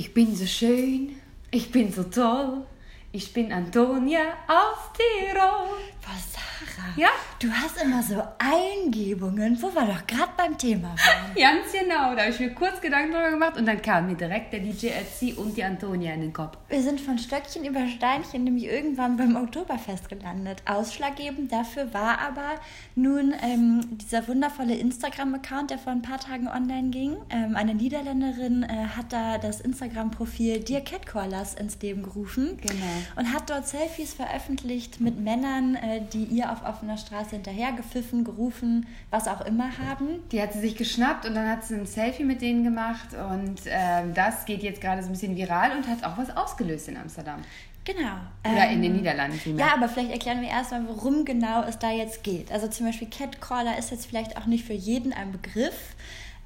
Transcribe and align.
Ich 0.00 0.14
bin 0.14 0.36
so 0.36 0.46
schön, 0.46 1.20
ich 1.50 1.72
bin 1.72 1.92
so 1.92 2.04
toll, 2.04 2.64
ich 3.10 3.32
bin 3.32 3.52
Antonia 3.52 4.20
aus 4.46 4.92
Tirol. 4.96 5.76
Was 6.06 6.34
Sarah, 6.34 6.94
Ja? 6.96 7.08
Du 7.40 7.48
hast 7.52 7.80
immer 7.82 8.02
so 8.02 8.22
Eingebungen, 8.38 9.60
wo 9.62 9.68
wir 9.74 9.86
doch 9.86 10.06
gerade 10.06 10.32
beim 10.36 10.58
Thema 10.58 10.88
waren. 10.88 11.34
Ganz 11.36 11.72
genau, 11.72 12.14
da 12.14 12.22
habe 12.22 12.30
ich 12.30 12.40
mir 12.40 12.50
kurz 12.54 12.80
Gedanken 12.80 13.12
drüber 13.12 13.30
gemacht 13.30 13.56
und 13.56 13.66
dann 13.66 13.80
kam 13.80 14.06
mir 14.08 14.16
direkt 14.16 14.52
der 14.52 14.60
DJ 14.60 14.88
Ötzi 15.00 15.34
und 15.34 15.56
die 15.56 15.62
Antonia 15.62 16.14
in 16.14 16.22
den 16.22 16.32
Kopf. 16.32 16.56
Wir 16.68 16.82
sind 16.82 17.00
von 17.00 17.16
Stöckchen 17.18 17.64
über 17.64 17.86
Steinchen 17.86 18.44
nämlich 18.44 18.64
irgendwann 18.64 19.16
beim 19.16 19.36
Oktoberfest 19.36 20.08
gelandet. 20.08 20.62
Ausschlaggebend 20.66 21.52
dafür 21.52 21.92
war 21.94 22.18
aber 22.18 22.56
nun 22.94 23.32
ähm, 23.42 23.82
dieser 23.98 24.26
wundervolle 24.26 24.74
Instagram-Account, 24.74 25.70
der 25.70 25.78
vor 25.78 25.92
ein 25.92 26.02
paar 26.02 26.18
Tagen 26.18 26.48
online 26.48 26.90
ging. 26.90 27.16
Ähm, 27.30 27.54
eine 27.56 27.74
Niederländerin 27.74 28.64
äh, 28.64 28.86
hat 28.96 29.12
da 29.12 29.38
das 29.38 29.60
Instagram-Profil 29.60 30.60
Dear 30.60 30.80
Catcallers 30.80 31.54
ins 31.54 31.78
Leben 31.80 32.02
gerufen 32.02 32.58
Genau. 32.60 32.74
und 33.16 33.32
hat 33.32 33.48
dort 33.50 33.68
Selfies 33.68 34.14
veröffentlicht 34.14 35.00
mit 35.00 35.20
Männern, 35.20 35.76
äh, 35.76 36.00
die 36.12 36.24
ihr 36.24 36.50
auf 36.50 36.64
offener 36.64 36.96
Straße 36.96 37.27
hinterhergepfiffen, 37.30 38.24
gerufen, 38.24 38.86
was 39.10 39.28
auch 39.28 39.40
immer 39.42 39.78
haben. 39.78 40.20
Die 40.32 40.40
hat 40.40 40.52
sie 40.52 40.60
sich 40.60 40.76
geschnappt 40.76 41.26
und 41.26 41.34
dann 41.34 41.48
hat 41.48 41.64
sie 41.64 41.74
ein 41.74 41.86
Selfie 41.86 42.24
mit 42.24 42.42
denen 42.42 42.64
gemacht 42.64 43.08
und 43.14 43.60
ähm, 43.66 44.14
das 44.14 44.44
geht 44.44 44.62
jetzt 44.62 44.80
gerade 44.80 45.02
so 45.02 45.08
ein 45.08 45.12
bisschen 45.12 45.36
viral 45.36 45.76
und 45.76 45.86
hat 45.88 46.04
auch 46.04 46.18
was 46.18 46.34
ausgelöst 46.36 46.88
in 46.88 46.96
Amsterdam. 46.96 47.42
Genau. 47.84 48.16
Oder 48.44 48.68
in 48.68 48.76
Ähm, 48.76 48.82
den 48.82 48.96
Niederlanden 48.96 49.38
vielmehr. 49.38 49.66
Ja, 49.66 49.74
aber 49.74 49.88
vielleicht 49.88 50.10
erklären 50.10 50.42
wir 50.42 50.48
erstmal, 50.48 50.86
worum 50.86 51.24
genau 51.24 51.62
es 51.62 51.78
da 51.78 51.90
jetzt 51.90 52.22
geht. 52.22 52.52
Also 52.52 52.68
zum 52.68 52.84
Beispiel 52.84 53.08
Catcaller 53.08 53.78
ist 53.78 53.90
jetzt 53.90 54.06
vielleicht 54.06 54.36
auch 54.36 54.44
nicht 54.46 54.64
für 54.66 54.74
jeden 54.74 55.14
ein 55.14 55.32
Begriff 55.32 55.94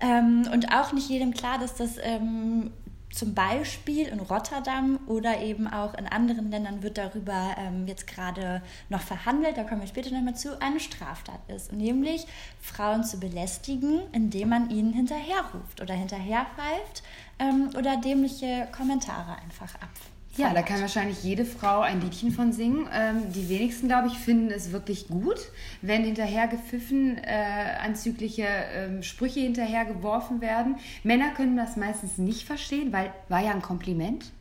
ähm, 0.01 0.48
und 0.52 0.73
auch 0.73 0.92
nicht 0.92 1.09
jedem 1.09 1.34
klar, 1.34 1.59
dass 1.59 1.74
das 1.74 1.96
ähm, 2.02 2.70
zum 3.12 3.34
Beispiel 3.34 4.09
in 4.09 4.21
Rotterdam 4.21 4.98
oder 5.07 5.41
eben 5.41 5.66
auch 5.66 5.95
in 5.95 6.07
anderen 6.07 6.51
Ländern 6.51 6.82
wird 6.82 6.99
darüber 6.99 7.54
ähm, 7.59 7.87
jetzt 7.87 8.07
gerade 8.07 8.63
noch 8.88 9.02
verhandelt, 9.02 9.57
da 9.57 9.65
kommen 9.65 9.82
wir 9.82 9.88
später 9.88 10.10
nochmal 10.10 10.35
zu, 10.35 10.60
eine 10.60 10.80
Straftat 10.80 11.41
ist. 11.49 11.73
Nämlich 11.73 12.27
Frauen 12.60 13.04
zu 13.04 13.21
belästigen, 13.21 14.01
indem 14.13 14.49
man 14.49 14.71
ihnen 14.71 14.93
hinterherruft 14.93 15.80
oder 15.80 15.95
hinterherpfeift 15.95 17.02
ähm, 17.38 17.71
oder 17.77 17.96
dämliche 17.99 18.69
Kommentare 18.73 19.37
einfach 19.37 19.74
ab. 19.76 19.91
Ja, 20.37 20.55
da 20.55 20.63
kann 20.63 20.80
wahrscheinlich 20.80 21.23
jede 21.23 21.45
Frau 21.45 21.80
ein 21.80 22.01
Liedchen 22.01 22.30
von 22.30 22.52
singen. 22.52 22.88
Ähm, 22.93 23.33
die 23.35 23.51
wenigsten, 23.51 23.87
glaube 23.87 24.09
ich, 24.09 24.15
finden 24.15 24.51
es 24.51 24.73
wirklich 24.73 25.09
gut, 25.09 25.38
wenn 25.83 26.05
hinterher 26.05 26.49
gepfiffen 26.49 27.19
äh, 27.19 27.77
anzügliche 27.85 28.47
ähm, 28.75 29.03
Sprüche 29.03 29.41
hinterher 29.41 29.85
geworfen 29.85 30.41
werden. 30.41 30.77
Männer 31.03 31.30
können 31.30 31.57
das 31.57 31.77
meistens 31.77 32.16
nicht 32.16 32.47
verstehen, 32.47 32.93
weil 32.93 33.13
war 33.29 33.43
ja 33.43 33.51
ein 33.51 33.60
Kompliment. 33.60 34.33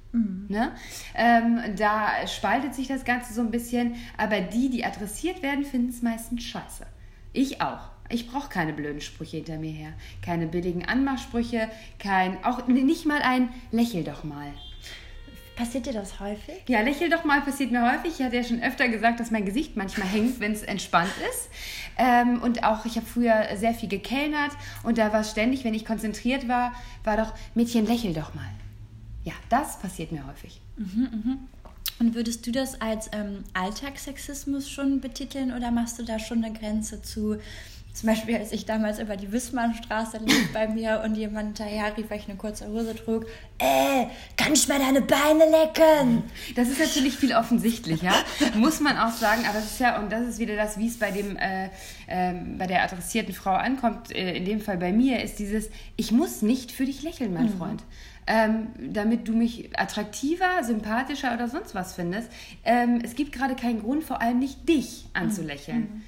Ne? 0.50 0.72
Ähm, 1.16 1.60
da 1.78 2.28
spaltet 2.28 2.74
sich 2.74 2.88
das 2.88 3.06
Ganze 3.06 3.34
so 3.34 3.42
ein 3.42 3.52
bisschen, 3.52 3.96
aber 4.18 4.42
die, 4.42 4.70
die 4.70 4.84
adressiert 4.84 5.42
werden, 5.42 5.64
finden 5.64 5.90
es 5.90 6.02
meistens 6.02 6.44
scheiße. 6.44 6.86
Ich 7.34 7.62
auch. 7.62 7.90
Ich 8.10 8.30
brauche 8.30 8.50
keine 8.50 8.74
blöden 8.74 9.00
Sprüche 9.00 9.38
hinter 9.38 9.58
mir 9.58 9.72
her. 9.72 9.94
Keine 10.22 10.48
billigen 10.48 10.86
Anmachsprüche, 10.86 11.70
kein, 11.98 12.44
auch 12.44 12.68
nicht 12.68 13.06
mal 13.06 13.22
ein 13.22 13.50
Lächel 13.72 14.04
doch 14.04 14.26
mal. 14.26 14.52
Passiert 15.62 15.86
dir 15.86 15.94
das 15.94 16.20
häufig? 16.20 16.56
Ja, 16.68 16.82
lächel 16.82 17.08
doch 17.08 17.24
mal, 17.24 17.40
passiert 17.42 17.72
mir 17.72 17.84
häufig. 17.84 18.20
Ich 18.20 18.26
hatte 18.26 18.36
ja 18.36 18.44
schon 18.44 18.64
öfter 18.64 18.88
gesagt, 18.88 19.20
dass 19.20 19.30
mein 19.30 19.46
Gesicht 19.46 19.78
manchmal 19.78 20.08
hängt, 20.08 20.40
wenn 20.40 20.54
es 20.54 20.64
entspannt 20.64 21.14
ist. 21.30 21.50
Ähm, 22.00 22.42
und 22.42 22.64
auch, 22.64 22.84
ich 22.86 22.96
habe 22.96 23.06
früher 23.06 23.46
sehr 23.58 23.76
viel 23.76 23.88
gekellnert 23.88 24.50
und 24.82 24.98
da 24.98 25.14
war 25.14 25.24
ständig, 25.24 25.64
wenn 25.64 25.76
ich 25.76 25.86
konzentriert 25.86 26.48
war, 26.48 26.74
war 27.04 27.16
doch, 27.16 27.36
Mädchen, 27.54 27.86
lächel 27.86 28.12
doch 28.12 28.34
mal. 28.34 28.50
Ja, 29.24 29.34
das 29.50 29.78
passiert 29.78 30.12
mir 30.12 30.26
häufig. 30.26 30.62
Und 32.00 32.16
würdest 32.16 32.48
du 32.48 32.52
das 32.52 32.82
als 32.82 33.12
ähm, 33.14 33.44
Alltagssexismus 33.54 34.68
schon 34.68 35.00
betiteln 35.00 35.54
oder 35.54 35.70
machst 35.70 36.00
du 36.00 36.04
da 36.04 36.18
schon 36.18 36.44
eine 36.44 36.58
Grenze 36.58 37.04
zu? 37.04 37.38
Zum 37.94 38.08
Beispiel, 38.08 38.38
als 38.38 38.54
ich 38.54 38.66
damals 38.66 39.00
über 39.00 39.18
die 39.18 39.34
Wissmannstraße 39.34 40.20
lief 40.20 40.54
bei 40.54 40.68
mir 40.68 41.02
und 41.04 41.16
jemand 41.16 41.58
hinterher 41.58 41.96
rief, 41.98 42.10
weil 42.10 42.20
ich 42.20 42.30
eine 42.30 42.38
kurze 42.38 42.68
Hose 42.68 42.96
trug, 42.96 43.26
äh, 43.60 44.06
kann 44.38 44.54
ich 44.54 44.68
mal 44.70 44.80
deine 44.80 45.02
Beine 45.02 45.44
lecken? 45.50 46.24
Das 46.56 46.70
ist 46.70 46.80
natürlich 46.80 47.18
viel 47.18 47.34
offensichtlicher, 47.34 48.14
muss 48.56 48.80
man 48.80 48.98
auch 48.98 49.12
sagen. 49.12 49.44
Aber 49.48 49.60
es 49.60 49.66
ist 49.66 49.80
ja, 49.82 50.00
und 50.00 50.10
das 50.10 50.26
ist 50.26 50.40
wieder 50.40 50.56
das, 50.56 50.78
wie 50.78 50.88
es 50.88 51.00
bei 51.00 51.12
dem, 51.12 51.36
äh, 51.36 51.70
ähm, 52.08 52.58
bei 52.58 52.66
der 52.66 52.84
adressierten 52.84 53.34
Frau 53.34 53.54
ankommt, 53.54 54.16
äh, 54.16 54.38
in 54.38 54.46
dem 54.46 54.62
Fall 54.62 54.78
bei 54.78 54.94
mir, 54.94 55.22
ist 55.22 55.40
dieses, 55.40 55.70
ich 55.98 56.14
muss 56.14 56.42
nicht 56.42 56.72
für 56.72 56.86
dich 56.86 57.04
lächeln, 57.04 57.34
mein 57.34 57.50
Freund. 57.50 57.84
Ähm, 58.26 58.68
damit 58.80 59.28
du 59.28 59.34
mich 59.34 59.78
attraktiver, 59.78 60.64
sympathischer 60.64 61.34
oder 61.34 61.50
sonst 61.50 61.76
was 61.76 61.94
findest. 61.94 62.30
Ähm, 62.64 63.02
es 63.04 63.16
gibt 63.16 63.34
gerade 63.34 63.56
keinen 63.56 63.82
Grund, 63.82 64.04
vor 64.04 64.22
allem 64.22 64.40
nicht 64.40 64.70
dich 64.70 65.08
anzulächeln. 65.14 66.04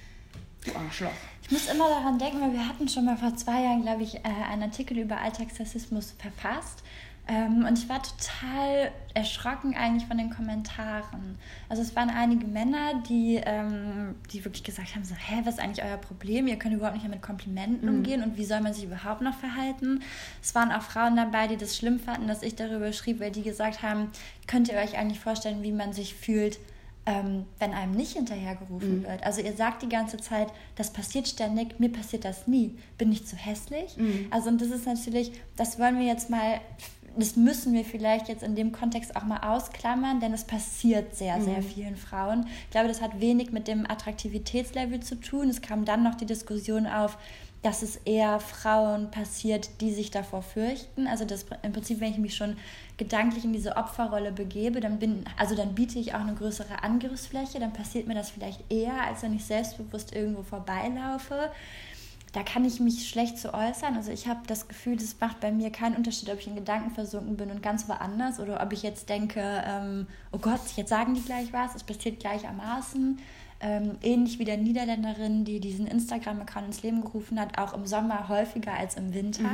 Du 0.63 0.71
Arschloch. 0.75 1.11
Ich 1.53 1.67
muss 1.67 1.71
immer 1.71 1.87
daran 1.87 2.17
denken, 2.17 2.41
weil 2.41 2.53
wir 2.53 2.67
hatten 2.67 2.89
schon 2.89 3.05
mal 3.05 3.15
vor 3.15 3.35
zwei 3.35 3.61
Jahren, 3.61 3.83
glaube 3.83 4.01
ich, 4.01 4.15
äh, 4.15 4.21
einen 4.49 4.63
Artikel 4.63 4.97
über 4.97 5.19
Alltagssexismus 5.19 6.15
verfasst. 6.17 6.81
Ähm, 7.27 7.63
und 7.69 7.77
ich 7.77 7.87
war 7.87 8.01
total 8.01 8.91
erschrocken 9.13 9.75
eigentlich 9.75 10.07
von 10.07 10.17
den 10.17 10.31
Kommentaren. 10.31 11.37
Also 11.69 11.83
es 11.83 11.95
waren 11.95 12.09
einige 12.09 12.47
Männer, 12.47 13.03
die, 13.07 13.39
ähm, 13.45 14.15
die 14.31 14.43
wirklich 14.43 14.63
gesagt 14.63 14.95
haben, 14.95 15.03
so, 15.03 15.13
hä, 15.13 15.41
was 15.43 15.53
ist 15.53 15.59
eigentlich 15.59 15.85
euer 15.85 15.97
Problem? 15.97 16.47
Ihr 16.47 16.57
könnt 16.57 16.73
überhaupt 16.73 16.95
nicht 16.95 17.03
mehr 17.03 17.15
mit 17.15 17.21
Komplimenten 17.21 17.87
umgehen 17.87 18.23
und 18.23 18.35
wie 18.35 18.45
soll 18.45 18.61
man 18.61 18.73
sich 18.73 18.85
überhaupt 18.85 19.21
noch 19.21 19.37
verhalten? 19.37 20.01
Es 20.41 20.55
waren 20.55 20.71
auch 20.71 20.81
Frauen 20.81 21.15
dabei, 21.15 21.45
die 21.45 21.57
das 21.57 21.77
schlimm 21.77 21.99
fanden, 21.99 22.27
dass 22.27 22.41
ich 22.41 22.55
darüber 22.55 22.91
schrieb, 22.93 23.19
weil 23.19 23.31
die 23.31 23.43
gesagt 23.43 23.83
haben, 23.83 24.09
könnt 24.47 24.69
ihr 24.69 24.79
euch 24.79 24.97
eigentlich 24.97 25.19
vorstellen, 25.19 25.61
wie 25.61 25.71
man 25.71 25.93
sich 25.93 26.15
fühlt, 26.15 26.57
ähm, 27.05 27.45
wenn 27.59 27.73
einem 27.73 27.93
nicht 27.93 28.13
hinterhergerufen 28.13 29.03
wird. 29.03 29.23
Also 29.23 29.41
ihr 29.41 29.53
sagt 29.53 29.83
die 29.83 29.89
ganze 29.89 30.17
Zeit, 30.17 30.47
das 30.75 30.93
passiert 30.93 31.27
ständig, 31.27 31.79
mir 31.79 31.91
passiert 31.91 32.23
das 32.23 32.47
nie. 32.47 32.77
Bin 32.97 33.11
ich 33.11 33.25
zu 33.25 33.35
hässlich? 33.35 33.95
Also 34.31 34.49
und 34.49 34.61
das 34.61 34.69
ist 34.69 34.85
natürlich, 34.85 35.33
das 35.57 35.79
wollen 35.79 35.99
wir 35.99 36.05
jetzt 36.05 36.29
mal, 36.29 36.61
das 37.17 37.35
müssen 37.35 37.73
wir 37.73 37.83
vielleicht 37.83 38.29
jetzt 38.29 38.41
in 38.41 38.55
dem 38.55 38.71
Kontext 38.71 39.15
auch 39.15 39.23
mal 39.23 39.39
ausklammern, 39.39 40.19
denn 40.19 40.33
es 40.33 40.45
passiert 40.45 41.15
sehr, 41.15 41.41
sehr 41.41 41.61
vielen 41.61 41.97
Frauen. 41.97 42.47
Ich 42.65 42.71
glaube, 42.71 42.87
das 42.87 43.01
hat 43.01 43.19
wenig 43.19 43.51
mit 43.51 43.67
dem 43.67 43.85
Attraktivitätslevel 43.85 45.01
zu 45.01 45.15
tun. 45.15 45.49
Es 45.49 45.61
kam 45.61 45.85
dann 45.85 46.03
noch 46.03 46.15
die 46.15 46.25
Diskussion 46.25 46.87
auf, 46.87 47.17
dass 47.63 47.81
es 47.81 47.95
eher 47.95 48.41
Frauen 48.41 49.09
passiert, 49.09 49.81
die 49.81 49.93
sich 49.93 50.11
davor 50.11 50.41
fürchten. 50.41 51.07
Also 51.07 51.23
das 51.23 51.45
im 51.63 51.71
Prinzip, 51.71 52.01
wenn 52.01 52.11
ich 52.11 52.17
mich 52.17 52.35
schon 52.35 52.57
gedanklich 52.97 53.45
in 53.45 53.53
diese 53.53 53.77
Opferrolle 53.77 54.33
begebe, 54.33 54.81
dann 54.81 54.99
bin, 54.99 55.23
also 55.37 55.55
dann 55.55 55.73
biete 55.73 55.97
ich 55.97 56.13
auch 56.13 56.19
eine 56.19 56.35
größere 56.35 56.83
Angriffsfläche, 56.83 57.59
dann 57.59 57.71
passiert 57.71 58.05
mir 58.05 58.15
das 58.15 58.29
vielleicht 58.29 58.71
eher, 58.71 59.01
als 59.07 59.23
wenn 59.23 59.33
ich 59.33 59.45
selbstbewusst 59.45 60.13
irgendwo 60.13 60.43
vorbeilaufe. 60.43 61.51
Da 62.33 62.43
kann 62.43 62.65
ich 62.65 62.79
mich 62.79 63.07
schlecht 63.07 63.37
zu 63.37 63.53
äußern. 63.53 63.95
Also 63.95 64.11
ich 64.11 64.27
habe 64.27 64.41
das 64.47 64.67
Gefühl, 64.67 64.97
das 64.97 65.15
macht 65.21 65.39
bei 65.39 65.51
mir 65.51 65.71
keinen 65.71 65.95
Unterschied, 65.95 66.29
ob 66.31 66.39
ich 66.39 66.47
in 66.47 66.55
Gedanken 66.55 66.91
versunken 66.91 67.37
bin 67.37 67.49
und 67.49 67.63
ganz 67.63 67.87
woanders 67.87 68.39
oder 68.39 68.61
ob 68.61 68.73
ich 68.73 68.83
jetzt 68.83 69.07
denke, 69.07 69.63
ähm, 69.65 70.07
oh 70.31 70.39
Gott, 70.39 70.61
jetzt 70.75 70.89
sagen 70.89 71.13
die 71.13 71.21
gleich 71.21 71.53
was, 71.53 71.75
es 71.75 71.83
passiert 71.83 72.19
gleichermaßen. 72.19 73.19
Ähm, 73.63 73.91
ähnlich 74.03 74.39
wie 74.39 74.45
der 74.45 74.57
Niederländerin, 74.57 75.45
die 75.45 75.59
diesen 75.59 75.87
Instagram-Account 75.87 76.67
ins 76.67 76.83
Leben 76.83 77.01
gerufen 77.01 77.39
hat, 77.39 77.57
auch 77.57 77.73
im 77.73 77.85
Sommer 77.85 78.27
häufiger 78.27 78.73
als 78.73 78.95
im 78.95 79.13
Winter. 79.13 79.49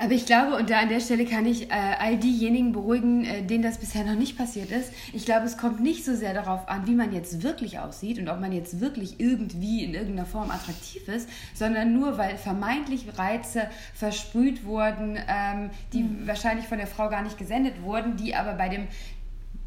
Aber 0.00 0.12
ich 0.12 0.26
glaube, 0.26 0.54
und 0.54 0.70
da 0.70 0.78
an 0.78 0.88
der 0.88 1.00
Stelle 1.00 1.24
kann 1.24 1.44
ich 1.44 1.70
äh, 1.70 1.74
all 1.98 2.16
diejenigen 2.16 2.72
beruhigen, 2.72 3.24
äh, 3.24 3.42
denen 3.42 3.64
das 3.64 3.78
bisher 3.78 4.04
noch 4.04 4.14
nicht 4.14 4.38
passiert 4.38 4.70
ist. 4.70 4.92
Ich 5.12 5.24
glaube, 5.24 5.46
es 5.46 5.56
kommt 5.56 5.80
nicht 5.80 6.04
so 6.04 6.14
sehr 6.14 6.34
darauf 6.34 6.68
an, 6.68 6.86
wie 6.86 6.94
man 6.94 7.12
jetzt 7.12 7.42
wirklich 7.42 7.80
aussieht 7.80 8.18
und 8.20 8.28
ob 8.28 8.40
man 8.40 8.52
jetzt 8.52 8.80
wirklich 8.80 9.18
irgendwie 9.18 9.82
in 9.82 9.94
irgendeiner 9.94 10.26
Form 10.26 10.52
attraktiv 10.52 11.08
ist, 11.08 11.28
sondern 11.52 11.92
nur, 11.92 12.16
weil 12.16 12.36
vermeintlich 12.36 13.06
Reize 13.16 13.68
versprüht 13.92 14.64
wurden, 14.64 15.18
ähm, 15.28 15.70
die 15.92 16.04
wahrscheinlich 16.26 16.66
von 16.66 16.78
der 16.78 16.86
Frau 16.86 17.08
gar 17.08 17.22
nicht 17.22 17.36
gesendet 17.36 17.82
wurden, 17.82 18.16
die 18.16 18.36
aber 18.36 18.52
bei 18.52 18.68
dem 18.68 18.86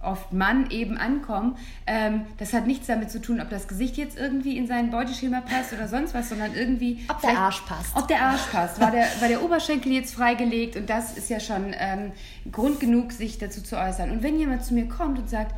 oft 0.04 0.34
Mann 0.34 0.70
eben 0.70 0.98
ankommen. 0.98 1.58
Ähm, 1.88 2.26
das 2.38 2.54
hat 2.54 2.68
nichts 2.68 2.88
damit 2.88 3.12
zu 3.12 3.22
tun, 3.22 3.40
ob 3.42 3.50
das 3.50 3.68
Gesicht 3.68 3.98
jetzt 3.98 4.18
irgendwie 4.18 4.58
in 4.58 4.68
sein 4.68 4.92
Beuteschema 4.92 5.42
passt 5.42 5.74
oder 5.74 5.88
sonst 5.88 6.14
was, 6.14 6.30
sondern 6.30 6.54
irgendwie... 6.54 7.06
Ob 7.10 7.22
der 7.22 7.38
Arsch 7.38 7.62
passt. 7.62 7.96
Ob 7.96 8.08
der 8.08 8.22
Arsch 8.22 8.46
passt. 8.52 8.80
War 8.80 8.92
der, 8.92 9.06
war 9.20 9.28
der 9.28 9.44
Oberschenkel 9.44 9.92
jetzt 9.92 10.14
freigelegt 10.14 10.76
und 10.76 10.90
das 10.90 11.18
ist 11.18 11.30
ja 11.30 11.40
schon 11.40 11.74
ähm, 11.78 12.12
Grund 12.52 12.80
genug, 12.80 13.12
sich 13.12 13.38
dazu 13.38 13.62
zu 13.62 13.78
äußern. 13.78 14.12
Und 14.12 14.24
wenn 14.24 14.38
jemand 14.38 14.64
zu 14.64 14.74
mir 14.74 14.88
kommt 14.88 15.20
und 15.20 15.30
sagt, 15.30 15.56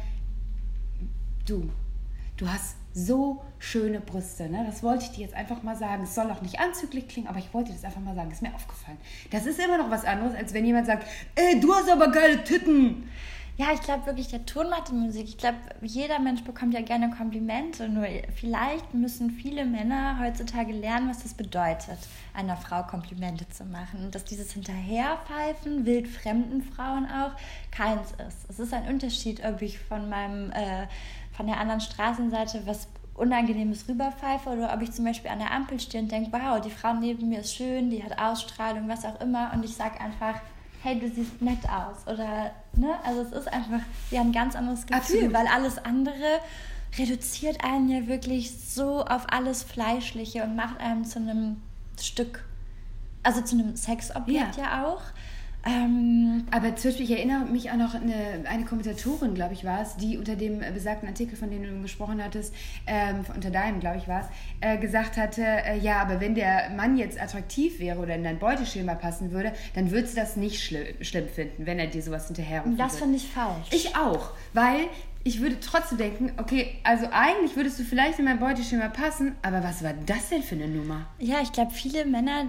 du, 1.45 1.69
du 2.37 2.47
hast 2.47 2.75
so 2.93 3.43
schöne 3.57 3.99
Brüste, 4.01 4.49
ne? 4.49 4.63
das 4.67 4.83
wollte 4.83 5.05
ich 5.05 5.11
dir 5.11 5.21
jetzt 5.21 5.33
einfach 5.33 5.63
mal 5.63 5.75
sagen. 5.75 6.03
Es 6.03 6.13
soll 6.13 6.29
auch 6.29 6.41
nicht 6.41 6.59
anzüglich 6.59 7.07
klingen, 7.07 7.27
aber 7.27 7.39
ich 7.39 7.53
wollte 7.53 7.69
dir 7.71 7.75
das 7.75 7.85
einfach 7.85 8.01
mal 8.01 8.15
sagen, 8.15 8.29
ist 8.31 8.41
mir 8.41 8.53
aufgefallen. 8.53 8.97
Das 9.31 9.45
ist 9.45 9.59
immer 9.59 9.77
noch 9.77 9.89
was 9.89 10.05
anderes, 10.05 10.35
als 10.35 10.53
wenn 10.53 10.65
jemand 10.65 10.85
sagt, 10.85 11.07
ey, 11.35 11.59
du 11.59 11.73
hast 11.73 11.89
aber 11.89 12.11
geile 12.11 12.43
Titten. 12.43 13.09
Ja, 13.55 13.67
ich 13.71 13.81
glaube 13.81 14.07
wirklich, 14.07 14.29
der 14.29 14.47
Ton 14.47 14.67
macht 14.71 14.89
die 14.89 14.95
Musik. 14.95 15.27
Ich 15.27 15.37
glaube, 15.37 15.57
jeder 15.81 16.17
Mensch 16.17 16.43
bekommt 16.43 16.73
ja 16.73 16.81
gerne 16.81 17.11
Komplimente. 17.11 17.87
Nur 17.87 18.07
vielleicht 18.35 18.95
müssen 18.95 19.29
viele 19.29 19.63
Männer 19.63 20.17
heutzutage 20.19 20.71
lernen, 20.73 21.07
was 21.07 21.21
das 21.21 21.35
bedeutet, 21.35 21.99
einer 22.33 22.57
Frau 22.57 22.81
Komplimente 22.81 23.47
zu 23.49 23.63
machen. 23.65 24.05
Und 24.05 24.15
dass 24.15 24.25
dieses 24.25 24.53
Hinterherpfeifen, 24.53 25.85
wildfremden 25.85 26.63
Frauen 26.63 27.05
auch, 27.05 27.33
keins 27.69 28.11
ist. 28.27 28.49
Es 28.49 28.57
ist 28.57 28.73
ein 28.73 28.87
Unterschied, 28.87 29.45
ob 29.45 29.61
ich 29.61 29.77
von 29.77 30.09
meinem, 30.09 30.51
äh, 30.51 30.87
von 31.31 31.45
der 31.45 31.59
anderen 31.59 31.81
Straßenseite 31.81 32.63
was 32.65 32.87
Unangenehmes 33.13 33.87
rüberpfeife 33.87 34.49
oder 34.49 34.73
ob 34.73 34.81
ich 34.81 34.91
zum 34.91 35.05
Beispiel 35.05 35.29
an 35.29 35.37
der 35.37 35.51
Ampel 35.51 35.79
stehe 35.79 36.01
und 36.01 36.11
denke, 36.11 36.31
wow, 36.31 36.59
die 36.59 36.71
Frau 36.71 36.95
neben 36.95 37.29
mir 37.29 37.41
ist 37.41 37.53
schön, 37.53 37.91
die 37.91 38.03
hat 38.03 38.17
Ausstrahlung, 38.17 38.89
was 38.89 39.05
auch 39.05 39.21
immer. 39.21 39.51
Und 39.53 39.63
ich 39.63 39.75
sage 39.75 40.01
einfach, 40.01 40.41
hey, 40.83 40.99
du 40.99 41.09
siehst 41.09 41.41
nett 41.41 41.63
aus. 41.69 42.05
Oder, 42.05 42.51
ne? 42.75 42.95
Also 43.05 43.21
es 43.21 43.31
ist 43.31 43.47
einfach 43.47 43.81
ja 44.11 44.21
ein 44.21 44.33
ganz 44.33 44.55
anderes 44.55 44.85
Gefühl, 44.85 44.97
Absolut. 44.97 45.33
weil 45.33 45.47
alles 45.47 45.77
andere 45.77 46.39
reduziert 46.97 47.63
einen 47.63 47.89
ja 47.89 48.07
wirklich 48.07 48.51
so 48.59 49.03
auf 49.03 49.25
alles 49.29 49.63
Fleischliche 49.63 50.43
und 50.43 50.55
macht 50.55 50.79
einem 50.79 51.05
zu 51.05 51.19
einem 51.19 51.61
Stück, 51.99 52.45
also 53.23 53.41
zu 53.41 53.57
einem 53.57 53.75
Sexobjekt 53.75 54.57
ja, 54.57 54.63
ja 54.63 54.85
auch. 54.85 55.01
Ähm, 55.65 56.45
Aber 56.51 56.75
zum 56.75 56.91
Beispiel, 56.91 57.05
ich 57.05 57.11
erinnere 57.11 57.45
mich 57.45 57.71
auch 57.71 57.77
noch 57.77 57.95
eine, 57.95 58.47
eine 58.49 58.65
Kommentatorin, 58.65 59.33
glaube 59.33 59.53
ich, 59.53 59.63
war 59.63 59.81
es, 59.81 59.95
die 59.95 60.17
unter 60.17 60.35
dem 60.35 60.59
besagten 60.73 61.07
Artikel, 61.07 61.37
von 61.37 61.49
dem 61.49 61.63
du 61.63 61.81
gesprochen 61.81 62.21
hattest, 62.23 62.53
ähm, 62.85 63.23
unter 63.33 63.49
deinem, 63.49 63.79
glaube 63.79 63.97
ich, 63.97 64.07
war 64.07 64.21
es, 64.21 64.27
äh, 64.59 64.77
gesagt 64.77 65.15
hatte, 65.15 65.41
äh, 65.41 65.77
ja, 65.79 66.01
aber 66.01 66.19
wenn 66.19 66.35
der 66.35 66.69
Mann 66.75 66.97
jetzt 66.97 67.21
attraktiv 67.21 67.79
wäre 67.79 67.99
oder 67.99 68.15
in 68.15 68.23
dein 68.23 68.39
Beuteschema 68.39 68.95
passen 68.95 69.31
würde, 69.31 69.53
dann 69.73 69.91
würdest 69.91 70.17
du 70.17 70.21
das 70.21 70.35
nicht 70.35 70.61
schlimm, 70.61 70.85
schlimm 71.01 71.27
finden, 71.29 71.65
wenn 71.65 71.79
er 71.79 71.87
dir 71.87 72.01
sowas 72.01 72.27
hinterher 72.27 72.63
Das 72.77 72.97
finde 72.97 73.15
ich 73.15 73.27
falsch. 73.27 73.67
Ich 73.71 73.95
auch, 73.95 74.31
weil 74.53 74.87
ich 75.25 75.39
würde 75.39 75.59
trotzdem 75.59 75.97
denken, 75.97 76.33
okay, 76.37 76.75
also 76.83 77.07
eigentlich 77.11 77.55
würdest 77.55 77.79
du 77.79 77.83
vielleicht 77.83 78.19
in 78.19 78.25
mein 78.25 78.39
Beuteschema 78.39 78.89
passen, 78.89 79.35
aber 79.41 79.63
was 79.63 79.83
war 79.83 79.93
das 80.05 80.29
denn 80.29 80.43
für 80.43 80.55
eine 80.55 80.67
Nummer? 80.67 81.07
Ja, 81.17 81.41
ich 81.41 81.53
glaube, 81.53 81.71
viele 81.71 82.05
Männer 82.05 82.45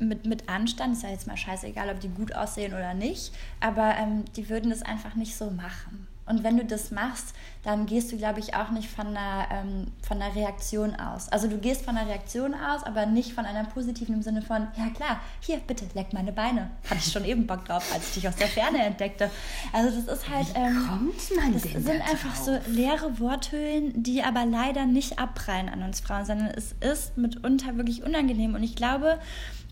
mit, 0.00 0.26
mit 0.26 0.48
Anstand, 0.48 0.94
ist 0.94 1.04
ja 1.04 1.10
jetzt 1.10 1.28
mal 1.28 1.36
scheißegal, 1.36 1.88
ob 1.88 2.00
die 2.00 2.08
gut 2.08 2.34
aussehen 2.34 2.72
oder 2.72 2.94
nicht, 2.94 3.32
aber 3.60 3.94
ähm, 3.96 4.24
die 4.36 4.48
würden 4.48 4.70
das 4.70 4.82
einfach 4.82 5.14
nicht 5.14 5.36
so 5.36 5.50
machen. 5.50 6.08
Und 6.26 6.42
wenn 6.42 6.56
du 6.56 6.64
das 6.64 6.90
machst, 6.90 7.34
dann 7.62 7.86
gehst 7.86 8.12
du, 8.12 8.16
glaube 8.16 8.40
ich, 8.40 8.54
auch 8.54 8.70
nicht 8.70 8.88
von 8.88 9.08
einer, 9.08 9.46
ähm, 9.50 9.86
von 10.02 10.20
einer 10.20 10.34
Reaktion 10.34 10.94
aus. 10.96 11.28
Also 11.28 11.48
du 11.48 11.58
gehst 11.58 11.84
von 11.84 11.96
einer 11.96 12.08
Reaktion 12.08 12.54
aus, 12.54 12.82
aber 12.82 13.06
nicht 13.06 13.32
von 13.32 13.44
einer 13.44 13.64
positiven 13.64 14.14
im 14.14 14.22
Sinne 14.22 14.42
von, 14.42 14.68
ja 14.76 14.88
klar, 14.94 15.20
hier, 15.40 15.58
bitte, 15.58 15.86
leck 15.94 16.12
meine 16.12 16.32
Beine. 16.32 16.70
Hatte 16.88 16.98
ich 16.98 17.12
schon 17.12 17.24
eben 17.24 17.46
Bock 17.46 17.64
drauf, 17.64 17.84
als 17.94 18.08
ich 18.08 18.14
dich 18.14 18.28
aus 18.28 18.36
der 18.36 18.48
Ferne 18.48 18.84
entdeckte. 18.84 19.30
Also 19.72 20.00
das 20.00 20.18
ist 20.18 20.28
halt... 20.28 20.46
Ähm, 20.54 20.86
kommt 20.88 21.36
man 21.36 21.52
das 21.52 21.62
denn 21.62 21.82
sind 21.82 22.00
da 22.00 22.04
einfach 22.04 22.34
so 22.34 22.58
leere 22.66 23.18
Worthüllen, 23.20 24.02
die 24.02 24.22
aber 24.22 24.44
leider 24.44 24.86
nicht 24.86 25.18
abprallen 25.18 25.68
an 25.68 25.82
uns 25.82 26.00
Frauen, 26.00 26.24
sondern 26.24 26.48
es 26.48 26.74
ist 26.80 27.16
mitunter 27.16 27.76
wirklich 27.76 28.02
unangenehm. 28.02 28.54
Und 28.54 28.62
ich 28.62 28.76
glaube, 28.76 29.18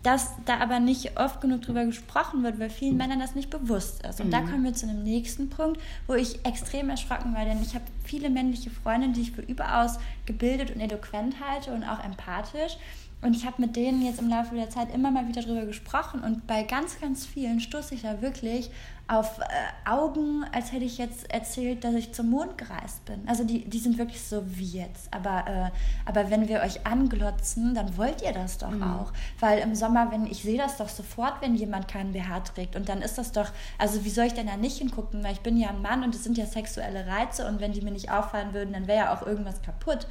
dass 0.05 0.35
da 0.45 0.59
aber 0.59 0.79
nicht 0.79 1.19
oft 1.19 1.41
genug 1.41 1.63
drüber 1.63 1.83
gesprochen 1.83 2.43
wird, 2.43 2.59
weil 2.59 2.69
vielen 2.69 2.95
Männern 2.95 3.19
das 3.19 3.33
nicht 3.33 3.49
bewusst 3.49 4.05
ist. 4.05 4.21
Und 4.21 4.27
mhm. 4.27 4.31
da 4.31 4.41
kommen 4.41 4.63
wir 4.63 4.73
zu 4.73 4.87
einem 4.87 5.01
nächsten 5.01 5.49
Punkt, 5.49 5.81
wo 6.05 6.13
ich 6.13 6.45
extrem 6.45 6.91
erschrocken 6.91 7.33
war, 7.33 7.43
denn 7.43 7.59
ich 7.61 7.73
habe 7.73 7.85
viele 8.03 8.29
männliche 8.29 8.69
Freundinnen, 8.69 9.13
die 9.15 9.21
ich 9.21 9.31
für 9.31 9.41
überaus 9.41 9.97
gebildet 10.27 10.69
und 10.75 10.79
eloquent 10.79 11.37
halte 11.43 11.71
und 11.71 11.83
auch 11.83 12.03
empathisch. 12.03 12.77
Und 13.25 13.35
ich 13.35 13.47
habe 13.47 13.59
mit 13.59 13.75
denen 13.75 14.03
jetzt 14.03 14.19
im 14.19 14.29
Laufe 14.29 14.53
der 14.53 14.69
Zeit 14.69 14.93
immer 14.93 15.09
mal 15.09 15.27
wieder 15.27 15.41
drüber 15.41 15.65
gesprochen 15.65 16.21
und 16.21 16.45
bei 16.45 16.61
ganz, 16.61 17.01
ganz 17.01 17.25
vielen 17.25 17.59
stoße 17.59 17.95
ich 17.95 18.03
da 18.03 18.21
wirklich 18.21 18.69
auf 19.07 19.39
äh, 19.39 19.89
Augen, 19.89 20.45
als 20.51 20.71
hätte 20.71 20.85
ich 20.85 20.99
jetzt 20.99 21.31
erzählt, 21.31 21.83
dass 21.83 21.95
ich 21.95 22.13
zum 22.13 22.29
Mond 22.29 22.55
gereist 22.59 23.03
bin. 23.05 23.21
Also 23.25 23.43
die, 23.43 23.65
die 23.65 23.79
sind 23.79 23.97
wirklich 23.97 24.21
so 24.21 24.43
wie 24.45 24.77
jetzt. 24.77 25.11
Aber, 25.11 25.43
äh, 25.47 25.71
aber 26.07 26.29
wenn 26.29 26.47
wir 26.47 26.61
euch 26.61 26.85
anglotzen, 26.85 27.73
dann 27.73 27.97
wollt 27.97 28.21
ihr 28.21 28.31
das 28.31 28.59
doch 28.59 28.69
mhm. 28.69 28.83
auch. 28.83 29.11
Weil 29.39 29.57
im 29.57 29.73
Sommer, 29.73 30.11
wenn 30.11 30.27
ich 30.27 30.43
sehe 30.43 30.59
das 30.59 30.77
doch 30.77 30.89
sofort, 30.89 31.41
wenn 31.41 31.55
jemand 31.55 31.87
keinen 31.87 32.13
BH 32.13 32.41
trägt. 32.41 32.75
Und 32.75 32.89
dann 32.89 33.01
ist 33.01 33.17
das 33.17 33.31
doch, 33.31 33.51
also 33.79 34.05
wie 34.05 34.09
soll 34.11 34.25
ich 34.25 34.33
denn 34.33 34.47
da 34.47 34.57
nicht 34.57 34.77
hingucken? 34.77 35.23
Weil 35.23 35.33
ich 35.33 35.41
bin 35.41 35.57
ja 35.57 35.69
ein 35.69 35.81
Mann 35.81 36.03
und 36.03 36.13
es 36.13 36.23
sind 36.23 36.37
ja 36.37 36.45
sexuelle 36.45 37.07
Reize 37.07 37.47
und 37.47 37.59
wenn 37.59 37.73
die 37.73 37.81
mir 37.81 37.91
nicht 37.91 38.11
auffallen 38.11 38.53
würden, 38.53 38.73
dann 38.73 38.85
wäre 38.85 39.05
ja 39.05 39.15
auch 39.15 39.25
irgendwas 39.25 39.63
kaputt. 39.63 40.05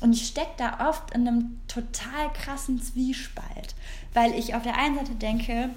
Und 0.00 0.12
ich 0.12 0.26
stecke 0.26 0.52
da 0.58 0.88
oft 0.88 1.12
in 1.14 1.26
einem 1.26 1.60
total 1.68 2.32
krassen 2.34 2.82
Zwiespalt, 2.82 3.74
weil 4.12 4.34
ich 4.34 4.54
auf 4.54 4.62
der 4.62 4.76
einen 4.76 4.96
Seite 4.96 5.14
denke, 5.14 5.70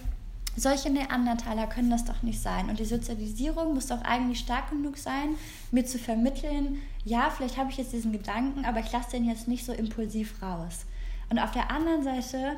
solche 0.58 0.90
Neandertaler 0.90 1.68
können 1.68 1.92
das 1.92 2.04
doch 2.04 2.24
nicht 2.24 2.42
sein. 2.42 2.69
Und 2.69 2.80
die 2.80 2.86
Sozialisierung 2.86 3.75
muss 3.75 3.88
doch 3.88 4.02
eigentlich 4.02 4.40
stark 4.40 4.72
genug 4.72 4.98
sein, 4.98 5.36
mir 5.72 5.86
zu 5.86 6.00
vermitteln, 6.00 6.81
ja, 7.06 7.30
vielleicht 7.30 7.58
habe 7.58 7.69
ich 7.69 7.78
jetzt 7.78 7.94
diesen 7.94 8.12
Gedanken, 8.12 8.66
aber 8.66 8.80
ich 8.80 8.92
lasse 8.92 9.12
den 9.12 9.25
jetzt 9.25 9.48
nicht 9.48 9.66
so 9.66 9.72
impulsiv 9.72 10.42
raus. 10.42 10.86
Und 11.30 11.40
auf 11.40 11.52
der 11.52 11.72
anderen 11.72 12.04
Seite 12.04 12.58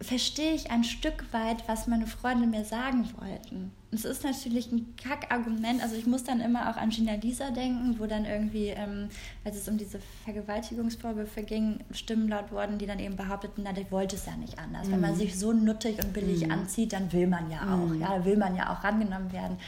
verstehe 0.00 0.52
ich 0.52 0.70
ein 0.70 0.84
Stück 0.84 1.32
weit, 1.32 1.66
was 1.68 1.86
meine 1.86 2.06
Freunde 2.06 2.46
mir 2.46 2.64
sagen 2.64 3.08
wollten. 3.18 3.72
Es 3.92 4.04
ist 4.04 4.22
natürlich 4.22 4.70
ein 4.70 4.94
Kackargument. 4.96 5.82
Also 5.82 5.96
ich 5.96 6.06
muss 6.06 6.22
dann 6.22 6.40
immer 6.40 6.70
auch 6.70 6.76
an 6.76 6.90
Gina 6.90 7.14
Lisa 7.14 7.50
denken, 7.50 7.96
wo 7.98 8.06
dann 8.06 8.24
irgendwie, 8.24 8.68
ähm, 8.68 9.08
als 9.44 9.56
es 9.56 9.68
um 9.68 9.78
diese 9.78 9.98
Vergewaltigungsvorwürfe 10.24 11.42
ging, 11.42 11.80
Stimmen 11.90 12.28
laut 12.28 12.52
wurden, 12.52 12.78
die 12.78 12.86
dann 12.86 13.00
eben 13.00 13.16
behaupteten, 13.16 13.64
na, 13.64 13.72
der 13.72 13.90
wollte 13.90 14.14
es 14.14 14.26
ja 14.26 14.36
nicht 14.36 14.60
anders. 14.60 14.86
Mhm. 14.86 14.92
Wenn 14.92 15.00
man 15.00 15.12
mhm. 15.14 15.18
sich 15.18 15.38
so 15.38 15.52
nuttig 15.52 15.98
und 16.04 16.12
billig 16.12 16.44
mhm. 16.44 16.52
anzieht, 16.52 16.92
dann 16.92 17.12
will 17.12 17.26
man 17.26 17.50
ja 17.50 17.62
auch. 17.62 17.88
Mhm. 17.88 18.00
Ja, 18.00 18.24
will 18.24 18.36
man 18.36 18.54
ja 18.54 18.72
auch 18.72 18.84
rangenommen 18.84 19.32
werden. 19.32 19.58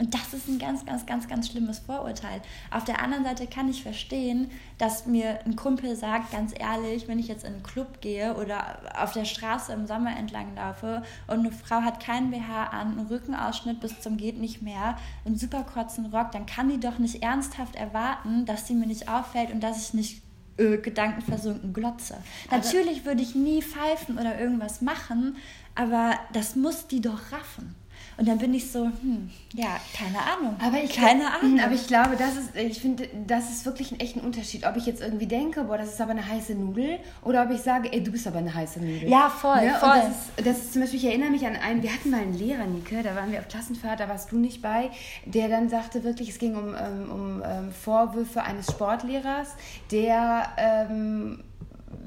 Und 0.00 0.14
das 0.14 0.32
ist 0.32 0.48
ein 0.48 0.58
ganz, 0.58 0.86
ganz, 0.86 1.04
ganz, 1.04 1.28
ganz 1.28 1.48
schlimmes 1.48 1.80
Vorurteil. 1.80 2.40
Auf 2.70 2.84
der 2.84 3.02
anderen 3.02 3.22
Seite 3.22 3.46
kann 3.46 3.68
ich 3.68 3.82
verstehen, 3.82 4.50
dass 4.78 5.04
mir 5.04 5.40
ein 5.44 5.56
Kumpel 5.56 5.94
sagt, 5.94 6.32
ganz 6.32 6.54
ehrlich, 6.58 7.06
wenn 7.06 7.18
ich 7.18 7.28
jetzt 7.28 7.44
in 7.44 7.52
einen 7.52 7.62
Club 7.62 8.00
gehe 8.00 8.34
oder 8.34 8.78
auf 8.98 9.12
der 9.12 9.26
Straße 9.26 9.74
im 9.74 9.86
Sommer 9.86 10.16
entlang 10.16 10.54
laufe 10.56 11.02
und 11.26 11.40
eine 11.40 11.52
Frau 11.52 11.82
hat 11.82 12.02
keinen 12.02 12.30
BH 12.30 12.68
an, 12.68 12.98
einen 12.98 13.06
Rückenausschnitt 13.08 13.80
bis 13.80 14.00
zum 14.00 14.16
geht 14.16 14.38
nicht 14.40 14.62
mehr, 14.62 14.96
einen 15.26 15.36
super 15.36 15.64
kurzen 15.64 16.06
Rock, 16.06 16.32
dann 16.32 16.46
kann 16.46 16.70
die 16.70 16.80
doch 16.80 16.98
nicht 16.98 17.22
ernsthaft 17.22 17.76
erwarten, 17.76 18.46
dass 18.46 18.66
sie 18.66 18.74
mir 18.74 18.86
nicht 18.86 19.06
auffällt 19.06 19.52
und 19.52 19.60
dass 19.60 19.86
ich 19.86 19.92
nicht 19.92 20.22
äh, 20.56 20.78
gedankenversunken 20.78 21.74
glotze. 21.74 22.16
Aber 22.48 22.56
Natürlich 22.56 23.04
würde 23.04 23.20
ich 23.20 23.34
nie 23.34 23.60
pfeifen 23.60 24.18
oder 24.18 24.40
irgendwas 24.40 24.80
machen, 24.80 25.36
aber 25.74 26.14
das 26.32 26.56
muss 26.56 26.86
die 26.86 27.02
doch 27.02 27.32
raffen. 27.32 27.74
Und 28.20 28.28
dann 28.28 28.36
bin 28.36 28.52
ich 28.52 28.70
so, 28.70 28.84
hm, 28.84 29.30
ja, 29.54 29.80
keine 29.96 30.18
Ahnung. 30.18 30.54
Aber 30.62 30.76
ich, 30.76 30.92
keine 30.92 31.24
Ahnung. 31.32 31.58
Aber 31.58 31.72
ich 31.72 31.86
glaube, 31.86 32.16
das 32.18 32.36
ist, 32.36 32.54
ich 32.54 32.78
finde, 32.78 33.08
das 33.26 33.48
ist 33.48 33.64
wirklich 33.64 33.92
ein 33.92 33.98
echter 33.98 34.22
Unterschied. 34.22 34.66
Ob 34.66 34.76
ich 34.76 34.84
jetzt 34.84 35.00
irgendwie 35.00 35.24
denke, 35.24 35.64
boah, 35.64 35.78
das 35.78 35.94
ist 35.94 36.00
aber 36.02 36.10
eine 36.10 36.28
heiße 36.28 36.54
Nudel, 36.54 36.98
oder 37.24 37.44
ob 37.44 37.50
ich 37.50 37.62
sage, 37.62 37.90
ey, 37.90 38.04
du 38.04 38.12
bist 38.12 38.26
aber 38.26 38.40
eine 38.40 38.52
heiße 38.52 38.78
Nudel. 38.78 39.08
Ja, 39.08 39.30
voll, 39.30 39.64
ne? 39.64 39.74
voll. 39.80 40.02
Das 40.02 40.08
ist, 40.08 40.46
das 40.46 40.58
ist 40.58 40.72
zum 40.74 40.82
Beispiel, 40.82 40.98
ich 40.98 41.06
erinnere 41.06 41.30
mich 41.30 41.46
an 41.46 41.56
einen, 41.56 41.82
wir 41.82 41.90
hatten 41.94 42.10
mal 42.10 42.20
einen 42.20 42.34
Lehrer, 42.34 42.66
Nike, 42.66 43.02
da 43.02 43.16
waren 43.16 43.32
wir 43.32 43.38
auf 43.38 43.48
Klassenfahrt, 43.48 44.00
da 44.00 44.08
warst 44.10 44.30
du 44.32 44.36
nicht 44.36 44.60
bei, 44.60 44.90
der 45.24 45.48
dann 45.48 45.70
sagte 45.70 46.04
wirklich, 46.04 46.28
es 46.28 46.38
ging 46.38 46.56
um, 46.56 46.74
ähm, 46.74 47.10
um, 47.10 47.20
um 47.20 47.42
ähm, 47.42 47.72
Vorwürfe 47.72 48.42
eines 48.42 48.66
Sportlehrers, 48.66 49.48
der 49.90 50.46
ähm, 50.58 51.42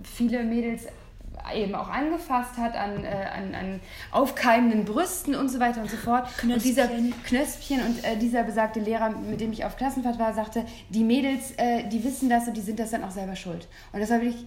viele 0.04 0.44
Mädels 0.44 0.84
eben 1.56 1.76
auch 1.76 1.90
angefasst 1.90 2.58
hat 2.58 2.76
an, 2.76 3.04
äh, 3.04 3.08
an, 3.08 3.56
an 3.56 3.80
aufkeimenden 4.12 4.86
Brüsten 4.86 5.36
und 5.36 5.50
so 5.50 5.60
weiter 5.60 5.82
und 5.82 5.90
so 5.90 5.98
fort. 5.98 6.28
Knöspchen. 6.38 6.52
Und 6.54 6.64
dieser 6.64 6.88
Knöspchen 7.26 7.80
und 7.82 8.04
äh, 8.04 8.18
dieser 8.18 8.44
besagte 8.44 8.80
Lehrer, 8.80 9.10
mit 9.10 9.42
dem 9.42 9.52
ich 9.52 9.66
auf 9.66 9.78
Klassenfahrt 9.78 10.20
war, 10.20 10.34
sagte, 10.34 10.66
die 10.90 11.04
Mädels, 11.04 11.52
äh, 11.58 11.88
die 11.90 12.04
wissen 12.04 12.30
das 12.30 12.48
und 12.48 12.56
die 12.56 12.62
sind 12.62 12.80
das 12.80 12.92
dann 12.92 13.04
auch 13.04 13.12
selber 13.12 13.36
schuld. 13.36 13.68
Und 13.92 14.00
das 14.00 14.10
war 14.10 14.22
wirklich 14.22 14.46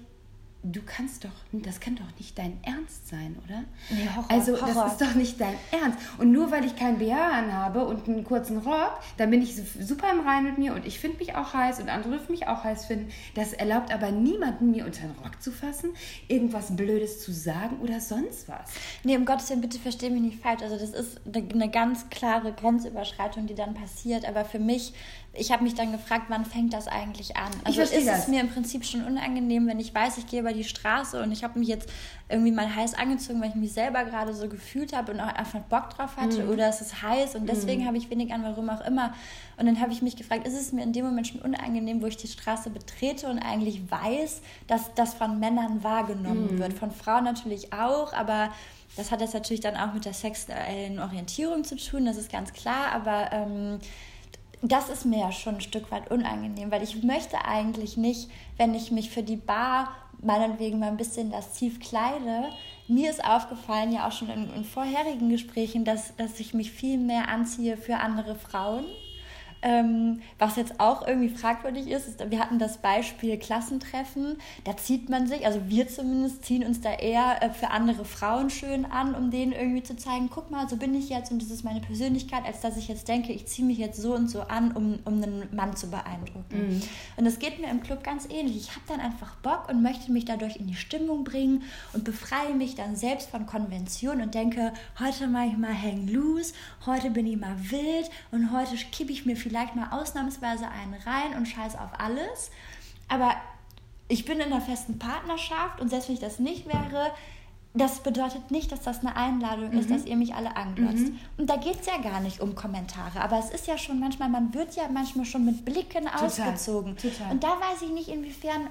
du 0.73 0.81
kannst 0.83 1.25
doch, 1.25 1.31
das 1.53 1.81
kann 1.81 1.97
doch 1.97 2.19
nicht 2.19 2.39
dein 2.39 2.59
Ernst 2.63 3.09
sein, 3.09 3.37
oder? 3.45 3.65
Nee, 3.91 4.09
Horror, 4.15 4.31
also 4.31 4.61
Horror. 4.61 4.85
das 4.85 4.93
ist 4.93 5.01
doch 5.01 5.15
nicht 5.15 5.41
dein 5.41 5.55
Ernst. 5.71 5.99
Und 6.19 6.33
nur 6.33 6.51
weil 6.51 6.65
ich 6.65 6.77
keinen 6.77 6.99
BH 6.99 7.31
anhabe 7.31 7.85
und 7.87 8.09
einen 8.09 8.25
kurzen 8.25 8.59
Rock, 8.59 9.01
dann 9.17 9.31
bin 9.31 9.43
ich 9.43 9.55
super 9.57 10.11
im 10.13 10.21
Rein 10.21 10.45
mit 10.45 10.59
mir 10.59 10.75
und 10.75 10.87
ich 10.87 10.99
finde 10.99 11.19
mich 11.19 11.35
auch 11.35 11.55
heiß 11.55 11.81
und 11.81 11.89
andere 11.89 12.17
dürfen 12.17 12.33
mich 12.33 12.49
auch 12.49 12.65
heiß 12.65 12.87
finden. 12.87 13.11
Das 13.35 13.53
erlaubt 13.53 13.93
aber 13.93 14.11
niemanden, 14.11 14.71
mir 14.71 14.87
unter 14.87 15.03
den 15.03 15.13
Rock 15.23 15.41
zu 15.41 15.53
fassen, 15.53 15.91
irgendwas 16.29 16.75
Blödes 16.75 17.23
zu 17.23 17.33
sagen 17.33 17.79
oder 17.81 18.01
sonst 18.01 18.49
was. 18.49 18.71
Nee, 19.05 19.17
um 19.17 19.25
Gottes 19.25 19.51
Willen, 19.51 19.61
bitte 19.61 19.79
versteh 19.79 20.11
mich 20.11 20.23
nicht 20.23 20.43
falsch. 20.43 20.63
Also 20.63 20.77
das 20.77 20.91
ist 20.91 21.21
eine 21.35 21.71
ganz 21.71 22.09
klare 22.11 22.53
Grenzüberschreitung, 22.53 23.47
die 23.47 23.55
dann 23.55 23.75
passiert. 23.75 24.27
Aber 24.27 24.45
für 24.45 24.59
mich 24.59 24.95
ich 25.39 25.53
habe 25.53 25.63
mich 25.63 25.75
dann 25.75 25.93
gefragt, 25.93 26.27
wann 26.29 26.45
fängt 26.45 26.73
das 26.73 26.89
eigentlich 26.89 27.37
an? 27.37 27.51
Also 27.65 27.83
ist 27.83 27.93
das. 28.07 28.21
es 28.21 28.29
mir 28.29 28.41
im 28.41 28.49
Prinzip 28.49 28.85
schon 28.85 29.05
unangenehm, 29.05 29.67
wenn 29.67 29.79
ich 29.79 29.95
weiß, 29.95 30.19
ich 30.19 30.27
gehe 30.27 30.43
bei 30.43 30.53
die 30.53 30.65
Straße 30.65 31.23
und 31.23 31.33
ich 31.33 31.45
habe 31.45 31.59
mich 31.59 31.69
jetzt 31.69 31.89
irgendwie 32.29 32.53
mal 32.53 32.75
heiß 32.75 32.95
angezogen, 32.95 33.41
weil 33.41 33.51
ich 33.51 33.55
mich 33.55 33.73
selber 33.73 34.05
gerade 34.05 34.35
so 34.35 34.49
gefühlt 34.49 34.97
habe 34.97 35.13
und 35.13 35.21
auch 35.21 35.33
einfach 35.35 35.61
Bock 35.61 35.91
drauf 35.91 36.17
hatte 36.17 36.45
mhm. 36.45 36.51
oder 36.51 36.69
es 36.69 36.81
ist 36.81 37.03
heiß 37.03 37.37
und 37.37 37.49
deswegen 37.49 37.83
mhm. 37.83 37.87
habe 37.87 37.97
ich 37.99 38.11
wenig 38.11 38.33
an, 38.33 38.43
warum 38.43 38.69
auch 38.69 38.85
immer. 38.85 39.15
Und 39.57 39.67
dann 39.67 39.81
habe 39.81 39.93
ich 39.93 40.03
mich 40.03 40.17
gefragt, 40.17 40.47
ist 40.47 40.59
es 40.59 40.73
mir 40.73 40.83
in 40.83 40.93
dem 40.93 41.05
Moment 41.05 41.29
schon 41.29 41.41
unangenehm, 41.41 42.03
wo 42.03 42.07
ich 42.07 42.17
die 42.17 42.29
Straße 42.29 42.71
betrete 42.71 43.29
und 43.29 43.39
eigentlich 43.39 43.91
weiß, 43.91 44.43
dass 44.67 44.95
das 44.95 45.15
von 45.15 45.39
Männern 45.39 45.85
wahrgenommen 45.85 46.55
mhm. 46.55 46.59
wird, 46.59 46.73
von 46.73 46.91
Frauen 46.91 47.25
natürlich 47.25 47.73
auch, 47.73 48.13
aber 48.13 48.51
das 48.97 49.11
hat 49.11 49.21
jetzt 49.21 49.35
natürlich 49.35 49.61
dann 49.61 49.77
auch 49.77 49.93
mit 49.93 50.05
der 50.05 50.15
sexuellen 50.15 50.99
Orientierung 50.99 51.65
zu 51.65 51.77
tun, 51.77 52.07
das 52.07 52.17
ist 52.17 52.33
ganz 52.33 52.53
klar, 52.53 52.93
aber 52.93 53.31
ähm, 53.33 53.79
das 54.73 54.89
ist 54.89 55.05
mir 55.05 55.19
ja 55.19 55.33
schon 55.33 55.57
ein 55.57 55.61
Stück 55.61 55.91
weit 55.91 56.11
unangenehm, 56.11 56.71
weil 56.71 56.83
ich 56.83 57.03
möchte 57.03 57.45
eigentlich 57.45 57.97
nicht, 57.97 58.31
wenn 58.57 58.75
ich 58.75 58.91
mich 58.91 59.11
für 59.11 59.23
die 59.23 59.37
Bar 59.37 59.93
meinetwegen 60.23 60.79
mal 60.79 60.89
ein 60.89 60.97
bisschen 60.97 61.31
lasziv 61.31 61.81
kleide. 61.81 62.51
Mir 62.89 63.11
ist 63.11 63.25
aufgefallen, 63.25 63.93
ja 63.93 64.09
auch 64.09 64.13
schon 64.13 64.31
in, 64.31 64.53
in 64.55 64.65
vorherigen 64.65 65.29
Gesprächen, 65.29 65.85
dass, 65.85 66.17
dass 66.17 66.41
ich 66.41 66.55
mich 66.55 66.71
viel 66.71 66.99
mehr 66.99 67.29
anziehe 67.29 67.77
für 67.77 67.97
andere 67.99 68.35
Frauen 68.35 68.85
ähm, 69.67 70.21
was 70.39 70.55
jetzt 70.55 70.79
auch 70.79 71.07
irgendwie 71.07 71.29
fragwürdig 71.29 71.89
ist, 71.89 72.07
ist, 72.07 72.31
wir 72.31 72.39
hatten 72.39 72.61
das 72.61 72.79
Beispiel 72.79 73.37
Klassentreffen. 73.37 74.37
Da 74.63 74.77
zieht 74.77 75.11
man 75.11 75.27
sich, 75.27 75.45
also 75.45 75.61
wir 75.67 75.89
zumindest 75.89 76.45
ziehen 76.45 76.65
uns 76.65 76.81
da 76.81 76.93
eher 76.95 77.43
äh, 77.43 77.51
für 77.51 77.71
andere 77.71 78.05
Frauen 78.05 78.49
schön 78.49 78.85
an, 78.85 79.17
um 79.17 79.33
denen 79.33 79.51
irgendwie 79.51 79.83
zu 79.83 79.97
zeigen, 79.97 80.31
guck 80.33 80.53
mal, 80.53 80.69
so 80.69 80.77
bin 80.77 80.95
ich 80.95 81.09
jetzt 81.09 81.33
und 81.33 81.43
das 81.43 81.51
ist 81.51 81.65
meine 81.65 81.81
Persönlichkeit, 81.81 82.45
als 82.45 82.61
dass 82.61 82.77
ich 82.77 82.87
jetzt 82.87 83.09
denke, 83.09 83.33
ich 83.33 83.47
ziehe 83.47 83.67
mich 83.67 83.79
jetzt 83.79 84.01
so 84.01 84.15
und 84.15 84.31
so 84.31 84.43
an, 84.43 84.71
um, 84.71 85.01
um 85.05 85.21
einen 85.21 85.49
Mann 85.53 85.77
zu 85.77 85.91
beeindrucken. 85.91 86.45
Mhm. 86.51 86.83
Und 87.17 87.25
das 87.25 87.41
geht 87.41 87.61
mir 87.61 87.69
im 87.69 87.83
Club 87.83 88.05
ganz 88.05 88.29
ähnlich. 88.31 88.57
Ich 88.57 88.71
habe 88.71 88.83
dann 88.87 89.01
einfach 89.01 89.35
Bock 89.37 89.69
und 89.69 89.83
möchte 89.83 90.13
mich 90.13 90.27
dadurch 90.27 90.57
in 90.57 90.69
die 90.69 90.77
Stimmung 90.77 91.25
bringen 91.25 91.65
und 91.93 92.05
befreie 92.05 92.55
mich 92.55 92.77
dann 92.77 92.95
selbst 92.95 93.31
von 93.31 93.47
Konventionen 93.47 94.23
und 94.27 94.35
denke, 94.35 94.73
heute 95.01 95.27
mache 95.27 95.47
ich 95.47 95.57
mal 95.57 95.75
hang 95.75 96.07
loose, 96.07 96.55
heute 96.87 97.11
bin 97.11 97.27
ich 97.27 97.37
mal 97.37 97.57
wild 97.71 98.09
und 98.31 98.53
heute 98.53 98.77
kippe 98.93 99.11
ich 99.11 99.27
mir 99.27 99.37
vielleicht 99.37 99.56
vielleicht 99.57 99.75
mal 99.75 99.89
ausnahmsweise 99.91 100.69
einen 100.69 100.95
rein 100.95 101.35
und 101.37 101.47
scheiß 101.47 101.77
auf 101.77 101.89
alles. 101.99 102.51
Aber 103.09 103.35
ich 104.09 104.25
bin 104.25 104.39
in 104.39 104.53
einer 104.53 104.61
festen 104.61 104.99
Partnerschaft 104.99 105.81
und 105.81 105.89
selbst 105.89 106.09
wenn 106.09 106.15
ich 106.15 106.21
das 106.21 106.39
nicht 106.39 106.67
wäre, 106.67 107.11
das 107.73 108.03
bedeutet 108.03 108.51
nicht, 108.51 108.71
dass 108.73 108.83
das 108.83 109.01
eine 109.01 109.17
Einladung 109.17 109.71
mhm. 109.71 109.79
ist, 109.79 109.91
dass 109.91 110.05
ihr 110.05 110.17
mich 110.17 110.35
alle 110.35 110.57
anglotzt. 110.57 111.09
Mhm. 111.09 111.19
Und 111.39 111.51
da 111.51 111.57
geht 111.57 111.81
es 111.81 111.87
ja 111.87 111.99
gar 111.99 112.21
nicht 112.21 112.41
um 112.41 112.55
Kommentare. 112.55 113.21
Aber 113.21 113.39
es 113.39 113.51
ist 113.51 113.67
ja 113.67 113.77
schon 113.77 113.99
manchmal, 113.99 114.29
man 114.29 114.53
wird 114.55 114.77
ja 114.77 114.89
manchmal 114.91 115.25
schon 115.25 115.45
mit 115.45 115.65
Blicken 115.65 116.05
Total. 116.05 116.27
ausgezogen. 116.27 116.97
Total. 116.97 117.31
Und 117.31 117.43
da 117.43 117.49
weiß 117.49 117.83
ich 117.83 117.91
nicht, 117.91 118.09
inwiefern 118.09 118.69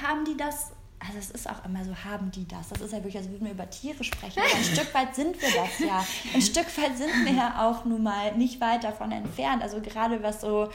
haben 0.00 0.24
die 0.24 0.36
das 0.36 0.72
also 1.06 1.18
es 1.18 1.30
ist 1.30 1.50
auch 1.50 1.64
immer 1.64 1.84
so, 1.84 1.94
haben 2.04 2.30
die 2.30 2.46
das? 2.46 2.68
Das 2.68 2.80
ist 2.80 2.92
ja 2.92 2.98
wirklich, 2.98 3.16
als 3.16 3.28
würden 3.28 3.44
wir 3.44 3.52
über 3.52 3.68
Tiere 3.68 4.04
sprechen. 4.04 4.40
Ein 4.40 4.64
Stück 4.64 4.94
weit 4.94 5.14
sind 5.14 5.40
wir 5.40 5.48
das 5.48 5.78
ja. 5.78 6.04
Ein 6.34 6.42
Stück 6.42 6.66
weit 6.78 6.96
sind 6.96 7.24
wir 7.24 7.32
ja 7.32 7.68
auch 7.68 7.84
nun 7.84 8.02
mal 8.02 8.36
nicht 8.36 8.60
weit 8.60 8.84
davon 8.84 9.10
entfernt. 9.10 9.62
Also 9.62 9.80
gerade 9.80 10.22
was 10.22 10.40
so 10.40 10.70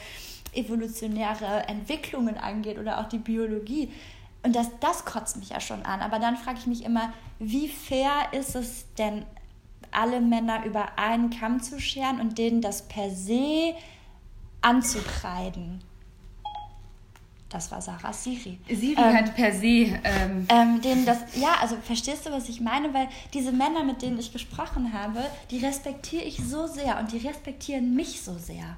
evolutionäre 0.54 1.68
Entwicklungen 1.68 2.38
angeht 2.38 2.78
oder 2.78 3.00
auch 3.00 3.08
die 3.08 3.20
Biologie. 3.20 3.92
Und 4.44 4.56
das, 4.56 4.70
das 4.80 5.06
kotzt 5.06 5.38
mich 5.38 5.50
ja 5.50 5.62
schon 5.62 5.84
an. 5.84 6.02
Aber 6.02 6.20
dann 6.20 6.36
frage 6.36 6.60
ich 6.60 6.68
mich 6.68 6.84
immer, 6.84 7.14
wie 7.40 7.70
fair 7.70 8.28
ist 8.32 8.56
es 8.56 8.86
denn, 8.98 9.26
alle 9.92 10.20
Männer 10.20 10.66
über 10.66 11.00
einen 11.00 11.30
Kamm 11.30 11.62
zu 11.64 11.80
scheren 11.80 12.20
und 12.20 12.38
denen 12.38 12.62
das 12.62 12.88
per 12.88 13.10
se 13.10 13.74
anzukreiden? 14.62 15.82
Das 17.50 17.72
war 17.72 17.82
Sarah 17.82 18.12
Siri. 18.12 18.60
Siri 18.68 19.01
ähm, 19.01 19.16
hat 19.16 19.36
per 19.36 19.54
se. 19.54 20.00
Ähm, 20.04 20.46
ähm, 20.50 20.82
denen 20.82 21.06
das, 21.06 21.20
ja, 21.36 21.56
also 21.62 21.77
verstehst 21.82 22.25
du, 22.25 22.32
was 22.32 22.50
ich 22.50 22.60
meine? 22.60 22.94
Weil 22.94 23.08
diese 23.34 23.54
Männer, 23.54 23.84
mit 23.84 24.01
denen 24.01 24.20
ich 24.20 24.34
gesprochen 24.34 24.92
habe, 24.92 25.24
die 25.50 25.63
respektiere 25.66 26.24
ich 26.24 26.38
so 26.44 26.68
sehr 26.68 27.00
und 27.00 27.12
die 27.13 27.25
respektieren 27.25 27.96
mich 27.96 28.22
so 28.22 28.38
sehr. 28.38 28.75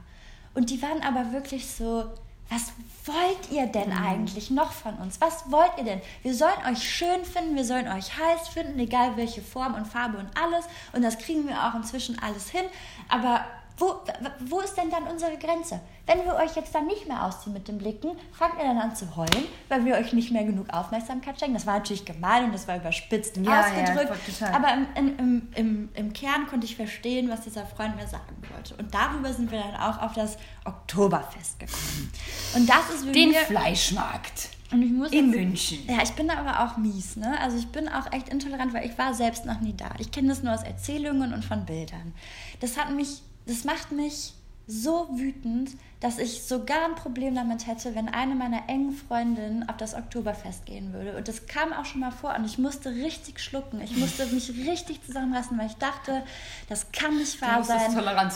Und 0.54 0.70
die 0.70 0.82
waren 0.82 1.02
aber 1.02 1.32
wirklich 1.32 1.68
so, 1.68 2.06
was 2.50 2.74
wollt 3.06 3.52
ihr 3.52 3.68
denn 3.68 3.90
mhm. 3.90 4.06
eigentlich 4.06 4.50
noch 4.50 4.72
von 4.72 4.96
uns? 4.96 5.22
Was 5.22 5.52
wollt 5.52 5.72
ihr 5.78 5.84
denn? 5.84 6.02
Wir 6.24 6.34
sollen 6.34 6.66
euch 6.70 6.84
schön 6.84 7.24
finden, 7.24 7.56
wir 7.56 7.66
sollen 7.66 7.88
euch 7.88 8.18
heiß 8.18 8.50
finden, 8.50 8.78
egal 8.80 9.18
welche 9.18 9.42
Form 9.42 9.76
und 9.76 9.88
Farbe 9.88 10.18
und 10.18 10.30
alles. 10.36 10.66
Und 10.94 11.04
das 11.04 11.18
kriegen 11.18 11.48
wir 11.48 11.68
auch 11.68 11.76
inzwischen 11.76 12.20
alles 12.20 12.50
hin. 12.50 12.66
Aber 13.08 13.46
wo, 13.80 14.02
wo 14.40 14.60
ist 14.60 14.76
denn 14.76 14.90
dann 14.90 15.04
unsere 15.04 15.38
Grenze? 15.38 15.80
Wenn 16.06 16.26
wir 16.26 16.36
euch 16.36 16.56
jetzt 16.56 16.76
dann 16.76 16.86
nicht 16.86 17.08
mehr 17.08 17.24
ausziehen 17.26 17.54
mit 17.54 17.68
den 17.68 17.78
Blicken, 17.78 18.12
fangt 18.32 18.56
ihr 18.60 18.66
dann 18.66 18.78
an 18.78 18.96
zu 18.96 19.16
heulen, 19.16 19.46
weil 19.70 19.86
wir 19.86 19.96
euch 19.96 20.12
nicht 20.14 20.32
mehr 20.32 20.44
genug 20.44 20.68
Aufmerksamkeit 20.74 21.40
schenken. 21.40 21.54
Das 21.54 21.66
war 21.66 21.76
natürlich 21.76 22.04
gemein 22.04 22.46
und 22.46 22.54
das 22.54 22.68
war 22.68 22.78
überspitzt 22.78 23.38
ja, 23.38 23.62
ausgedrückt. 23.62 24.12
Ja, 24.40 24.54
aber 24.54 24.74
im, 24.96 25.18
im, 25.18 25.48
im, 25.56 25.90
im 25.94 26.14
Kern 26.14 26.48
konnte 26.48 26.66
ich 26.66 26.76
verstehen, 26.76 27.30
was 27.30 27.42
dieser 27.42 27.66
Freund 27.66 27.96
mir 27.96 28.08
sagen 28.08 28.36
wollte. 28.54 28.76
Und 28.76 28.94
darüber 28.94 29.34
sind 29.34 29.52
wir 29.52 29.60
dann 29.60 29.76
auch 29.76 30.02
auf 30.02 30.14
das 30.14 30.38
Oktoberfest 30.66 31.60
gekommen. 31.60 32.12
Und 32.56 32.70
das 32.70 32.90
ist 32.90 33.16
Den 33.16 33.30
mir, 33.30 33.40
Fleischmarkt. 33.40 34.50
Und 34.72 34.84
ich 34.84 34.92
muss 34.92 35.12
in 35.12 35.28
jetzt, 35.28 35.36
München. 35.36 35.80
Ja, 35.88 36.04
ich 36.04 36.12
bin 36.12 36.30
aber 36.30 36.64
auch 36.64 36.78
mies, 36.78 37.16
ne? 37.16 37.40
Also 37.40 37.58
ich 37.58 37.68
bin 37.70 37.88
auch 37.88 38.12
echt 38.12 38.30
intolerant, 38.30 38.74
weil 38.74 38.88
ich 38.88 38.98
war 38.98 39.14
selbst 39.14 39.46
noch 39.46 39.62
nie 39.62 39.74
da. 39.74 39.90
Ich 39.98 40.12
kenne 40.12 40.28
das 40.30 40.44
nur 40.44 40.54
aus 40.54 40.64
Erzählungen 40.64 41.34
und 41.34 41.44
von 41.44 41.66
Bildern. 41.66 42.14
Das 42.60 42.78
hat 42.78 42.92
mich 42.92 43.22
das 43.50 43.64
macht 43.64 43.92
mich 43.92 44.34
so 44.68 45.10
wütend, 45.12 45.72
dass 46.00 46.20
ich 46.20 46.44
sogar 46.44 46.86
ein 46.86 46.94
Problem 46.94 47.34
damit 47.34 47.66
hätte, 47.66 47.96
wenn 47.96 48.08
eine 48.08 48.36
meiner 48.36 48.70
engen 48.70 48.94
Freundinnen 48.94 49.68
auf 49.68 49.78
das 49.78 49.96
Oktoberfest 49.96 50.66
gehen 50.68 50.94
würde. 50.94 51.18
Und 51.18 51.28
das 51.28 51.48
kam 51.48 51.74
auch 51.74 51.86
schon 51.86 52.02
mal 52.02 52.12
vor 52.12 52.36
und 52.36 52.46
ich 52.46 52.60
musste 52.60 52.92
richtig 52.92 53.40
schlucken. 53.40 53.82
Ich 53.82 53.98
musste 53.98 54.28
mich 54.28 54.50
richtig 54.68 55.04
zusammenreißen, 55.04 55.58
weil 55.58 55.66
ich 55.66 55.78
dachte, 55.78 56.24
das 56.70 56.92
kann 56.92 57.18
nicht 57.18 57.42
wahr 57.42 57.64
sein, 57.64 57.96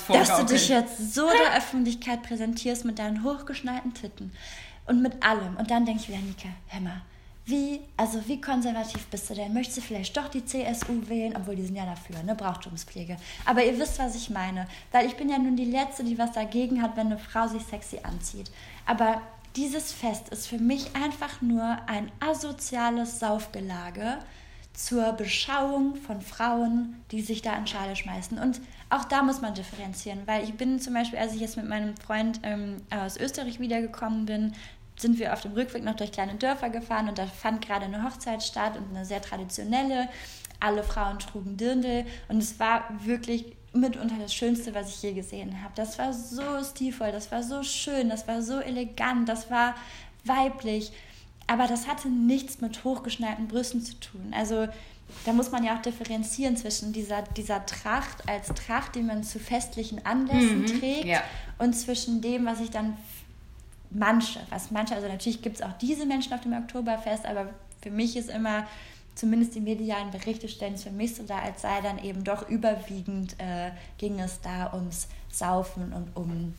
dass 0.09 0.37
du 0.37 0.45
dich 0.45 0.69
jetzt 0.69 1.13
so 1.13 1.29
der 1.29 1.55
Öffentlichkeit 1.55 2.23
präsentierst 2.23 2.83
mit 2.83 2.97
deinen 2.97 3.23
hochgeschneiten 3.23 3.93
Titten 3.93 4.31
und 4.87 5.03
mit 5.03 5.23
allem. 5.23 5.55
Und 5.57 5.69
dann 5.69 5.85
denke 5.85 6.01
ich 6.01 6.09
wieder, 6.09 6.19
Nika, 6.19 6.49
hör 6.67 6.81
mal, 6.81 7.01
wie, 7.45 7.81
also 7.97 8.25
wie 8.27 8.39
konservativ 8.39 9.05
bist 9.07 9.29
du 9.29 9.33
denn? 9.33 9.53
Möchtest 9.53 9.77
du 9.77 9.81
vielleicht 9.81 10.15
doch 10.15 10.29
die 10.29 10.45
CSU 10.45 11.07
wählen? 11.07 11.35
Obwohl, 11.35 11.57
die 11.57 11.65
sind 11.65 11.75
ja 11.75 11.85
dafür, 11.85 12.23
ne? 12.23 12.35
Brauchtumspflege. 12.35 13.17
Aber 13.45 13.63
ihr 13.65 13.77
wisst, 13.77 13.99
was 13.99 14.15
ich 14.15 14.29
meine. 14.29 14.67
Weil 14.91 15.07
ich 15.07 15.15
bin 15.17 15.29
ja 15.29 15.37
nun 15.37 15.57
die 15.57 15.65
Letzte, 15.65 16.05
die 16.05 16.17
was 16.17 16.31
dagegen 16.31 16.81
hat, 16.81 16.95
wenn 16.95 17.07
eine 17.07 17.17
Frau 17.17 17.47
sich 17.47 17.63
sexy 17.63 17.99
anzieht. 18.03 18.49
Aber 18.85 19.21
dieses 19.57 19.91
Fest 19.91 20.29
ist 20.29 20.47
für 20.47 20.57
mich 20.57 20.95
einfach 20.95 21.41
nur 21.41 21.77
ein 21.87 22.11
asoziales 22.21 23.19
Saufgelage 23.19 24.19
zur 24.73 25.11
Beschauung 25.11 25.95
von 25.95 26.21
Frauen, 26.21 26.95
die 27.11 27.21
sich 27.21 27.41
da 27.41 27.55
in 27.57 27.67
Schale 27.67 27.95
schmeißen. 27.95 28.39
Und 28.39 28.61
auch 28.89 29.03
da 29.03 29.21
muss 29.21 29.41
man 29.41 29.53
differenzieren, 29.53 30.21
weil 30.25 30.43
ich 30.43 30.53
bin 30.55 30.79
zum 30.79 30.93
Beispiel, 30.93 31.19
als 31.19 31.35
ich 31.35 31.41
jetzt 31.41 31.57
mit 31.57 31.67
meinem 31.67 31.95
Freund 31.97 32.39
ähm, 32.43 32.77
aus 32.89 33.17
Österreich 33.17 33.59
wiedergekommen 33.59 34.25
bin, 34.25 34.53
sind 34.95 35.19
wir 35.19 35.33
auf 35.33 35.41
dem 35.41 35.53
Rückweg 35.53 35.83
noch 35.83 35.95
durch 35.95 36.11
kleine 36.11 36.35
Dörfer 36.35 36.69
gefahren 36.69 37.09
und 37.09 37.17
da 37.17 37.25
fand 37.25 37.65
gerade 37.65 37.85
eine 37.85 38.03
Hochzeit 38.03 38.43
statt 38.43 38.77
und 38.77 38.95
eine 38.95 39.05
sehr 39.05 39.21
traditionelle. 39.21 40.09
Alle 40.59 40.83
Frauen 40.83 41.19
trugen 41.19 41.57
Dirndl 41.57 42.05
und 42.29 42.37
es 42.37 42.59
war 42.59 42.83
wirklich 43.03 43.45
mitunter 43.73 44.15
das 44.21 44.33
Schönste, 44.33 44.73
was 44.73 44.89
ich 44.89 45.01
je 45.01 45.13
gesehen 45.13 45.61
habe. 45.63 45.73
Das 45.75 45.97
war 45.97 46.13
so 46.13 46.63
stilvoll, 46.63 47.11
das 47.11 47.31
war 47.31 47.43
so 47.43 47.63
schön, 47.63 48.09
das 48.09 48.27
war 48.27 48.41
so 48.41 48.59
elegant, 48.59 49.27
das 49.27 49.49
war 49.49 49.75
weiblich. 50.23 50.91
Aber 51.47 51.67
das 51.67 51.87
hatte 51.87 52.07
nichts 52.07 52.61
mit 52.61 52.83
hochgeschneiten 52.83 53.47
Brüsten 53.47 53.81
zu 53.81 53.99
tun. 53.99 54.33
Also 54.33 54.67
da 55.25 55.33
muss 55.33 55.51
man 55.51 55.63
ja 55.63 55.75
auch 55.75 55.81
differenzieren 55.81 56.55
zwischen 56.55 56.93
dieser, 56.93 57.23
dieser 57.23 57.65
Tracht 57.65 58.27
als 58.27 58.47
Tracht, 58.47 58.95
die 58.95 59.01
man 59.01 59.23
zu 59.23 59.39
festlichen 59.39 60.05
Anlässen 60.05 60.61
mhm, 60.61 60.65
trägt, 60.65 61.05
ja. 61.05 61.21
und 61.59 61.73
zwischen 61.73 62.21
dem, 62.21 62.45
was 62.45 62.59
ich 62.61 62.71
dann 62.71 62.97
manche, 63.93 64.39
was 64.49 64.71
manche, 64.71 64.95
also 64.95 65.07
natürlich 65.07 65.41
gibt 65.41 65.57
es 65.57 65.61
auch 65.61 65.73
diese 65.73 66.05
Menschen 66.05 66.33
auf 66.33 66.41
dem 66.41 66.53
Oktoberfest, 66.53 67.25
aber 67.25 67.49
für 67.81 67.91
mich 67.91 68.15
ist 68.15 68.29
immer, 68.29 68.65
zumindest 69.15 69.55
die 69.55 69.59
medialen 69.59 70.11
Berichte 70.11 70.47
stellen 70.47 70.73
es 70.73 70.83
für 70.83 70.91
mich 70.91 71.15
so 71.15 71.23
dar, 71.23 71.41
als 71.43 71.61
sei 71.61 71.81
dann 71.81 71.99
eben 72.03 72.23
doch 72.23 72.49
überwiegend, 72.49 73.39
äh, 73.39 73.71
ging 73.97 74.19
es 74.19 74.41
da 74.41 74.73
ums 74.73 75.07
Saufen 75.31 75.93
und 75.93 76.15
um 76.15 76.53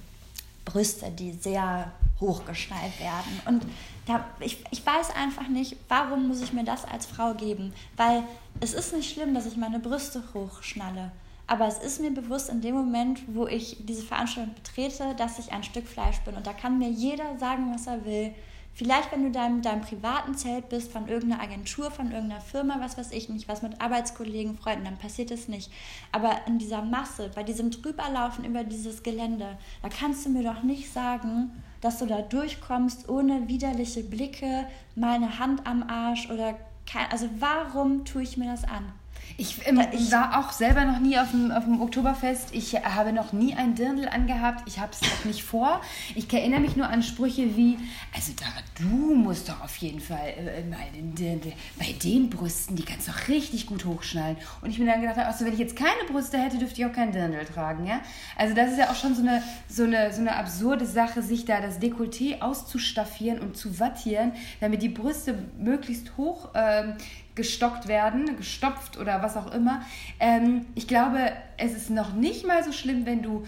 Brüste, 0.64 1.10
die 1.10 1.32
sehr 1.32 1.92
hochgeschnallt 2.20 2.98
werden. 3.00 3.40
Und 3.46 3.66
da, 4.06 4.24
ich, 4.40 4.64
ich 4.70 4.84
weiß 4.84 5.10
einfach 5.10 5.48
nicht, 5.48 5.76
warum 5.88 6.28
muss 6.28 6.42
ich 6.42 6.52
mir 6.52 6.64
das 6.64 6.84
als 6.84 7.06
Frau 7.06 7.34
geben? 7.34 7.72
Weil 7.96 8.22
es 8.60 8.72
ist 8.72 8.94
nicht 8.94 9.12
schlimm, 9.12 9.34
dass 9.34 9.46
ich 9.46 9.56
meine 9.56 9.78
Brüste 9.78 10.22
hochschnalle. 10.32 11.10
Aber 11.46 11.66
es 11.66 11.78
ist 11.78 12.00
mir 12.00 12.10
bewusst 12.10 12.48
in 12.48 12.60
dem 12.60 12.74
Moment, 12.74 13.22
wo 13.26 13.46
ich 13.46 13.76
diese 13.80 14.02
Veranstaltung 14.02 14.54
betrete, 14.54 15.14
dass 15.16 15.38
ich 15.38 15.52
ein 15.52 15.62
Stück 15.62 15.86
Fleisch 15.86 16.20
bin. 16.20 16.34
Und 16.34 16.46
da 16.46 16.52
kann 16.52 16.78
mir 16.78 16.88
jeder 16.88 17.36
sagen, 17.38 17.70
was 17.72 17.86
er 17.86 18.04
will. 18.04 18.34
Vielleicht, 18.76 19.12
wenn 19.12 19.22
du 19.22 19.30
da 19.30 19.46
in 19.46 19.62
deinem 19.62 19.82
privaten 19.82 20.34
Zelt 20.34 20.68
bist, 20.68 20.90
von 20.90 21.06
irgendeiner 21.06 21.42
Agentur, 21.42 21.92
von 21.92 22.10
irgendeiner 22.10 22.40
Firma, 22.40 22.80
was 22.80 22.98
weiß 22.98 23.12
ich 23.12 23.28
nicht, 23.28 23.46
was 23.46 23.62
mit 23.62 23.80
Arbeitskollegen, 23.80 24.58
Freunden, 24.58 24.84
dann 24.84 24.98
passiert 24.98 25.30
es 25.30 25.46
nicht. 25.46 25.70
Aber 26.10 26.32
in 26.48 26.58
dieser 26.58 26.82
Masse, 26.82 27.30
bei 27.32 27.44
diesem 27.44 27.70
Drüberlaufen 27.70 28.44
über 28.44 28.64
dieses 28.64 29.04
Gelände, 29.04 29.58
da 29.80 29.88
kannst 29.88 30.26
du 30.26 30.30
mir 30.30 30.42
doch 30.42 30.64
nicht 30.64 30.92
sagen, 30.92 31.52
dass 31.82 31.98
du 31.98 32.06
da 32.06 32.22
durchkommst 32.22 33.08
ohne 33.08 33.46
widerliche 33.46 34.02
Blicke, 34.02 34.66
meine 34.96 35.38
Hand 35.38 35.64
am 35.68 35.84
Arsch 35.84 36.28
oder 36.28 36.56
kein. 36.84 37.08
Also 37.12 37.28
warum 37.38 38.04
tue 38.04 38.22
ich 38.22 38.36
mir 38.36 38.50
das 38.50 38.64
an? 38.64 38.92
Ich, 39.36 39.66
ähm, 39.66 39.82
ich, 39.90 40.12
war 40.12 40.38
auch 40.38 40.52
selber 40.52 40.84
noch 40.84 41.00
nie 41.00 41.18
auf 41.18 41.32
dem, 41.32 41.50
auf 41.50 41.64
dem 41.64 41.80
Oktoberfest. 41.80 42.54
Ich 42.54 42.74
habe 42.74 43.12
noch 43.12 43.32
nie 43.32 43.54
ein 43.54 43.74
Dirndl 43.74 44.08
angehabt. 44.08 44.62
Ich 44.68 44.78
habe 44.78 44.92
es 44.92 45.00
auch 45.02 45.24
nicht 45.24 45.42
vor. 45.42 45.80
Ich 46.14 46.32
erinnere 46.32 46.60
mich 46.60 46.76
nur 46.76 46.86
an 46.86 47.02
Sprüche 47.02 47.56
wie, 47.56 47.76
also 48.14 48.32
da, 48.36 48.46
du 48.80 49.14
musst 49.14 49.48
doch 49.48 49.60
auf 49.60 49.76
jeden 49.78 49.98
Fall 49.98 50.34
äh, 50.36 50.62
mal 50.64 50.78
den 50.94 51.16
Dirndl. 51.16 51.52
Bei 51.78 51.92
den 52.04 52.30
Brüsten, 52.30 52.76
die 52.76 52.84
kannst 52.84 53.08
du 53.08 53.12
doch 53.12 53.26
richtig 53.28 53.66
gut 53.66 53.84
hochschnallen. 53.84 54.36
Und 54.62 54.70
ich 54.70 54.78
mir 54.78 54.86
dann 54.86 55.00
gedacht, 55.00 55.18
also 55.18 55.44
wenn 55.44 55.52
ich 55.52 55.58
jetzt 55.58 55.74
keine 55.74 56.08
Brüste 56.08 56.38
hätte, 56.38 56.58
dürfte 56.58 56.80
ich 56.80 56.86
auch 56.86 56.92
kein 56.92 57.10
Dirndl 57.10 57.44
tragen. 57.44 57.86
Ja? 57.86 58.02
Also 58.36 58.54
das 58.54 58.70
ist 58.70 58.78
ja 58.78 58.90
auch 58.90 58.94
schon 58.94 59.16
so 59.16 59.22
eine, 59.22 59.42
so, 59.68 59.82
eine, 59.82 60.12
so 60.12 60.20
eine 60.20 60.36
absurde 60.36 60.86
Sache, 60.86 61.22
sich 61.22 61.44
da 61.44 61.60
das 61.60 61.80
Dekolleté 61.80 62.40
auszustaffieren 62.40 63.40
und 63.40 63.56
zu 63.56 63.80
wattieren, 63.80 64.32
damit 64.60 64.82
die 64.82 64.88
Brüste 64.88 65.36
möglichst 65.58 66.16
hoch 66.16 66.50
ähm, 66.54 66.94
gestockt 67.34 67.88
werden, 67.88 68.36
gestopft 68.36 68.98
oder 68.98 69.22
was 69.22 69.36
auch 69.36 69.52
immer. 69.52 69.82
Ähm, 70.20 70.66
ich 70.74 70.86
glaube, 70.86 71.32
es 71.56 71.72
ist 71.74 71.90
noch 71.90 72.12
nicht 72.12 72.46
mal 72.46 72.62
so 72.62 72.72
schlimm, 72.72 73.06
wenn 73.06 73.22
du 73.22 73.44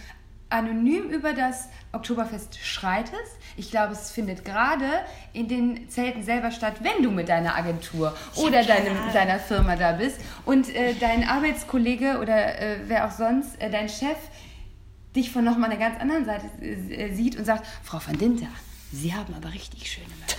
anonym 0.49 1.11
über 1.11 1.33
das 1.33 1.69
Oktoberfest 1.93 2.59
schreitest. 2.63 3.37
Ich 3.57 3.71
glaube, 3.71 3.93
es 3.93 4.11
findet 4.11 4.45
gerade 4.45 4.87
in 5.33 5.49
den 5.49 5.89
Zelten 5.89 6.23
selber 6.23 6.51
statt, 6.51 6.75
wenn 6.81 7.03
du 7.03 7.11
mit 7.11 7.29
deiner 7.29 7.57
Agentur 7.57 8.17
oder 8.37 8.63
deinem, 8.63 8.97
deiner 9.13 9.39
Firma 9.39 9.77
da 9.77 9.93
bist 9.93 10.21
und 10.45 10.73
äh, 10.75 10.95
dein 10.95 11.29
Arbeitskollege 11.29 12.19
oder 12.21 12.61
äh, 12.61 12.79
wer 12.87 13.07
auch 13.07 13.11
sonst, 13.11 13.61
äh, 13.61 13.71
dein 13.71 13.89
Chef, 13.89 14.17
dich 15.17 15.33
von 15.33 15.45
nochmal 15.45 15.71
einer 15.71 15.81
ganz 15.81 16.01
anderen 16.01 16.25
Seite 16.25 16.47
äh, 16.61 17.13
sieht 17.15 17.37
und 17.37 17.45
sagt, 17.45 17.67
Frau 17.83 17.99
van 18.05 18.19
Dinter, 18.19 18.49
Sie 18.93 19.15
haben 19.15 19.35
aber 19.35 19.53
richtig 19.53 19.91
schöne 19.91 20.07
Möpse. 20.21 20.36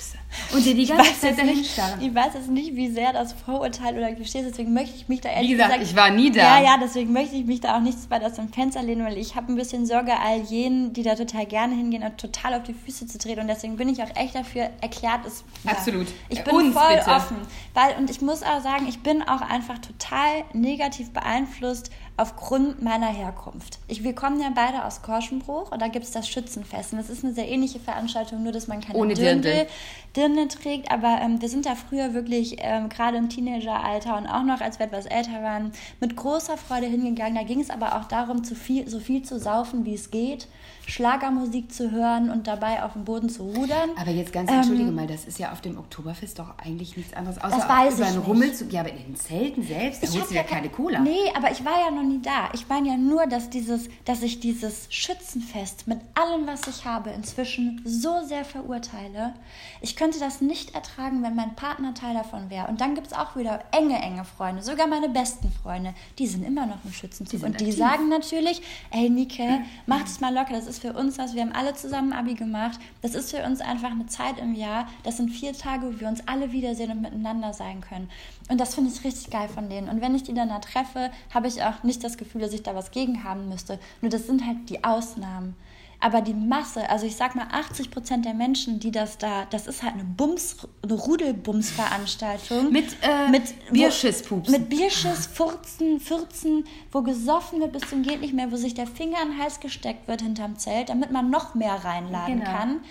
Und 0.53 0.65
dir 0.65 0.75
die 0.75 0.85
ganze 0.85 1.19
Zeit 1.19 1.37
dahin 1.37 1.63
starren. 1.63 2.01
Ich 2.01 2.13
weiß 2.13 2.33
jetzt 2.35 2.49
nicht, 2.49 2.75
wie 2.75 2.89
sehr 2.89 3.13
das 3.13 3.33
Vorurteil 3.33 3.97
oder 3.97 4.11
Klischee 4.13 4.39
ist, 4.39 4.49
deswegen 4.51 4.73
möchte 4.73 4.95
ich 4.95 5.07
mich 5.07 5.21
da 5.21 5.29
ehrlich 5.29 5.49
Wie 5.49 5.53
gesagt, 5.53 5.73
gesagt, 5.73 5.91
ich 5.91 5.95
war 5.95 6.09
nie 6.09 6.31
da. 6.31 6.59
Ja, 6.59 6.63
ja, 6.63 6.77
deswegen 6.81 7.11
möchte 7.13 7.35
ich 7.35 7.45
mich 7.45 7.59
da 7.61 7.77
auch 7.77 7.81
nicht 7.81 7.97
weit 8.09 8.23
aus 8.23 8.33
dem 8.33 8.51
Fenster 8.51 8.81
lehnen, 8.83 9.05
weil 9.05 9.17
ich 9.17 9.35
habe 9.35 9.51
ein 9.51 9.55
bisschen 9.55 9.85
Sorge, 9.85 10.13
all 10.19 10.41
jenen, 10.41 10.93
die 10.93 11.03
da 11.03 11.15
total 11.15 11.45
gerne 11.45 11.75
hingehen 11.75 12.03
und 12.03 12.17
total 12.17 12.53
auf 12.53 12.63
die 12.63 12.73
Füße 12.73 13.07
zu 13.07 13.17
treten. 13.17 13.41
Und 13.41 13.47
deswegen 13.47 13.77
bin 13.77 13.89
ich 13.89 14.01
auch 14.01 14.15
echt 14.15 14.35
dafür 14.35 14.69
erklärt, 14.81 15.25
es. 15.25 15.43
Ja, 15.63 15.71
Absolut. 15.71 16.07
Ich 16.29 16.43
bin 16.43 16.53
Uns 16.55 16.73
voll 16.73 16.95
bitte. 16.97 17.09
offen. 17.09 17.37
Weil, 17.73 17.95
und 17.97 18.09
ich 18.09 18.21
muss 18.21 18.43
auch 18.43 18.61
sagen, 18.61 18.87
ich 18.87 18.99
bin 18.99 19.21
auch 19.23 19.41
einfach 19.41 19.79
total 19.79 20.43
negativ 20.53 21.11
beeinflusst 21.11 21.91
aufgrund 22.17 22.81
meiner 22.81 23.07
Herkunft. 23.07 23.77
Ich, 23.87 24.03
wir 24.03 24.13
kommen 24.13 24.41
ja 24.41 24.49
beide 24.53 24.83
aus 24.83 25.03
Korschenbruch 25.03 25.71
und 25.71 25.79
da 25.81 25.87
gibt 25.87 26.03
es 26.03 26.11
das 26.11 26.27
Schützenfest. 26.27 26.93
Und 26.93 26.97
das 26.97 27.09
ist 27.09 27.23
eine 27.23 27.33
sehr 27.33 27.47
ähnliche 27.47 27.79
Veranstaltung, 27.79 28.43
nur 28.43 28.51
dass 28.51 28.67
man 28.67 28.81
keine 28.81 28.97
Ohne 28.97 29.13
Dirndl, 29.13 29.67
Dirndl 30.15 30.47
trägt. 30.47 30.91
Aber 30.91 31.19
ähm, 31.21 31.41
wir 31.41 31.47
sind 31.47 31.67
da 31.67 31.75
früher 31.75 32.15
wirklich, 32.15 32.57
ähm, 32.59 32.89
gerade 32.89 33.17
im 33.17 33.29
Teenageralter 33.29 34.17
und 34.17 34.25
auch 34.27 34.43
noch, 34.43 34.61
als 34.61 34.79
wir 34.79 34.87
etwas 34.87 35.05
älter 35.05 35.43
waren, 35.43 35.71
mit 35.99 36.15
großer 36.15 36.57
Freude 36.57 36.87
hingegangen. 36.87 37.35
Da 37.35 37.43
ging 37.43 37.61
es 37.61 37.69
aber 37.69 37.95
auch 37.95 38.05
darum, 38.05 38.43
viel, 38.43 38.89
so 38.89 38.99
viel 38.99 39.21
zu 39.21 39.39
saufen, 39.39 39.85
wie 39.85 39.93
es 39.93 40.09
geht 40.09 40.47
Schlagermusik 40.87 41.73
zu 41.73 41.91
hören 41.91 42.29
und 42.29 42.47
dabei 42.47 42.81
auf 42.83 42.93
dem 42.93 43.03
Boden 43.03 43.27
zu 43.29 43.43
rudern. 43.43 43.89
Aber 43.99 44.11
jetzt 44.11 44.31
ganz 44.31 44.49
entschuldige 44.49 44.87
ähm, 44.87 44.95
mal, 44.95 45.05
das 45.05 45.25
ist 45.25 45.37
ja 45.37 45.51
auf 45.51 45.59
dem 45.59 45.77
Oktoberfest 45.77 46.39
doch 46.39 46.57
eigentlich 46.63 46.95
nichts 46.95 47.13
anderes, 47.13 47.37
außer 47.43 47.65
über 47.93 48.05
einen 48.05 48.19
Rummel 48.19 48.53
zu. 48.53 48.65
Ja, 48.69 48.81
aber 48.81 48.91
in 48.91 48.97
den 48.97 49.15
Zelten 49.15 49.63
selbst, 49.63 50.01
da 50.01 50.07
holst 50.07 50.31
du 50.31 50.35
ja 50.35 50.43
keine 50.43 50.69
Cola. 50.69 50.99
Nee, 50.99 51.29
aber 51.35 51.51
ich 51.51 51.63
war 51.65 51.77
ja 51.81 51.91
noch 51.91 52.06
nie 52.07 52.21
da. 52.21 52.49
Ich 52.53 52.69
meine 52.69 52.89
ja 52.89 52.97
nur, 52.97 53.27
dass 53.27 53.49
dieses, 53.49 53.89
dass 54.05 54.21
ich 54.21 54.39
dieses 54.39 54.87
Schützenfest 54.89 55.87
mit 55.87 55.99
allem, 56.15 56.47
was 56.47 56.67
ich 56.67 56.85
habe, 56.85 57.09
inzwischen 57.09 57.81
so 57.83 58.23
sehr 58.23 58.45
verurteile. 58.45 59.33
Ich 59.81 59.97
könnte 59.97 60.19
das 60.19 60.39
nicht 60.39 60.73
ertragen, 60.73 61.21
wenn 61.23 61.35
mein 61.35 61.55
Partner 61.55 61.93
Teil 61.93 62.13
davon 62.13 62.49
wäre. 62.49 62.67
Und 62.67 62.79
dann 62.79 62.95
gibt 62.95 63.07
es 63.07 63.13
auch 63.13 63.35
wieder 63.35 63.59
enge, 63.71 64.01
enge 64.01 64.23
Freunde, 64.23 64.63
sogar 64.63 64.87
meine 64.87 65.09
besten 65.09 65.51
Freunde, 65.51 65.93
die 66.17 66.27
sind 66.27 66.45
immer 66.45 66.65
noch 66.65 66.83
im 66.85 66.93
Schützenzug. 66.93 67.39
Die 67.39 67.45
und 67.45 67.59
die 67.59 67.65
aktiv. 67.65 67.77
sagen 67.77 68.07
natürlich, 68.07 68.61
ey 68.91 69.09
Nike, 69.09 69.59
mach 69.85 70.01
das 70.01 70.21
mal 70.21 70.33
locker, 70.33 70.53
das 70.53 70.65
ist 70.67 70.77
ist 70.77 70.81
für 70.81 70.93
uns 70.93 71.17
was, 71.17 71.33
wir 71.33 71.41
haben 71.41 71.53
alle 71.53 71.73
zusammen 71.73 72.13
Abi 72.13 72.35
gemacht. 72.35 72.79
Das 73.01 73.15
ist 73.15 73.31
für 73.31 73.43
uns 73.43 73.61
einfach 73.61 73.91
eine 73.91 74.05
Zeit 74.07 74.39
im 74.39 74.53
Jahr. 74.53 74.87
Das 75.03 75.17
sind 75.17 75.29
vier 75.29 75.53
Tage, 75.53 75.87
wo 75.87 75.99
wir 75.99 76.07
uns 76.07 76.27
alle 76.27 76.51
wiedersehen 76.51 76.91
und 76.91 77.01
miteinander 77.01 77.53
sein 77.53 77.81
können. 77.81 78.09
Und 78.49 78.59
das 78.59 78.75
finde 78.75 78.91
ich 78.91 79.03
richtig 79.03 79.29
geil 79.29 79.49
von 79.49 79.69
denen. 79.69 79.89
Und 79.89 80.01
wenn 80.01 80.15
ich 80.15 80.23
die 80.23 80.33
dann 80.33 80.49
da 80.49 80.59
treffe, 80.59 81.11
habe 81.33 81.47
ich 81.47 81.63
auch 81.63 81.83
nicht 81.83 82.03
das 82.03 82.17
Gefühl, 82.17 82.41
dass 82.41 82.53
ich 82.53 82.63
da 82.63 82.75
was 82.75 82.91
gegen 82.91 83.23
haben 83.23 83.49
müsste. 83.49 83.79
Nur 84.01 84.09
das 84.09 84.27
sind 84.27 84.45
halt 84.45 84.69
die 84.69 84.83
Ausnahmen. 84.83 85.55
Aber 85.99 86.21
die 86.21 86.33
Masse, 86.35 86.87
also 86.91 87.07
ich 87.07 87.15
sag 87.15 87.33
mal 87.35 87.47
80 87.51 87.89
Prozent 87.89 88.23
der 88.23 88.35
Menschen, 88.35 88.79
die 88.79 88.91
das 88.91 89.17
da, 89.17 89.45
das 89.49 89.65
ist 89.65 89.81
halt 89.81 89.95
eine 89.95 90.03
Bums, 90.03 90.57
eine 90.83 90.93
Rudelbums-Veranstaltung. 90.93 92.71
Mit, 92.71 92.85
äh, 93.01 93.29
mit 93.31 93.43
Bierschisspupsen. 93.71 94.51
Mit 94.51 94.69
Bierschiss, 94.69 95.25
Furzen, 95.25 95.99
Fürzen, 95.99 96.65
wo 96.91 97.01
gesoffen 97.01 97.61
wird 97.61 97.71
bis 97.71 97.89
zum 97.89 98.03
geht 98.03 98.21
nicht 98.21 98.33
mehr, 98.33 98.51
wo 98.51 98.57
sich 98.57 98.75
der 98.75 98.85
Finger 98.85 99.17
in 99.23 99.31
den 99.31 99.39
Hals 99.39 99.59
gesteckt 99.59 100.07
wird 100.07 100.21
hinterm 100.21 100.59
Zelt, 100.59 100.89
damit 100.89 101.11
man 101.11 101.31
noch 101.31 101.55
mehr 101.55 101.83
reinladen 101.83 102.41
genau. 102.41 102.51
kann. 102.51 102.81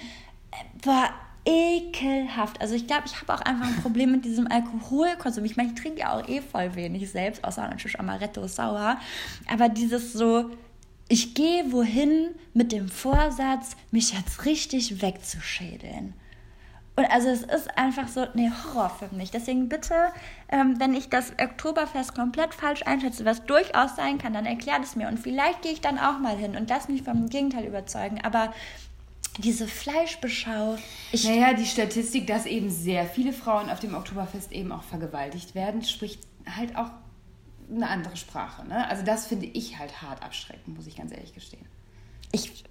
Äh, 0.51 0.87
war 0.87 1.11
ekelhaft. 1.47 2.61
Also 2.61 2.75
ich 2.75 2.87
glaube, 2.87 3.05
ich 3.07 3.21
habe 3.21 3.33
auch 3.33 3.41
einfach 3.41 3.69
ein 3.69 3.77
Problem 3.81 4.13
mit 4.13 4.25
diesem 4.25 4.51
Alkoholkonsum. 4.51 5.45
Ich 5.45 5.57
meine, 5.57 5.71
ich 5.71 5.81
trinke 5.81 6.01
ja 6.01 6.13
auch 6.13 6.29
eh 6.29 6.41
voll 6.41 6.75
wenig 6.75 7.11
selbst, 7.11 7.45
außer 7.45 7.63
natürlich 7.63 7.99
Amaretto 7.99 8.47
sauer. 8.47 8.99
Aber 9.49 9.69
dieses 9.69 10.13
so 10.13 10.51
ich 11.09 11.35
gehe 11.35 11.73
wohin 11.73 12.35
mit 12.53 12.73
dem 12.73 12.89
Vorsatz, 12.89 13.77
mich 13.91 14.13
jetzt 14.13 14.45
richtig 14.45 15.03
wegzuschädeln. 15.03 16.15
Und 16.97 17.05
also 17.05 17.29
es 17.29 17.43
ist 17.43 17.77
einfach 17.77 18.09
so 18.09 18.23
ein 18.23 18.65
Horror 18.65 18.89
für 18.89 19.15
mich. 19.15 19.31
Deswegen 19.31 19.69
bitte, 19.69 19.95
ähm, 20.49 20.81
wenn 20.81 20.95
ich 20.95 21.11
das 21.11 21.33
Oktoberfest 21.39 22.15
komplett 22.15 22.55
falsch 22.55 22.83
einschätze, 22.87 23.27
was 23.27 23.45
durchaus 23.45 23.97
sein 23.97 24.17
kann, 24.17 24.33
dann 24.33 24.47
erklärt 24.47 24.83
es 24.83 24.97
mir. 24.97 25.07
Und 25.07 25.21
vielleicht 25.21 25.61
gehe 25.61 25.73
ich 25.73 25.83
dann 25.83 25.99
auch 25.99 26.19
mal 26.19 26.37
hin 26.37 26.57
und 26.57 26.71
lass 26.71 26.89
mich 26.89 27.03
vom 27.03 27.29
Gegenteil 27.29 27.67
überzeugen. 27.67 28.21
Aber 28.25 28.53
diese 29.39 29.69
Fleischbeschau. 29.69 30.79
Ich 31.13 31.25
naja, 31.25 31.53
die 31.55 31.67
Statistik, 31.67 32.27
dass 32.27 32.47
eben 32.47 32.71
sehr 32.71 33.07
viele 33.07 33.33
Frauen 33.33 33.71
auf 33.71 33.81
dem 33.81 33.95
Oktoberfest 33.95 34.53
eben 34.53 34.73
auch 34.73 34.83
vergewaltigt 34.83 35.55
werden, 35.55 35.83
spricht 35.83 36.21
halt 36.57 36.77
auch 36.77 36.91
eine 37.71 37.89
andere 37.89 38.17
Sprache. 38.17 38.67
Ne? 38.67 38.89
Also 38.89 39.05
das 39.05 39.27
finde 39.27 39.47
ich 39.47 39.79
halt 39.79 40.03
hart 40.03 40.23
abschreckend, 40.23 40.77
muss 40.77 40.87
ich 40.87 40.97
ganz 40.97 41.13
ehrlich 41.13 41.35
gestehen. 41.35 41.67
Ich, 42.33 42.65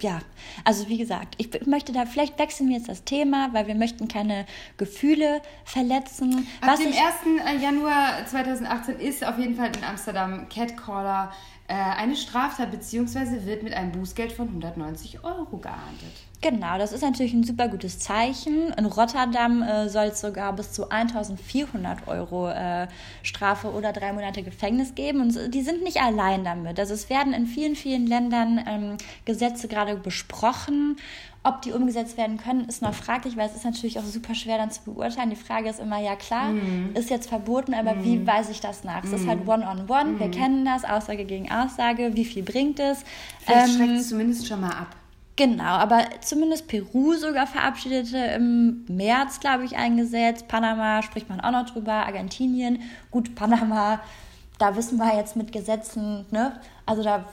ja, 0.00 0.20
also 0.64 0.88
wie 0.88 0.96
gesagt, 0.96 1.34
ich 1.38 1.66
möchte 1.66 1.92
da, 1.92 2.06
vielleicht 2.06 2.38
wechseln 2.38 2.68
wir 2.68 2.76
jetzt 2.76 2.88
das 2.88 3.04
Thema, 3.04 3.52
weil 3.52 3.66
wir 3.66 3.74
möchten 3.74 4.08
keine 4.08 4.46
Gefühle 4.76 5.42
verletzen. 5.64 6.46
Ab 6.60 6.70
Was 6.70 6.78
dem 6.78 6.88
1. 6.88 6.96
Äh, 7.44 7.62
Januar 7.62 8.24
2018 8.26 9.00
ist 9.00 9.26
auf 9.26 9.38
jeden 9.38 9.56
Fall 9.56 9.72
in 9.76 9.84
Amsterdam 9.84 10.48
Catcaller 10.48 11.32
eine 11.66 12.16
Straftat, 12.16 12.70
beziehungsweise 12.70 13.46
wird 13.46 13.62
mit 13.62 13.72
einem 13.72 13.92
Bußgeld 13.92 14.32
von 14.32 14.48
190 14.48 15.24
Euro 15.24 15.56
geahndet. 15.56 16.12
Genau, 16.44 16.76
das 16.76 16.92
ist 16.92 17.00
natürlich 17.00 17.32
ein 17.32 17.42
super 17.42 17.68
gutes 17.68 17.98
Zeichen. 17.98 18.70
In 18.76 18.84
Rotterdam 18.84 19.62
äh, 19.62 19.88
soll 19.88 20.08
es 20.08 20.20
sogar 20.20 20.52
bis 20.52 20.72
zu 20.72 20.90
1400 20.90 22.06
Euro 22.06 22.50
äh, 22.50 22.86
Strafe 23.22 23.72
oder 23.72 23.94
drei 23.94 24.12
Monate 24.12 24.42
Gefängnis 24.42 24.94
geben. 24.94 25.22
Und 25.22 25.54
die 25.54 25.62
sind 25.62 25.82
nicht 25.82 26.02
allein 26.02 26.44
damit. 26.44 26.78
Also 26.78 26.92
es 26.92 27.08
werden 27.08 27.32
in 27.32 27.46
vielen, 27.46 27.76
vielen 27.76 28.06
Ländern 28.06 28.62
ähm, 28.68 28.96
Gesetze 29.24 29.68
gerade 29.68 29.96
besprochen. 29.96 30.96
Ob 31.44 31.62
die 31.62 31.72
umgesetzt 31.72 32.18
werden 32.18 32.36
können, 32.36 32.68
ist 32.68 32.82
noch 32.82 32.92
fraglich, 32.92 33.38
weil 33.38 33.48
es 33.48 33.56
ist 33.56 33.64
natürlich 33.64 33.98
auch 33.98 34.04
super 34.04 34.34
schwer 34.34 34.58
dann 34.58 34.70
zu 34.70 34.82
beurteilen. 34.82 35.30
Die 35.30 35.36
Frage 35.36 35.70
ist 35.70 35.80
immer, 35.80 35.98
ja 36.02 36.14
klar, 36.14 36.50
mm. 36.50 36.90
ist 36.94 37.08
jetzt 37.08 37.28
verboten, 37.28 37.72
aber 37.72 37.94
mm. 37.94 38.04
wie 38.04 38.16
mhm. 38.16 38.26
weise 38.26 38.50
ich 38.50 38.60
das 38.60 38.82
nach? 38.82 39.04
Es 39.04 39.10
mm. 39.10 39.14
ist 39.14 39.26
halt 39.26 39.46
One-on-One, 39.46 39.84
-on 39.86 39.86
-one. 39.86 40.18
wir 40.18 40.26
mhm. 40.28 40.30
kennen 40.30 40.64
das, 40.64 40.84
Aussage 40.84 41.26
gegen 41.26 41.50
Aussage, 41.50 42.12
wie 42.14 42.24
viel 42.24 42.42
bringt 42.42 42.80
es? 42.80 43.04
Vielleicht 43.40 43.68
ähm, 43.68 43.76
schreckt 43.76 44.00
es 44.00 44.08
zumindest 44.08 44.46
schon 44.46 44.62
mal 44.62 44.70
ab. 44.70 44.96
Genau, 45.36 45.64
aber 45.64 46.04
zumindest 46.20 46.68
Peru 46.68 47.14
sogar 47.14 47.48
verabschiedete 47.48 48.16
im 48.16 48.84
März, 48.86 49.40
glaube 49.40 49.64
ich, 49.64 49.76
ein 49.76 49.96
Gesetz. 49.96 50.44
Panama 50.44 51.02
spricht 51.02 51.28
man 51.28 51.40
auch 51.40 51.50
noch 51.50 51.68
drüber, 51.68 51.92
Argentinien. 51.92 52.82
Gut, 53.10 53.34
Panama, 53.34 54.00
da 54.58 54.76
wissen 54.76 54.98
wir 54.98 55.16
jetzt 55.16 55.34
mit 55.34 55.50
Gesetzen, 55.50 56.24
ne? 56.30 56.60
Also 56.86 57.02
da 57.02 57.24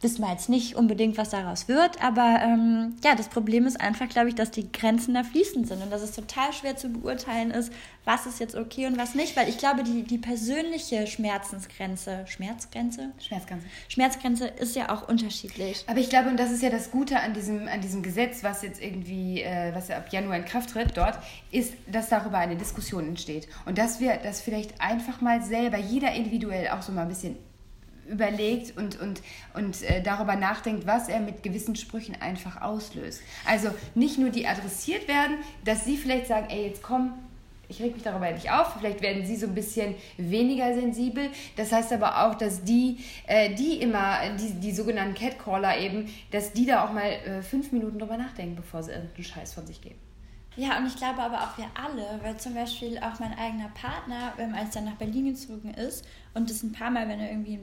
wissen 0.00 0.22
wir 0.22 0.30
jetzt 0.30 0.48
nicht 0.48 0.76
unbedingt, 0.76 1.18
was 1.18 1.30
daraus 1.30 1.68
wird, 1.68 2.02
aber 2.02 2.40
ähm, 2.42 2.96
ja, 3.04 3.14
das 3.14 3.28
Problem 3.28 3.66
ist 3.66 3.80
einfach, 3.80 4.08
glaube 4.08 4.28
ich, 4.28 4.34
dass 4.34 4.50
die 4.50 4.70
Grenzen 4.72 5.14
da 5.14 5.24
fließend 5.24 5.68
sind 5.68 5.82
und 5.82 5.90
dass 5.90 6.02
es 6.02 6.12
total 6.12 6.52
schwer 6.52 6.76
zu 6.76 6.88
beurteilen 6.88 7.50
ist, 7.50 7.70
was 8.04 8.24
ist 8.24 8.40
jetzt 8.40 8.54
okay 8.54 8.86
und 8.86 8.96
was 8.96 9.14
nicht, 9.14 9.36
weil 9.36 9.48
ich 9.48 9.58
glaube, 9.58 9.82
die, 9.82 10.02
die 10.02 10.16
persönliche 10.16 11.06
Schmerzensgrenze, 11.06 12.24
Schmerzgrenze? 12.26 13.10
Schmerzgrenze. 13.20 13.66
Schmerzgrenze 13.88 14.46
ist 14.46 14.74
ja 14.74 14.88
auch 14.90 15.06
unterschiedlich. 15.06 15.84
Aber 15.86 15.98
ich 15.98 16.08
glaube, 16.08 16.30
und 16.30 16.38
das 16.38 16.50
ist 16.50 16.62
ja 16.62 16.70
das 16.70 16.90
Gute 16.90 17.20
an 17.20 17.34
diesem, 17.34 17.68
an 17.68 17.82
diesem 17.82 18.02
Gesetz, 18.02 18.42
was 18.42 18.62
jetzt 18.62 18.82
irgendwie, 18.82 19.42
äh, 19.42 19.74
was 19.74 19.88
ja 19.88 19.98
ab 19.98 20.10
Januar 20.10 20.36
in 20.36 20.46
Kraft 20.46 20.70
tritt 20.70 20.96
dort, 20.96 21.18
ist, 21.50 21.74
dass 21.86 22.08
darüber 22.08 22.38
eine 22.38 22.56
Diskussion 22.56 23.06
entsteht 23.06 23.48
und 23.66 23.76
dass 23.76 24.00
wir 24.00 24.16
das 24.16 24.40
vielleicht 24.40 24.80
einfach 24.80 25.20
mal 25.20 25.42
selber, 25.42 25.76
jeder 25.76 26.12
individuell 26.12 26.68
auch 26.70 26.82
so 26.82 26.92
mal 26.92 27.02
ein 27.02 27.08
bisschen 27.08 27.36
überlegt 28.10 28.76
und, 28.76 29.00
und, 29.00 29.22
und 29.54 29.82
äh, 29.82 30.02
darüber 30.02 30.36
nachdenkt, 30.36 30.86
was 30.86 31.08
er 31.08 31.20
mit 31.20 31.42
gewissen 31.42 31.76
Sprüchen 31.76 32.20
einfach 32.20 32.60
auslöst. 32.60 33.22
Also 33.46 33.70
nicht 33.94 34.18
nur 34.18 34.30
die 34.30 34.46
adressiert 34.46 35.08
werden, 35.08 35.36
dass 35.64 35.84
sie 35.84 35.96
vielleicht 35.96 36.26
sagen, 36.26 36.48
ey, 36.50 36.66
jetzt 36.66 36.82
komm, 36.82 37.14
ich 37.70 37.80
reg 37.80 37.94
mich 37.94 38.02
darüber 38.02 38.30
nicht 38.30 38.50
auf, 38.50 38.74
vielleicht 38.78 39.00
werden 39.00 39.24
sie 39.24 39.36
so 39.36 39.46
ein 39.46 39.54
bisschen 39.54 39.94
weniger 40.16 40.74
sensibel. 40.74 41.30
Das 41.56 41.70
heißt 41.70 41.92
aber 41.92 42.26
auch, 42.26 42.34
dass 42.34 42.64
die, 42.64 42.98
äh, 43.26 43.54
die 43.54 43.80
immer, 43.80 44.18
die, 44.38 44.54
die 44.54 44.72
sogenannten 44.72 45.14
Catcaller 45.14 45.78
eben, 45.78 46.12
dass 46.32 46.52
die 46.52 46.66
da 46.66 46.84
auch 46.84 46.92
mal 46.92 47.08
äh, 47.08 47.42
fünf 47.42 47.70
Minuten 47.70 47.98
drüber 47.98 48.16
nachdenken, 48.16 48.56
bevor 48.56 48.82
sie 48.82 48.90
irgendeinen 48.90 49.24
Scheiß 49.24 49.54
von 49.54 49.66
sich 49.66 49.80
geben. 49.80 50.09
Ja, 50.60 50.76
und 50.76 50.86
ich 50.86 50.94
glaube 50.94 51.22
aber 51.22 51.40
auch 51.40 51.56
wir 51.56 51.64
alle, 51.72 52.20
weil 52.22 52.36
zum 52.36 52.52
Beispiel 52.52 52.98
auch 52.98 53.18
mein 53.18 53.32
eigener 53.38 53.68
Partner, 53.68 54.34
ähm, 54.36 54.54
als 54.54 54.76
er 54.76 54.82
nach 54.82 54.96
Berlin 54.96 55.24
gezogen 55.32 55.72
ist 55.72 56.04
und 56.34 56.50
das 56.50 56.62
ein 56.62 56.72
paar 56.72 56.90
Mal, 56.90 57.08
wenn 57.08 57.18
er 57.18 57.30
irgendwie 57.30 57.60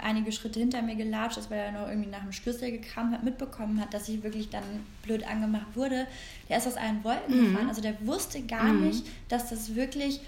einige 0.00 0.32
Schritte 0.32 0.58
hinter 0.58 0.82
mir 0.82 0.96
gelatscht 0.96 1.38
ist, 1.38 1.52
weil 1.52 1.60
er 1.60 1.70
noch 1.70 1.86
irgendwie 1.86 2.10
nach 2.10 2.22
dem 2.22 2.32
Schlüssel 2.32 2.72
gekramt 2.72 3.14
hat, 3.14 3.22
mitbekommen 3.22 3.80
hat, 3.80 3.94
dass 3.94 4.08
ich 4.08 4.24
wirklich 4.24 4.50
dann 4.50 4.64
blöd 5.04 5.24
angemacht 5.24 5.68
wurde, 5.76 6.08
der 6.48 6.58
ist 6.58 6.66
aus 6.66 6.76
allen 6.76 7.04
Wolken 7.04 7.38
mhm. 7.38 7.52
gefahren. 7.52 7.68
Also 7.68 7.80
der 7.80 8.04
wusste 8.04 8.42
gar 8.42 8.64
mhm. 8.64 8.88
nicht, 8.88 9.06
dass 9.28 9.50
das 9.50 9.76
wirklich 9.76 10.20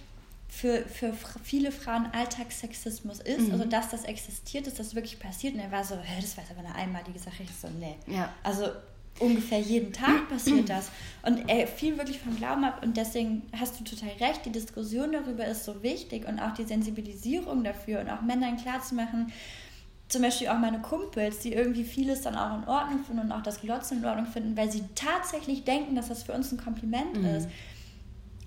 für, 0.49 0.83
für 0.83 1.13
viele 1.43 1.73
Frauen 1.73 2.07
Alltagssexismus 2.13 3.19
ist, 3.19 3.49
mhm. 3.49 3.55
also 3.55 3.65
dass 3.65 3.89
das 3.89 4.05
existiert, 4.05 4.69
dass 4.69 4.75
das 4.75 4.95
wirklich 4.95 5.19
passiert. 5.19 5.55
Und 5.55 5.61
er 5.61 5.73
war 5.73 5.83
so, 5.83 5.97
hä, 5.97 6.21
das 6.21 6.37
war 6.37 6.45
aber 6.49 6.61
eine 6.61 6.77
einmalige 6.77 7.19
Sache. 7.19 7.43
Ich 7.43 7.51
so, 7.61 7.67
nee. 7.81 7.97
Ja. 8.07 8.33
Also 8.45 8.69
ungefähr 9.19 9.61
jeden 9.61 9.93
Tag 9.93 10.29
passiert 10.31 10.69
das. 10.69 10.91
Und 11.23 11.49
er 11.49 11.67
fiel 11.67 11.97
wirklich 11.97 12.19
vom 12.19 12.37
Glauben 12.37 12.65
ab 12.65 12.83
und 12.83 12.97
deswegen 12.97 13.43
hast 13.59 13.81
du 13.81 13.85
total 13.85 14.11
recht, 14.21 14.45
die 14.45 14.53
Diskussion 14.53 15.13
darüber 15.13 15.47
ist 15.47 15.65
so 15.65 15.83
wichtig 15.83 16.27
und 16.29 16.39
auch 16.39 16.53
die 16.53 16.65
Sensibilisierung 16.65 17.65
dafür 17.65 18.01
und 18.01 18.11
auch 18.11 18.21
Männern 18.21 18.57
klarzumachen, 18.57 19.33
zum 20.09 20.23
Beispiel 20.23 20.49
auch 20.49 20.59
meine 20.59 20.81
Kumpels, 20.81 21.39
die 21.39 21.55
irgendwie 21.55 21.85
vieles 21.85 22.23
dann 22.23 22.37
auch 22.37 22.59
in 22.59 22.69
Ordnung 22.69 23.05
finden 23.05 23.23
und 23.23 23.33
auch 23.33 23.43
das 23.43 23.61
Glotzen 23.61 23.99
in 23.99 24.05
Ordnung 24.05 24.27
finden, 24.27 24.57
weil 24.57 24.71
sie 24.71 24.85
tatsächlich 24.95 25.65
denken, 25.65 25.97
dass 25.97 26.09
das 26.09 26.25
für 26.25 26.33
uns 26.33 26.53
ein 26.53 26.59
Kompliment 26.59 27.17
mhm. 27.17 27.25
ist. 27.25 27.49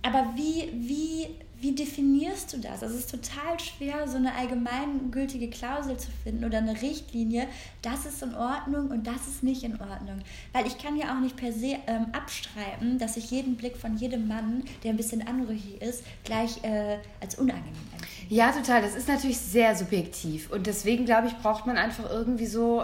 Aber 0.03 0.33
wie, 0.35 0.69
wie 0.73 1.27
wie 1.59 1.73
definierst 1.73 2.53
du 2.53 2.57
das? 2.57 2.83
Also 2.83 2.95
es 2.95 3.05
ist 3.05 3.11
total 3.11 3.59
schwer, 3.59 4.07
so 4.07 4.17
eine 4.17 4.33
allgemeingültige 4.35 5.49
Klausel 5.49 5.97
zu 5.97 6.09
finden 6.23 6.45
oder 6.45 6.59
eine 6.59 6.81
Richtlinie, 6.81 7.47
das 7.81 8.05
ist 8.05 8.21
in 8.21 8.35
Ordnung 8.35 8.89
und 8.91 9.07
das 9.07 9.27
ist 9.27 9.43
nicht 9.43 9.63
in 9.63 9.73
Ordnung. 9.73 10.19
Weil 10.53 10.67
ich 10.67 10.77
kann 10.77 10.95
ja 10.97 11.15
auch 11.15 11.19
nicht 11.19 11.35
per 11.35 11.51
se 11.51 11.77
ähm, 11.87 12.07
abstreiten, 12.11 12.99
dass 12.99 13.17
ich 13.17 13.31
jeden 13.31 13.55
Blick 13.55 13.77
von 13.77 13.97
jedem 13.97 14.27
Mann, 14.27 14.63
der 14.83 14.91
ein 14.91 14.97
bisschen 14.97 15.27
anrüchig 15.27 15.81
ist, 15.81 16.03
gleich 16.23 16.63
äh, 16.63 16.97
als 17.21 17.35
unangenehm 17.35 17.73
empfinde. 17.93 18.07
Ja, 18.29 18.51
total. 18.51 18.81
Das 18.81 18.95
ist 18.95 19.07
natürlich 19.07 19.37
sehr 19.37 19.75
subjektiv. 19.75 20.51
Und 20.51 20.67
deswegen, 20.67 21.05
glaube 21.05 21.27
ich, 21.27 21.37
braucht 21.37 21.65
man 21.65 21.77
einfach 21.77 22.09
irgendwie 22.09 22.45
so, 22.45 22.83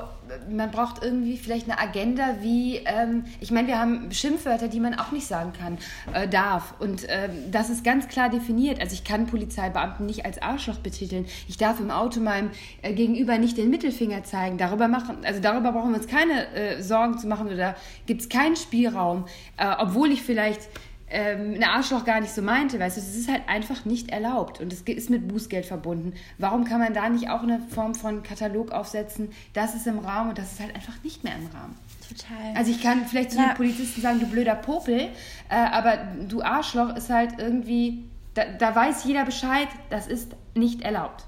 man 0.50 0.72
braucht 0.72 1.04
irgendwie 1.04 1.38
vielleicht 1.38 1.70
eine 1.70 1.80
Agenda, 1.80 2.38
wie, 2.42 2.78
ähm, 2.78 3.26
ich 3.40 3.52
meine, 3.52 3.68
wir 3.68 3.80
haben 3.80 4.12
Schimpfwörter, 4.12 4.68
die 4.68 4.80
man 4.80 4.96
auch 4.96 5.12
nicht 5.12 5.28
sagen 5.28 5.52
kann, 5.54 5.78
äh, 6.14 6.28
darf. 6.28 6.74
Und 6.80 7.06
ähm, 7.10 7.52
das 7.52 7.70
ist 7.70 7.84
ganz 7.84 8.08
klar 8.08 8.30
definiert. 8.30 8.63
Also 8.70 8.94
ich 8.94 9.04
kann 9.04 9.28
Polizeibeamten 9.28 10.06
nicht 10.06 10.26
als 10.26 10.42
Arschloch 10.42 10.78
betiteln. 10.78 11.26
Ich 11.48 11.58
darf 11.58 11.80
im 11.80 11.92
Auto 11.92 12.20
meinem 12.20 12.52
äh, 12.82 12.94
Gegenüber 12.94 13.38
nicht 13.38 13.58
den 13.58 13.70
Mittelfinger 13.70 14.24
zeigen. 14.24 14.58
Darüber 14.58 14.88
machen, 14.88 15.18
also 15.24 15.40
darüber 15.40 15.72
brauchen 15.72 15.92
wir 15.92 15.98
uns 15.98 16.08
keine 16.08 16.48
äh, 16.54 16.82
Sorgen 16.82 17.18
zu 17.18 17.28
machen 17.28 17.48
oder 17.48 17.76
gibt 18.06 18.22
es 18.22 18.30
keinen 18.30 18.56
Spielraum, 18.56 19.26
äh, 19.58 19.68
obwohl 19.80 20.12
ich 20.12 20.22
vielleicht 20.22 20.70
ähm, 21.14 21.54
ein 21.56 21.64
Arschloch 21.64 22.06
gar 22.06 22.20
nicht 22.20 22.34
so 22.34 22.42
meinte, 22.42 22.80
weißt 22.80 22.98
du, 22.98 23.02
es 23.02 23.16
ist 23.16 23.32
halt 23.32 23.44
einfach 23.48 23.86
nicht 23.86 24.10
erlaubt 24.10 24.60
und 24.60 24.74
es 24.74 24.82
ist 24.82 25.10
mit 25.12 25.28
Bußgeld 25.28 25.66
verbunden. 25.66 26.14
Warum 26.40 26.66
kann 26.66 26.80
man 26.80 26.94
da 26.94 27.08
nicht 27.08 27.30
auch 27.30 27.44
eine 27.44 27.60
Form 27.60 27.94
von 27.94 28.24
Katalog 28.24 28.72
aufsetzen, 28.72 29.30
das 29.54 29.76
ist 29.76 29.86
im 29.86 30.00
Rahmen 30.00 30.30
und 30.30 30.40
das 30.40 30.54
ist 30.54 30.60
halt 30.60 30.76
einfach 30.76 30.96
nicht 31.04 31.24
mehr 31.24 31.36
im 31.36 31.46
Rahmen? 31.56 31.76
Total. 32.10 32.56
Also 32.56 32.72
ich 32.72 32.82
kann 32.82 33.06
vielleicht 33.06 33.32
zu 33.32 33.40
einem 33.40 33.56
Polizisten 33.56 34.02
sagen, 34.02 34.20
du 34.20 34.26
blöder 34.26 34.56
Popel, 34.56 35.10
äh, 35.50 35.56
aber 35.56 35.98
du 36.28 36.42
Arschloch 36.42 36.96
ist 36.96 37.12
halt 37.12 37.36
irgendwie, 37.38 38.06
da, 38.34 38.46
da 38.46 38.76
weiß 38.76 39.04
jeder 39.06 39.26
Bescheid, 39.26 39.68
das 39.90 40.08
ist 40.08 40.36
nicht 40.56 40.82
erlaubt. 40.82 41.26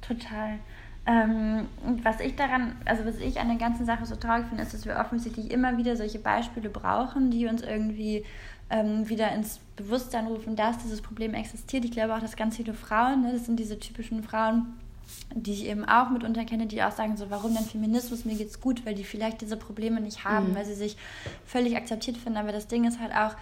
Total. 0.00 0.58
Ähm, 1.06 1.66
was 2.02 2.20
ich 2.20 2.36
daran, 2.36 2.76
also 2.84 3.04
was 3.04 3.18
ich 3.18 3.40
an 3.40 3.48
der 3.48 3.56
ganzen 3.56 3.86
Sache 3.86 4.04
so 4.06 4.16
traurig 4.16 4.46
finde, 4.46 4.62
ist, 4.62 4.74
dass 4.74 4.84
wir 4.84 4.96
offensichtlich 4.96 5.50
immer 5.50 5.76
wieder 5.76 5.96
solche 5.96 6.18
Beispiele 6.18 6.68
brauchen, 6.68 7.30
die 7.30 7.46
uns 7.46 7.62
irgendwie 7.62 8.24
ähm, 8.68 9.08
wieder 9.08 9.32
ins 9.32 9.60
Bewusstsein 9.76 10.26
rufen, 10.26 10.56
dass 10.56 10.78
dieses 10.78 11.00
Problem 11.00 11.34
existiert. 11.34 11.84
Ich 11.84 11.90
glaube 11.90 12.14
auch, 12.14 12.20
dass 12.20 12.36
ganz 12.36 12.56
viele 12.56 12.74
Frauen, 12.74 13.22
ne, 13.22 13.32
das 13.32 13.46
sind 13.46 13.58
diese 13.58 13.78
typischen 13.78 14.22
Frauen, 14.22 14.74
die 15.34 15.52
ich 15.52 15.66
eben 15.66 15.84
auch 15.84 16.10
mitunter 16.10 16.44
kenne, 16.44 16.66
die 16.66 16.82
auch 16.82 16.92
sagen, 16.92 17.16
so, 17.16 17.30
warum 17.30 17.54
denn 17.54 17.64
Feminismus, 17.64 18.24
mir 18.24 18.36
geht's 18.36 18.60
gut, 18.60 18.86
weil 18.86 18.94
die 18.94 19.04
vielleicht 19.04 19.40
diese 19.40 19.56
Probleme 19.56 20.00
nicht 20.00 20.24
haben, 20.24 20.50
mhm. 20.50 20.54
weil 20.54 20.64
sie 20.64 20.74
sich 20.74 20.96
völlig 21.44 21.76
akzeptiert 21.76 22.16
finden. 22.16 22.38
Aber 22.38 22.52
das 22.52 22.68
Ding 22.68 22.84
ist 22.84 23.00
halt 23.00 23.12
auch, 23.12 23.34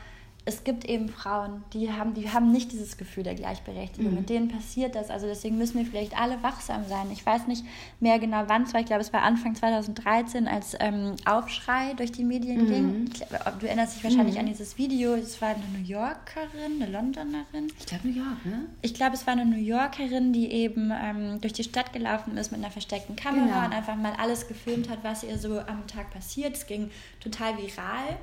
es 0.48 0.64
gibt 0.64 0.86
eben 0.86 1.10
Frauen, 1.10 1.62
die 1.74 1.92
haben, 1.92 2.14
die 2.14 2.30
haben 2.30 2.50
nicht 2.50 2.72
dieses 2.72 2.96
Gefühl 2.96 3.22
der 3.22 3.34
Gleichberechtigung. 3.34 4.12
Mhm. 4.12 4.18
Mit 4.20 4.30
denen 4.30 4.48
passiert 4.48 4.94
das. 4.94 5.10
Also 5.10 5.26
deswegen 5.26 5.58
müssen 5.58 5.76
wir 5.78 5.84
vielleicht 5.84 6.18
alle 6.18 6.42
wachsam 6.42 6.86
sein. 6.88 7.10
Ich 7.12 7.24
weiß 7.24 7.46
nicht 7.48 7.66
mehr 8.00 8.18
genau, 8.18 8.44
wann 8.46 8.62
es 8.62 8.72
war. 8.72 8.80
Ich 8.80 8.86
glaube, 8.86 9.02
es 9.02 9.12
war 9.12 9.22
Anfang 9.22 9.54
2013, 9.54 10.48
als 10.48 10.74
ähm, 10.80 11.16
Aufschrei 11.26 11.92
durch 11.98 12.12
die 12.12 12.24
Medien 12.24 12.64
mhm. 12.64 12.66
ging. 12.66 13.10
Glaub, 13.28 13.60
du 13.60 13.66
erinnerst 13.66 13.96
dich 13.96 14.04
wahrscheinlich 14.04 14.36
mhm. 14.36 14.40
an 14.40 14.46
dieses 14.46 14.78
Video. 14.78 15.14
Es 15.16 15.40
war 15.42 15.50
eine 15.50 15.64
New 15.76 15.84
Yorkerin, 15.86 16.80
eine 16.80 16.90
Londonerin. 16.90 17.70
Ich 17.78 17.84
glaube 17.84 18.08
New 18.08 18.14
York, 18.14 18.46
ne? 18.46 18.60
Ich 18.80 18.94
glaube, 18.94 19.16
es 19.16 19.26
war 19.26 19.34
eine 19.34 19.44
New 19.44 19.58
Yorkerin, 19.58 20.32
die 20.32 20.50
eben 20.50 20.90
ähm, 20.98 21.42
durch 21.42 21.52
die 21.52 21.64
Stadt 21.64 21.92
gelaufen 21.92 22.38
ist 22.38 22.52
mit 22.52 22.60
einer 22.62 22.70
versteckten 22.70 23.16
Kamera 23.16 23.44
genau. 23.44 23.66
und 23.66 23.74
einfach 23.74 23.96
mal 23.96 24.14
alles 24.18 24.48
gefilmt 24.48 24.88
hat, 24.88 25.00
was 25.02 25.24
ihr 25.24 25.36
so 25.36 25.60
am 25.60 25.86
Tag 25.86 26.10
passiert. 26.10 26.56
Es 26.56 26.66
ging 26.66 26.90
total 27.20 27.58
viral 27.58 28.16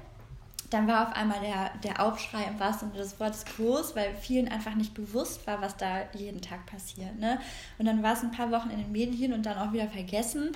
dann 0.70 0.88
war 0.88 1.08
auf 1.08 1.16
einmal 1.16 1.40
der, 1.42 1.72
der 1.84 2.04
Aufschrei 2.04 2.44
im 2.44 2.60
wahrsten 2.60 2.90
Sinne 2.90 3.04
des 3.04 3.20
Wortes 3.20 3.46
groß, 3.46 3.96
weil 3.96 4.16
vielen 4.16 4.48
einfach 4.48 4.76
nicht 4.76 4.94
bewusst 4.94 5.46
war, 5.48 5.62
was 5.62 5.78
da 5.78 6.04
jeden 6.14 6.42
Tag 6.42 6.66
passiert. 6.66 7.20
Ne? 7.20 7.40
Und 7.78 7.86
dann 7.86 8.02
war 8.04 8.14
es 8.14 8.24
ein 8.24 8.32
paar 8.32 8.52
Wochen 8.52 8.70
in 8.70 8.80
den 8.80 8.92
Medien 8.92 9.34
und 9.34 9.46
dann 9.46 9.58
auch 9.58 9.74
wieder 9.74 9.88
vergessen. 9.88 10.52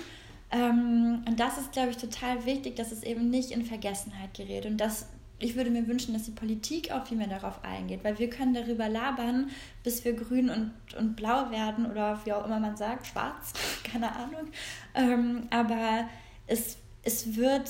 Ähm, 0.52 1.24
und 1.28 1.40
das 1.40 1.58
ist, 1.58 1.72
glaube 1.74 1.92
ich, 1.92 1.98
total 1.98 2.46
wichtig, 2.46 2.76
dass 2.76 2.92
es 2.92 3.04
eben 3.04 3.30
nicht 3.30 3.52
in 3.52 3.66
Vergessenheit 3.66 4.34
gerät. 4.34 4.66
Und 4.66 4.78
das, 4.78 5.10
ich 5.38 5.56
würde 5.56 5.70
mir 5.70 5.88
wünschen, 5.88 6.14
dass 6.14 6.24
die 6.24 6.32
Politik 6.32 6.92
auch 6.92 7.06
viel 7.06 7.18
mehr 7.18 7.28
darauf 7.28 7.64
eingeht, 7.64 8.04
weil 8.04 8.18
wir 8.18 8.30
können 8.30 8.54
darüber 8.54 8.90
labern, 8.90 9.50
bis 9.84 10.04
wir 10.06 10.14
grün 10.14 10.50
und, 10.50 10.74
und 10.98 11.16
blau 11.16 11.52
werden 11.52 11.86
oder 11.86 12.20
wie 12.26 12.34
auch 12.34 12.46
immer 12.46 12.60
man 12.60 12.78
sagt, 12.78 13.08
schwarz, 13.08 13.54
keine 13.84 14.16
Ahnung. 14.16 14.48
Ähm, 14.96 15.48
aber 15.52 16.10
es, 16.48 16.78
es 17.04 17.36
wird 17.36 17.70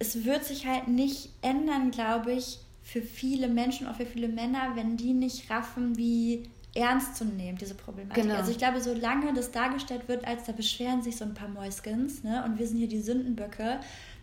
es 0.00 0.24
wird 0.24 0.44
sich 0.44 0.66
halt 0.66 0.88
nicht 0.88 1.28
ändern, 1.42 1.92
glaube 1.92 2.32
ich, 2.32 2.58
für 2.82 3.02
viele 3.02 3.46
Menschen, 3.46 3.86
auch 3.86 3.94
für 3.94 4.06
viele 4.06 4.28
Männer, 4.28 4.72
wenn 4.74 4.96
die 4.96 5.12
nicht 5.12 5.48
raffen, 5.50 5.96
wie 5.96 6.50
ernst 6.74 7.16
zu 7.16 7.24
nehmen, 7.24 7.58
diese 7.58 7.74
Problematik. 7.74 8.22
Genau. 8.22 8.36
Also 8.36 8.50
ich 8.50 8.58
glaube, 8.58 8.80
solange 8.80 9.32
das 9.34 9.50
dargestellt 9.52 10.08
wird, 10.08 10.26
als 10.26 10.44
da 10.44 10.52
beschweren 10.52 11.02
sich 11.02 11.16
so 11.16 11.24
ein 11.24 11.34
paar 11.34 11.48
Mäuskens, 11.48 12.24
ne, 12.24 12.42
und 12.44 12.58
wir 12.58 12.66
sind 12.66 12.78
hier 12.78 12.88
die 12.88 13.00
Sündenböcke, 13.00 13.80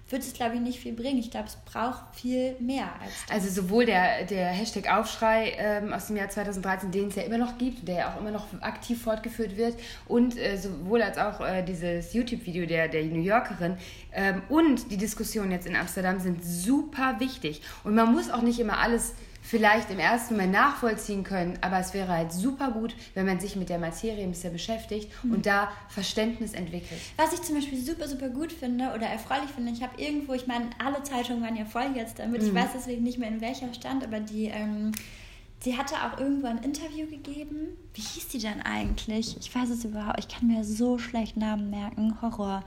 wird 0.09 0.21
es, 0.21 0.33
glaube 0.33 0.55
ich, 0.55 0.61
nicht 0.61 0.79
viel 0.79 0.93
bringen. 0.93 1.19
Ich 1.19 1.31
glaube, 1.31 1.47
es 1.47 1.57
braucht 1.71 2.15
viel 2.15 2.55
mehr 2.59 2.89
als. 3.01 3.11
Also 3.29 3.61
sowohl 3.61 3.85
der, 3.85 4.23
der 4.25 4.47
Hashtag 4.47 4.91
Aufschrei 4.91 5.53
ähm, 5.57 5.93
aus 5.93 6.07
dem 6.07 6.15
Jahr 6.15 6.29
2013, 6.29 6.91
den 6.91 7.09
es 7.09 7.15
ja 7.15 7.23
immer 7.23 7.37
noch 7.37 7.57
gibt, 7.57 7.87
der 7.87 7.95
ja 7.95 8.13
auch 8.13 8.19
immer 8.19 8.31
noch 8.31 8.45
aktiv 8.61 9.01
fortgeführt 9.01 9.57
wird, 9.57 9.75
und 10.07 10.37
äh, 10.37 10.57
sowohl 10.57 11.01
als 11.01 11.17
auch 11.17 11.41
äh, 11.41 11.63
dieses 11.63 12.13
YouTube-Video 12.13 12.65
der, 12.65 12.87
der 12.87 13.03
New 13.03 13.21
Yorkerin 13.21 13.77
ähm, 14.13 14.41
und 14.49 14.91
die 14.91 14.97
Diskussion 14.97 15.51
jetzt 15.51 15.67
in 15.67 15.75
Amsterdam 15.75 16.19
sind 16.19 16.43
super 16.43 17.19
wichtig. 17.19 17.61
Und 17.83 17.95
man 17.95 18.11
muss 18.11 18.29
auch 18.29 18.41
nicht 18.41 18.59
immer 18.59 18.79
alles 18.79 19.13
vielleicht 19.47 19.89
im 19.91 19.99
ersten 19.99 20.35
Mal 20.35 20.47
nachvollziehen 20.47 21.23
können, 21.23 21.57
aber 21.61 21.79
es 21.79 21.93
wäre 21.93 22.09
halt 22.09 22.33
super 22.33 22.71
gut, 22.71 22.93
wenn 23.13 23.25
man 23.25 23.39
sich 23.39 23.55
mit 23.55 23.69
der 23.69 23.79
Materie 23.79 24.23
ein 24.23 24.31
bisschen 24.31 24.51
beschäftigt 24.51 25.09
mhm. 25.23 25.35
und 25.35 25.45
da 25.45 25.71
Verständnis 25.87 26.51
entwickelt. 26.51 26.99
Was 27.15 27.31
ich 27.31 27.41
zum 27.43 27.55
Beispiel 27.55 27.81
super, 27.81 28.09
super 28.09 28.27
gut 28.27 28.51
finde 28.51 28.91
oder 28.93 29.07
erfreulich 29.07 29.49
finde, 29.55 29.71
ich 29.71 29.81
habe 29.81 30.01
irgendwo, 30.01 30.33
ich 30.33 30.47
meine, 30.47 30.69
alle 30.83 31.01
Zeitungen 31.03 31.41
waren 31.41 31.55
ja 31.55 31.63
voll 31.63 31.95
jetzt 31.95 32.19
damit, 32.19 32.41
mhm. 32.41 32.49
ich 32.49 32.53
weiß 32.53 32.71
deswegen 32.75 33.03
nicht 33.03 33.19
mehr 33.19 33.29
in 33.29 33.39
welcher 33.39 33.73
Stand, 33.73 34.03
aber 34.03 34.19
die, 34.19 34.47
ähm, 34.47 34.91
sie 35.61 35.77
hatte 35.77 35.95
auch 35.95 36.19
irgendwo 36.19 36.47
ein 36.47 36.57
Interview 36.57 37.07
gegeben. 37.07 37.69
Wie 37.93 38.01
hieß 38.01 38.27
die 38.27 38.39
denn 38.39 38.61
eigentlich? 38.63 39.37
Ich 39.39 39.55
weiß 39.55 39.69
es 39.69 39.85
überhaupt. 39.85 40.19
Ich 40.19 40.27
kann 40.27 40.47
mir 40.47 40.65
so 40.65 40.97
schlecht 40.97 41.37
Namen 41.37 41.69
merken. 41.69 42.21
Horror. 42.21 42.63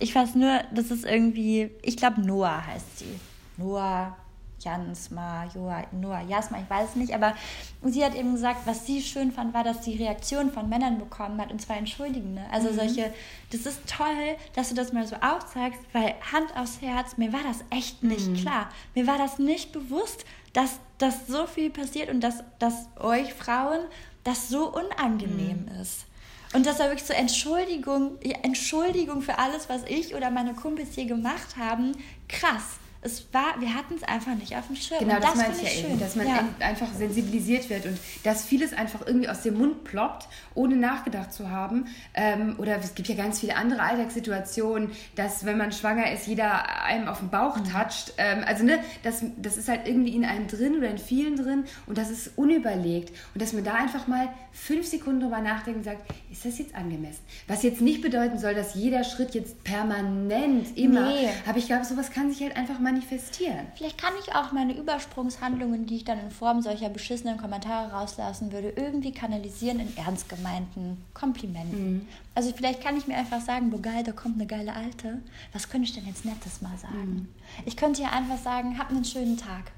Ich 0.00 0.14
weiß 0.14 0.34
nur, 0.34 0.60
das 0.74 0.90
ist 0.90 1.04
irgendwie. 1.04 1.70
Ich 1.80 1.96
glaube, 1.96 2.20
Noah 2.20 2.66
heißt 2.66 2.98
sie. 2.98 3.20
Noah 3.56 4.16
Jansma, 4.60 5.46
Joa, 5.54 5.84
Noah, 5.92 6.22
Jasma, 6.22 6.58
ich 6.62 6.70
weiß 6.70 6.90
es 6.90 6.96
nicht, 6.96 7.14
aber 7.14 7.34
sie 7.82 8.04
hat 8.04 8.14
eben 8.14 8.32
gesagt, 8.32 8.66
was 8.66 8.86
sie 8.86 9.02
schön 9.02 9.32
fand, 9.32 9.52
war, 9.52 9.64
dass 9.64 9.84
sie 9.84 9.96
Reaktionen 9.96 10.50
von 10.50 10.68
Männern 10.68 10.98
bekommen 10.98 11.40
hat 11.40 11.52
und 11.52 11.60
zwar 11.60 11.76
entschuldigende. 11.76 12.42
Also 12.50 12.70
mhm. 12.70 12.76
solche, 12.76 13.12
das 13.50 13.66
ist 13.66 13.80
toll, 13.86 14.36
dass 14.54 14.70
du 14.70 14.74
das 14.74 14.92
mal 14.92 15.06
so 15.06 15.16
aufzeigst, 15.16 15.80
weil 15.92 16.14
Hand 16.32 16.56
aufs 16.56 16.80
Herz, 16.80 17.16
mir 17.16 17.32
war 17.32 17.42
das 17.42 17.64
echt 17.70 18.02
nicht 18.02 18.28
mhm. 18.28 18.36
klar. 18.36 18.70
Mir 18.94 19.06
war 19.06 19.18
das 19.18 19.38
nicht 19.38 19.72
bewusst, 19.72 20.24
dass, 20.52 20.78
dass 20.98 21.26
so 21.26 21.46
viel 21.46 21.70
passiert 21.70 22.08
und 22.08 22.20
dass, 22.20 22.42
dass 22.58 22.88
euch 22.98 23.34
Frauen 23.34 23.80
das 24.22 24.48
so 24.48 24.72
unangenehm 24.72 25.66
mhm. 25.66 25.80
ist. 25.80 26.06
Und 26.54 26.66
das 26.66 26.78
war 26.78 26.86
wirklich 26.86 27.04
so 27.04 27.12
Entschuldigung, 27.12 28.12
Entschuldigung 28.42 29.22
für 29.22 29.38
alles, 29.38 29.68
was 29.68 29.82
ich 29.88 30.14
oder 30.14 30.30
meine 30.30 30.54
Kumpels 30.54 30.94
hier 30.94 31.06
gemacht 31.06 31.56
haben. 31.56 31.96
Krass 32.28 32.78
es 33.04 33.26
war, 33.32 33.60
wir 33.60 33.74
hatten 33.74 33.94
es 33.94 34.02
einfach 34.02 34.34
nicht 34.34 34.56
auf 34.56 34.66
dem 34.66 34.76
Schirm. 34.76 35.00
Genau, 35.00 35.16
das, 35.20 35.34
das 35.34 35.36
meine 35.36 35.54
ich 35.54 35.62
ja 35.62 35.68
schön. 35.68 35.90
eben, 35.90 36.00
dass 36.00 36.16
man 36.16 36.26
ja. 36.26 36.48
einfach 36.60 36.88
sensibilisiert 36.94 37.68
wird 37.68 37.84
und 37.84 37.98
dass 38.22 38.46
vieles 38.46 38.72
einfach 38.72 39.06
irgendwie 39.06 39.28
aus 39.28 39.42
dem 39.42 39.58
Mund 39.58 39.84
ploppt, 39.84 40.26
ohne 40.54 40.76
nachgedacht 40.76 41.32
zu 41.32 41.50
haben. 41.50 41.86
Ähm, 42.14 42.54
oder 42.58 42.78
es 42.78 42.94
gibt 42.94 43.08
ja 43.08 43.14
ganz 43.14 43.40
viele 43.40 43.56
andere 43.56 43.82
Alltagssituationen, 43.82 44.90
dass 45.16 45.44
wenn 45.44 45.58
man 45.58 45.70
schwanger 45.72 46.10
ist, 46.12 46.26
jeder 46.26 46.82
einem 46.82 47.08
auf 47.08 47.18
den 47.18 47.28
Bauch 47.28 47.58
mhm. 47.58 47.64
toucht. 47.64 48.14
Ähm, 48.16 48.42
also 48.46 48.64
ne, 48.64 48.78
das, 49.02 49.22
das 49.36 49.58
ist 49.58 49.68
halt 49.68 49.86
irgendwie 49.86 50.16
in 50.16 50.24
einem 50.24 50.48
drin 50.48 50.78
oder 50.78 50.88
in 50.88 50.98
vielen 50.98 51.36
drin 51.36 51.64
und 51.86 51.98
das 51.98 52.08
ist 52.08 52.38
unüberlegt. 52.38 53.10
Und 53.34 53.42
dass 53.42 53.52
man 53.52 53.64
da 53.64 53.74
einfach 53.74 54.06
mal 54.06 54.30
fünf 54.52 54.86
Sekunden 54.86 55.20
drüber 55.20 55.42
nachdenkt 55.42 55.78
und 55.78 55.84
sagt, 55.84 56.10
ist 56.32 56.46
das 56.46 56.58
jetzt 56.58 56.74
angemessen? 56.74 57.20
Was 57.48 57.62
jetzt 57.62 57.82
nicht 57.82 58.00
bedeuten 58.00 58.38
soll, 58.38 58.54
dass 58.54 58.74
jeder 58.74 59.04
Schritt 59.04 59.34
jetzt 59.34 59.62
permanent 59.62 60.74
immer. 60.78 61.10
Nee. 61.10 61.28
Aber 61.46 61.58
ich 61.58 61.66
glaube, 61.66 61.84
sowas 61.84 62.10
kann 62.10 62.30
sich 62.30 62.40
halt 62.40 62.56
einfach 62.56 62.78
mal 62.78 62.93
manifestieren. 62.94 63.66
Vielleicht 63.74 63.98
kann 63.98 64.12
ich 64.20 64.34
auch 64.34 64.52
meine 64.52 64.76
Übersprungshandlungen, 64.76 65.86
die 65.86 65.96
ich 65.96 66.04
dann 66.04 66.18
in 66.18 66.30
Form 66.30 66.62
solcher 66.62 66.88
beschissenen 66.88 67.36
Kommentare 67.36 67.92
rauslassen 67.92 68.52
würde, 68.52 68.70
irgendwie 68.70 69.12
kanalisieren 69.12 69.80
in 69.80 69.96
ernst 69.96 70.28
gemeinten 70.28 71.02
Komplimenten. 71.12 71.94
Mhm. 71.94 72.08
Also 72.34 72.52
vielleicht 72.56 72.82
kann 72.82 72.96
ich 72.96 73.06
mir 73.06 73.16
einfach 73.16 73.40
sagen, 73.40 73.70
boah 73.70 73.82
geil, 73.82 74.02
da 74.04 74.12
kommt 74.12 74.36
eine 74.36 74.46
geile 74.46 74.74
Alte. 74.74 75.20
Was 75.52 75.68
könnte 75.68 75.88
ich 75.88 75.94
denn 75.94 76.06
jetzt 76.06 76.24
Nettes 76.24 76.62
mal 76.62 76.76
sagen? 76.78 77.14
Mhm. 77.14 77.28
Ich 77.64 77.76
könnte 77.76 78.02
ja 78.02 78.10
einfach 78.10 78.38
sagen, 78.38 78.78
hab 78.78 78.90
einen 78.90 79.04
schönen 79.04 79.36
Tag. 79.36 79.72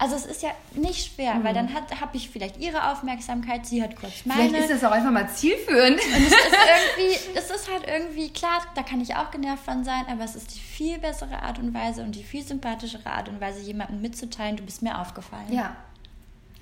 Also 0.00 0.16
es 0.16 0.24
ist 0.24 0.42
ja 0.42 0.48
nicht 0.72 1.12
schwer, 1.12 1.34
mhm. 1.34 1.44
weil 1.44 1.52
dann 1.52 1.74
habe 1.74 2.16
ich 2.16 2.30
vielleicht 2.30 2.56
ihre 2.56 2.90
Aufmerksamkeit, 2.90 3.66
sie 3.66 3.82
hat 3.82 3.96
kurz 3.96 4.24
meine. 4.24 4.48
Vielleicht 4.48 4.70
ist 4.70 4.82
das 4.82 4.90
auch 4.90 4.94
einfach 4.94 5.10
mal 5.10 5.28
zielführend. 5.28 6.00
Und 6.00 6.22
es 6.22 6.32
ist 6.32 6.56
irgendwie, 6.96 7.38
es 7.38 7.50
ist 7.50 7.70
halt 7.70 7.86
irgendwie, 7.86 8.30
klar, 8.30 8.62
da 8.74 8.82
kann 8.82 9.02
ich 9.02 9.14
auch 9.14 9.30
genervt 9.30 9.62
von 9.62 9.84
sein, 9.84 10.06
aber 10.10 10.24
es 10.24 10.36
ist 10.36 10.54
die 10.54 10.58
viel 10.58 10.98
bessere 10.98 11.42
Art 11.42 11.58
und 11.58 11.74
Weise 11.74 12.02
und 12.02 12.14
die 12.14 12.24
viel 12.24 12.42
sympathischere 12.42 13.10
Art 13.10 13.28
und 13.28 13.42
Weise, 13.42 13.60
jemandem 13.60 14.00
mitzuteilen, 14.00 14.56
du 14.56 14.64
bist 14.64 14.80
mir 14.80 14.98
aufgefallen. 14.98 15.52
Ja. 15.52 15.76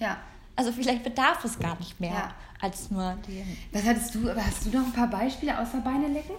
Ja. 0.00 0.16
Also 0.56 0.72
vielleicht 0.72 1.04
bedarf 1.04 1.44
es 1.44 1.60
gar 1.60 1.78
nicht 1.78 2.00
mehr 2.00 2.10
ja. 2.10 2.34
als 2.60 2.90
nur 2.90 3.16
die. 3.28 3.44
Was 3.70 3.84
hattest 3.84 4.16
du, 4.16 4.34
hast 4.34 4.66
du 4.66 4.70
noch 4.76 4.84
ein 4.84 4.92
paar 4.92 5.06
Beispiele 5.06 5.56
außer 5.56 5.78
Beine 5.78 6.08
lecken? 6.08 6.34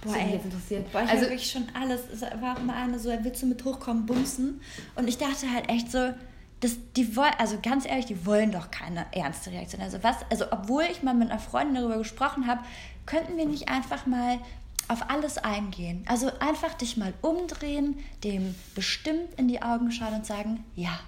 Boah, 0.00 0.16
ey, 0.16 0.32
jetzt 0.32 0.46
interessiert. 0.46 0.90
Boah, 0.90 1.02
ich 1.02 1.10
also 1.10 1.24
wirklich 1.24 1.50
schon 1.50 1.66
alles. 1.78 2.00
Es 2.10 2.22
war 2.22 2.56
auch 2.56 2.60
immer 2.60 2.74
eine 2.74 2.98
so, 2.98 3.10
willst 3.10 3.42
du 3.42 3.46
mit 3.46 3.62
hochkommen, 3.62 4.06
bumsen? 4.06 4.62
Und 4.96 5.06
ich 5.06 5.18
dachte 5.18 5.52
halt 5.52 5.68
echt 5.68 5.92
so, 5.92 6.14
das, 6.60 6.76
die 6.94 7.16
wollen, 7.16 7.32
also 7.38 7.58
ganz 7.62 7.86
ehrlich, 7.86 8.06
die 8.06 8.26
wollen 8.26 8.52
doch 8.52 8.70
keine 8.70 9.06
ernste 9.12 9.50
Reaktion. 9.50 9.80
Also 9.80 10.02
was, 10.02 10.16
also 10.30 10.46
obwohl 10.50 10.84
ich 10.90 11.02
mal 11.02 11.14
mit 11.14 11.30
einer 11.30 11.40
Freundin 11.40 11.76
darüber 11.76 11.98
gesprochen 11.98 12.46
habe, 12.46 12.60
könnten 13.06 13.36
wir 13.36 13.46
nicht 13.46 13.68
einfach 13.68 14.06
mal 14.06 14.38
auf 14.88 15.08
alles 15.08 15.38
eingehen. 15.38 16.04
Also 16.06 16.30
einfach 16.40 16.74
dich 16.74 16.96
mal 16.96 17.14
umdrehen, 17.22 17.98
dem 18.24 18.54
bestimmt 18.74 19.38
in 19.38 19.48
die 19.48 19.62
Augen 19.62 19.90
schauen 19.92 20.14
und 20.14 20.26
sagen, 20.26 20.64
ja, 20.74 20.98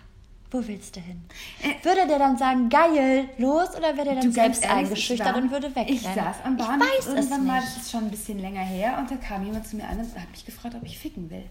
wo 0.53 0.67
willst 0.67 0.97
du 0.97 1.01
hin? 1.01 1.23
Äh, 1.63 1.85
würde 1.85 2.07
der 2.07 2.19
dann 2.19 2.37
sagen, 2.37 2.69
geil, 2.69 3.29
los, 3.39 3.71
oder 3.77 3.97
wäre 3.97 4.05
der 4.05 4.15
dann 4.17 4.33
selbst 4.33 4.63
ehrlich, 4.63 4.87
eingeschüchtert 4.87 5.35
war, 5.35 5.43
und 5.43 5.51
würde 5.51 5.69
wegrennen? 5.69 5.95
Ich 5.95 6.03
saß 6.03 6.37
am 6.45 6.57
Bahnhof 6.57 6.87
ich 7.01 7.07
weiß 7.07 7.15
irgendwann 7.15 7.47
mal, 7.47 7.61
das 7.61 7.77
ist 7.79 7.91
schon 7.91 8.05
ein 8.05 8.11
bisschen 8.11 8.39
länger 8.39 8.61
her, 8.61 8.99
und 8.99 9.11
da 9.11 9.17
kam 9.17 9.45
jemand 9.45 9.67
zu 9.67 9.77
mir 9.77 9.89
an 9.89 9.99
und 9.99 10.15
hat 10.15 10.31
mich 10.31 10.45
gefragt, 10.45 10.75
ob 10.75 10.85
ich 10.85 10.99
ficken 10.99 11.31
will. 11.31 11.45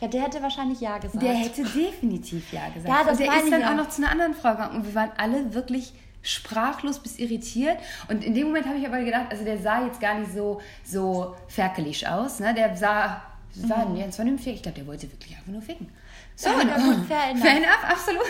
Ja, 0.00 0.08
der 0.08 0.22
hätte 0.22 0.42
wahrscheinlich 0.42 0.80
Ja 0.80 0.98
gesagt. 0.98 1.22
Der 1.22 1.34
hätte 1.34 1.62
definitiv 1.62 2.52
Ja 2.52 2.68
gesagt. 2.68 2.88
Ja, 2.88 3.04
das 3.04 3.12
und 3.12 3.20
der 3.20 3.42
ist 3.42 3.52
dann 3.52 3.60
ja. 3.60 3.72
auch 3.72 3.76
noch 3.76 3.88
zu 3.88 4.02
einer 4.02 4.10
anderen 4.10 4.34
Frau 4.34 4.52
gegangen. 4.52 4.76
Und 4.76 4.86
wir 4.86 4.94
waren 4.94 5.10
alle 5.16 5.54
wirklich 5.54 5.92
sprachlos 6.22 6.98
bis 6.98 7.18
irritiert. 7.18 7.78
Und 8.08 8.24
in 8.24 8.34
dem 8.34 8.48
Moment 8.48 8.66
habe 8.66 8.78
ich 8.78 8.86
aber 8.86 9.02
gedacht, 9.02 9.26
also 9.30 9.44
der 9.44 9.58
sah 9.58 9.84
jetzt 9.84 10.00
gar 10.00 10.18
nicht 10.18 10.32
so, 10.32 10.60
so 10.84 11.34
ferkelig 11.48 12.06
aus. 12.06 12.40
Ne? 12.40 12.52
Der 12.52 12.76
sah, 12.76 13.22
sah 13.54 13.84
mhm. 13.84 13.98
ganz 13.98 14.16
vernünftig. 14.16 14.56
Ich 14.56 14.62
glaube, 14.62 14.76
der 14.76 14.86
wollte 14.86 15.10
wirklich 15.10 15.36
einfach 15.36 15.52
nur 15.52 15.62
ficken. 15.62 15.88
So, 16.34 16.50
ja, 16.50 16.56
und, 16.56 17.06
fair 17.06 17.30
enough. 17.30 17.42
Fair 17.42 17.56
enough, 17.56 17.84
absolut. 17.88 18.26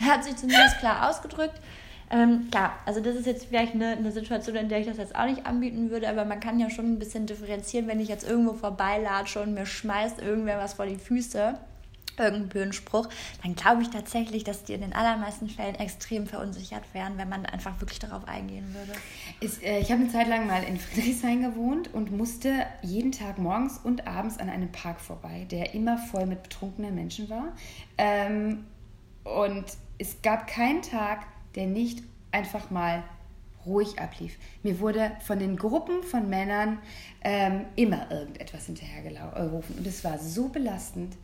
Er 0.00 0.06
hat 0.06 0.24
sich 0.24 0.36
zumindest 0.36 0.78
klar 0.78 1.08
ausgedrückt. 1.08 1.60
Ähm, 2.10 2.48
klar, 2.50 2.72
also 2.86 3.00
das 3.00 3.16
ist 3.16 3.26
jetzt 3.26 3.46
vielleicht 3.46 3.74
eine, 3.74 3.88
eine, 3.88 4.12
Situation, 4.12 4.56
in 4.56 4.68
der 4.68 4.80
ich 4.80 4.86
das 4.86 4.96
jetzt 4.96 5.14
auch 5.14 5.26
nicht 5.26 5.44
anbieten 5.46 5.90
würde, 5.90 6.08
aber 6.08 6.24
man 6.24 6.40
kann 6.40 6.58
ja 6.58 6.70
schon 6.70 6.92
ein 6.92 6.98
bisschen 6.98 7.26
differenzieren, 7.26 7.86
wenn 7.86 8.00
ich 8.00 8.08
jetzt 8.08 8.26
irgendwo 8.26 8.54
vorbeilatsche 8.54 9.42
und 9.42 9.52
mir 9.52 9.66
schmeißt 9.66 10.20
irgendwer 10.20 10.58
was 10.58 10.74
vor 10.74 10.86
die 10.86 10.96
Füße, 10.96 11.58
irgendein 12.18 12.48
blöden 12.48 12.72
Spruch, 12.72 13.08
dann 13.42 13.54
glaube 13.54 13.82
ich 13.82 13.90
tatsächlich, 13.90 14.42
dass 14.42 14.64
die 14.64 14.72
in 14.72 14.80
den 14.80 14.92
allermeisten 14.92 15.48
Fällen 15.48 15.74
extrem 15.76 16.26
verunsichert 16.26 16.82
wären, 16.92 17.18
wenn 17.18 17.28
man 17.28 17.46
einfach 17.46 17.80
wirklich 17.80 17.98
darauf 17.98 18.26
eingehen 18.26 18.74
würde. 18.74 18.98
Ist, 19.40 19.62
äh, 19.62 19.78
ich 19.78 19.92
habe 19.92 20.02
eine 20.02 20.10
Zeit 20.10 20.28
lang 20.28 20.46
mal 20.46 20.62
in 20.62 20.78
Friedrichshain 20.78 21.42
gewohnt 21.42 21.92
und 21.94 22.10
musste 22.10 22.66
jeden 22.82 23.12
Tag 23.12 23.38
morgens 23.38 23.78
und 23.78 24.06
abends 24.06 24.38
an 24.38 24.48
einem 24.48 24.72
Park 24.72 25.00
vorbei, 25.00 25.46
der 25.50 25.74
immer 25.74 25.98
voll 25.98 26.26
mit 26.26 26.42
betrunkenen 26.42 26.94
Menschen 26.94 27.28
war. 27.28 27.52
Ähm, 27.98 28.64
und 29.24 29.64
es 29.98 30.22
gab 30.22 30.46
keinen 30.46 30.82
Tag, 30.82 31.26
der 31.54 31.66
nicht 31.66 32.02
einfach 32.30 32.70
mal 32.70 33.02
ruhig 33.66 34.00
ablief. 34.00 34.36
Mir 34.62 34.80
wurde 34.80 35.12
von 35.24 35.38
den 35.38 35.56
Gruppen 35.56 36.02
von 36.02 36.28
Männern 36.28 36.78
ähm, 37.22 37.66
immer 37.76 38.10
irgendetwas 38.10 38.66
hinterhergerufen. 38.66 39.76
Und 39.78 39.86
es 39.86 40.04
war 40.04 40.18
so 40.18 40.48
belastend, 40.48 41.16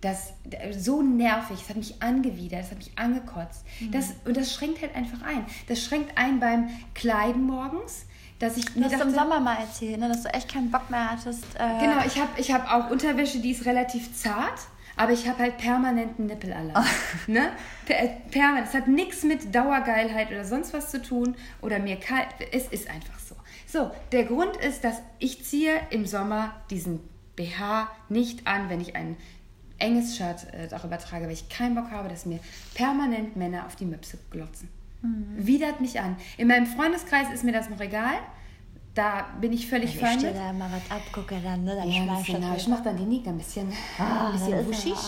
das, 0.00 0.32
so 0.78 1.02
nervig, 1.02 1.60
es 1.62 1.68
hat 1.68 1.76
mich 1.76 2.00
angewidert, 2.00 2.64
es 2.64 2.70
hat 2.70 2.78
mich 2.78 2.92
angekotzt. 2.96 3.64
Mhm. 3.80 3.90
Das, 3.90 4.14
und 4.24 4.36
das 4.36 4.54
schränkt 4.54 4.80
halt 4.80 4.94
einfach 4.94 5.22
ein. 5.22 5.44
Das 5.66 5.82
schränkt 5.82 6.16
ein 6.16 6.38
beim 6.38 6.68
Kleiden 6.94 7.44
morgens. 7.44 8.04
Dass 8.38 8.56
ich 8.56 8.66
du 8.66 8.84
hast 8.84 8.92
dachte, 8.92 9.02
im 9.02 9.14
Sommer 9.14 9.40
mal 9.40 9.56
erzählt, 9.56 9.98
ne, 9.98 10.06
dass 10.06 10.22
du 10.22 10.28
echt 10.28 10.52
keinen 10.52 10.70
Bock 10.70 10.88
mehr 10.90 11.10
hattest. 11.10 11.42
Äh 11.56 11.80
genau, 11.80 12.06
ich 12.06 12.20
habe 12.20 12.30
ich 12.36 12.52
hab 12.52 12.72
auch 12.72 12.88
Unterwäsche, 12.88 13.40
die 13.40 13.50
ist 13.50 13.66
relativ 13.66 14.14
zart 14.14 14.60
aber 14.98 15.12
ich 15.12 15.28
habe 15.28 15.38
halt 15.38 15.58
permanenten 15.58 16.26
Nippelalarm. 16.26 16.84
Oh. 16.84 17.30
Ne? 17.30 17.52
Per 17.86 18.08
permanent. 18.30 18.66
Es 18.68 18.74
hat 18.74 18.88
nichts 18.88 19.22
mit 19.22 19.54
Dauergeilheit 19.54 20.30
oder 20.30 20.44
sonst 20.44 20.72
was 20.72 20.90
zu 20.90 21.00
tun 21.00 21.36
oder 21.62 21.78
mir 21.78 21.96
kalt. 21.96 22.28
Es 22.52 22.66
ist 22.68 22.90
einfach 22.90 23.18
so. 23.18 23.36
So, 23.66 23.90
der 24.12 24.24
Grund 24.24 24.56
ist, 24.56 24.82
dass 24.82 25.00
ich 25.18 25.44
ziehe 25.44 25.72
im 25.90 26.04
Sommer 26.04 26.54
diesen 26.70 27.00
BH 27.36 27.90
nicht 28.08 28.46
an, 28.46 28.68
wenn 28.68 28.80
ich 28.80 28.96
ein 28.96 29.16
enges 29.78 30.16
Shirt 30.16 30.52
äh, 30.52 30.66
darüber 30.68 30.98
trage, 30.98 31.26
weil 31.26 31.32
ich 31.32 31.48
keinen 31.48 31.74
Bock 31.74 31.90
habe, 31.90 32.08
dass 32.08 32.26
mir 32.26 32.40
permanent 32.74 33.36
Männer 33.36 33.66
auf 33.66 33.76
die 33.76 33.84
Möpse 33.84 34.18
glotzen. 34.30 34.68
Mhm. 35.02 35.46
Widert 35.46 35.80
mich 35.80 36.00
an. 36.00 36.16
In 36.36 36.48
meinem 36.48 36.66
Freundeskreis 36.66 37.32
ist 37.32 37.44
mir 37.44 37.52
das 37.52 37.70
noch 37.70 37.80
egal 37.80 38.18
da 38.98 39.26
bin 39.40 39.52
ich 39.52 39.68
völlig 39.68 39.94
Wenn 39.94 40.00
fein. 40.00 40.22
Wenn 40.22 40.28
ich 40.30 40.34
dir 40.34 40.40
da 40.40 40.52
mal 40.52 40.70
was 40.72 40.90
abgucke, 40.90 41.36
dann, 41.42 41.62
ne, 41.62 41.76
dann 41.76 41.88
ja, 41.88 42.20
genau. 42.26 42.56
Ich 42.56 42.66
mache 42.66 42.82
dann 42.82 42.96
die 42.96 43.04
Nieten 43.04 43.28
ein 43.28 43.38
bisschen, 43.38 43.72
ah, 43.96 44.26
ein 44.32 44.32
bisschen 44.32 44.66
wuschig. 44.66 44.98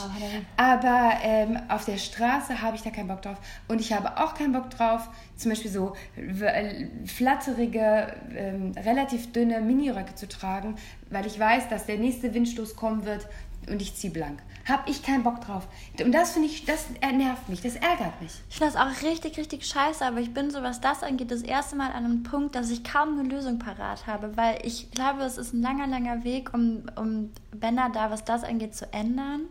Aber 0.56 1.14
ähm, 1.22 1.58
auf 1.68 1.84
der 1.84 1.98
Straße 1.98 2.62
habe 2.62 2.76
ich 2.76 2.82
da 2.82 2.90
keinen 2.90 3.08
Bock 3.08 3.22
drauf. 3.22 3.38
Und 3.66 3.80
ich 3.80 3.92
habe 3.92 4.16
auch 4.18 4.34
keinen 4.34 4.52
Bock 4.52 4.70
drauf, 4.70 5.08
zum 5.36 5.50
Beispiel 5.50 5.72
so 5.72 5.94
äh, 6.16 6.86
flatterige, 7.04 8.14
ähm, 8.36 8.72
relativ 8.76 9.32
dünne 9.32 9.60
Miniröcke 9.60 10.14
zu 10.14 10.28
tragen, 10.28 10.76
weil 11.10 11.26
ich 11.26 11.38
weiß, 11.40 11.68
dass 11.68 11.86
der 11.86 11.98
nächste 11.98 12.32
Windstoß 12.32 12.76
kommen 12.76 13.04
wird 13.04 13.26
und 13.68 13.82
ich 13.82 13.96
ziehe 13.96 14.12
blank. 14.12 14.40
Habe 14.70 14.88
ich 14.88 15.02
keinen 15.02 15.22
Bock 15.22 15.40
drauf. 15.40 15.66
Und 16.02 16.12
das 16.12 16.32
finde 16.32 16.48
ich, 16.48 16.64
das 16.64 16.86
nervt 17.12 17.48
mich, 17.48 17.60
das 17.60 17.74
ärgert 17.76 18.20
mich. 18.22 18.32
Ich 18.48 18.56
finde 18.56 18.72
das 18.72 18.80
auch 18.80 19.02
richtig, 19.02 19.36
richtig 19.36 19.66
scheiße, 19.66 20.04
aber 20.04 20.20
ich 20.20 20.32
bin 20.32 20.50
so, 20.50 20.62
was 20.62 20.80
das 20.80 21.02
angeht, 21.02 21.30
das 21.30 21.42
erste 21.42 21.76
Mal 21.76 21.90
an 21.90 22.04
einem 22.04 22.22
Punkt, 22.22 22.54
dass 22.54 22.70
ich 22.70 22.84
kaum 22.84 23.18
eine 23.18 23.28
Lösung 23.28 23.58
parat 23.58 24.06
habe, 24.06 24.36
weil 24.36 24.60
ich 24.64 24.90
glaube, 24.92 25.22
es 25.22 25.38
ist 25.38 25.52
ein 25.52 25.62
langer, 25.62 25.86
langer 25.86 26.24
Weg, 26.24 26.54
um, 26.54 26.84
um 26.96 27.30
Männer 27.60 27.90
da, 27.92 28.10
was 28.10 28.24
das 28.24 28.44
angeht, 28.44 28.74
zu 28.74 28.92
ändern. 28.92 29.42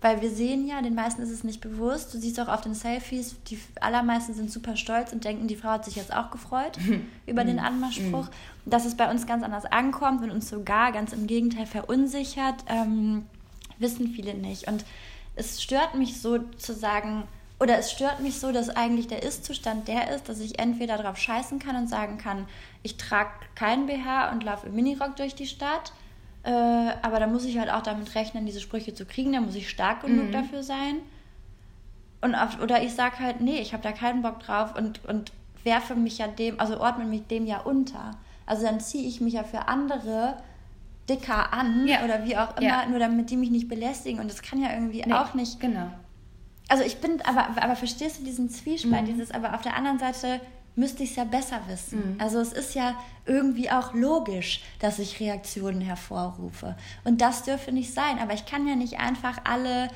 Weil 0.00 0.22
wir 0.22 0.30
sehen 0.30 0.68
ja, 0.68 0.80
den 0.80 0.94
meisten 0.94 1.22
ist 1.22 1.30
es 1.30 1.42
nicht 1.42 1.60
bewusst. 1.60 2.14
Du 2.14 2.18
siehst 2.18 2.38
auch 2.38 2.46
auf 2.46 2.60
den 2.60 2.74
Selfies, 2.74 3.34
die 3.48 3.58
allermeisten 3.80 4.32
sind 4.32 4.48
super 4.48 4.76
stolz 4.76 5.12
und 5.12 5.24
denken, 5.24 5.48
die 5.48 5.56
Frau 5.56 5.70
hat 5.70 5.84
sich 5.84 5.96
jetzt 5.96 6.14
auch 6.14 6.30
gefreut 6.30 6.78
über 7.26 7.42
den 7.42 7.58
Anmachspruch. 7.58 8.28
Dass 8.64 8.84
es 8.84 8.96
bei 8.96 9.10
uns 9.10 9.26
ganz 9.26 9.42
anders 9.42 9.64
ankommt 9.64 10.22
und 10.22 10.30
uns 10.30 10.48
sogar 10.48 10.92
ganz 10.92 11.12
im 11.12 11.26
Gegenteil 11.26 11.66
verunsichert. 11.66 12.64
Ähm, 12.68 13.26
wissen 13.80 14.08
viele 14.08 14.34
nicht. 14.34 14.68
Und 14.68 14.84
es 15.36 15.62
stört 15.62 15.94
mich 15.94 16.20
so 16.20 16.38
zu 16.56 16.74
sagen, 16.74 17.24
oder 17.60 17.78
es 17.78 17.90
stört 17.90 18.20
mich 18.20 18.38
so, 18.38 18.52
dass 18.52 18.70
eigentlich 18.70 19.08
der 19.08 19.22
Ist-Zustand 19.22 19.88
der 19.88 20.14
ist, 20.14 20.28
dass 20.28 20.38
ich 20.40 20.58
entweder 20.58 20.96
drauf 20.96 21.16
scheißen 21.16 21.58
kann 21.58 21.76
und 21.76 21.88
sagen 21.88 22.18
kann, 22.18 22.46
ich 22.82 22.96
trage 22.96 23.30
keinen 23.54 23.86
BH 23.86 24.30
und 24.30 24.44
laufe 24.44 24.68
im 24.68 24.74
Minirock 24.74 25.16
durch 25.16 25.34
die 25.34 25.46
Stadt. 25.46 25.92
Äh, 26.44 26.50
aber 26.50 27.18
da 27.18 27.26
muss 27.26 27.44
ich 27.44 27.58
halt 27.58 27.70
auch 27.70 27.82
damit 27.82 28.14
rechnen, 28.14 28.46
diese 28.46 28.60
Sprüche 28.60 28.94
zu 28.94 29.06
kriegen. 29.06 29.32
Da 29.32 29.40
muss 29.40 29.56
ich 29.56 29.68
stark 29.68 30.02
genug 30.02 30.28
mhm. 30.28 30.32
dafür 30.32 30.62
sein. 30.62 30.98
Und 32.20 32.34
auf, 32.34 32.60
oder 32.60 32.82
ich 32.82 32.94
sage 32.94 33.18
halt, 33.18 33.40
nee, 33.40 33.58
ich 33.60 33.72
habe 33.72 33.82
da 33.82 33.92
keinen 33.92 34.22
Bock 34.22 34.40
drauf 34.40 34.76
und, 34.76 35.04
und 35.04 35.32
werfe 35.64 35.94
mich 35.96 36.18
ja 36.18 36.28
dem, 36.28 36.58
also 36.60 36.80
ordne 36.80 37.04
mich 37.04 37.26
dem 37.26 37.46
ja 37.46 37.60
unter. 37.60 38.12
Also 38.46 38.64
dann 38.64 38.80
ziehe 38.80 39.06
ich 39.06 39.20
mich 39.20 39.34
ja 39.34 39.44
für 39.44 39.68
andere 39.68 40.36
dicker 41.08 41.52
an 41.52 41.86
ja. 41.86 42.04
oder 42.04 42.24
wie 42.24 42.36
auch 42.36 42.56
immer, 42.56 42.66
ja. 42.66 42.86
nur 42.86 42.98
damit 42.98 43.30
die 43.30 43.36
mich 43.36 43.50
nicht 43.50 43.68
belästigen. 43.68 44.20
Und 44.20 44.30
das 44.30 44.42
kann 44.42 44.60
ja 44.60 44.72
irgendwie 44.72 45.02
nee, 45.04 45.12
auch 45.12 45.34
nicht. 45.34 45.60
Genau. 45.60 45.90
Also 46.68 46.84
ich 46.84 46.98
bin, 46.98 47.22
aber, 47.22 47.62
aber 47.62 47.76
verstehst 47.76 48.20
du 48.20 48.24
diesen 48.24 48.50
Zwiespalt, 48.50 49.02
mhm. 49.02 49.06
dieses, 49.06 49.30
aber 49.30 49.54
auf 49.54 49.62
der 49.62 49.74
anderen 49.74 49.98
Seite 49.98 50.40
müsste 50.76 51.02
ich 51.02 51.10
es 51.10 51.16
ja 51.16 51.24
besser 51.24 51.60
wissen. 51.66 52.14
Mhm. 52.14 52.20
Also 52.20 52.38
es 52.38 52.52
ist 52.52 52.74
ja 52.74 52.94
irgendwie 53.26 53.70
auch 53.70 53.94
logisch, 53.94 54.62
dass 54.78 54.98
ich 54.98 55.18
Reaktionen 55.18 55.80
hervorrufe. 55.80 56.76
Und 57.04 57.20
das 57.20 57.42
dürfe 57.42 57.72
nicht 57.72 57.92
sein. 57.92 58.18
Aber 58.20 58.32
ich 58.34 58.46
kann 58.46 58.66
ja 58.66 58.76
nicht 58.76 59.00
einfach 59.00 59.38
alle, 59.44 59.88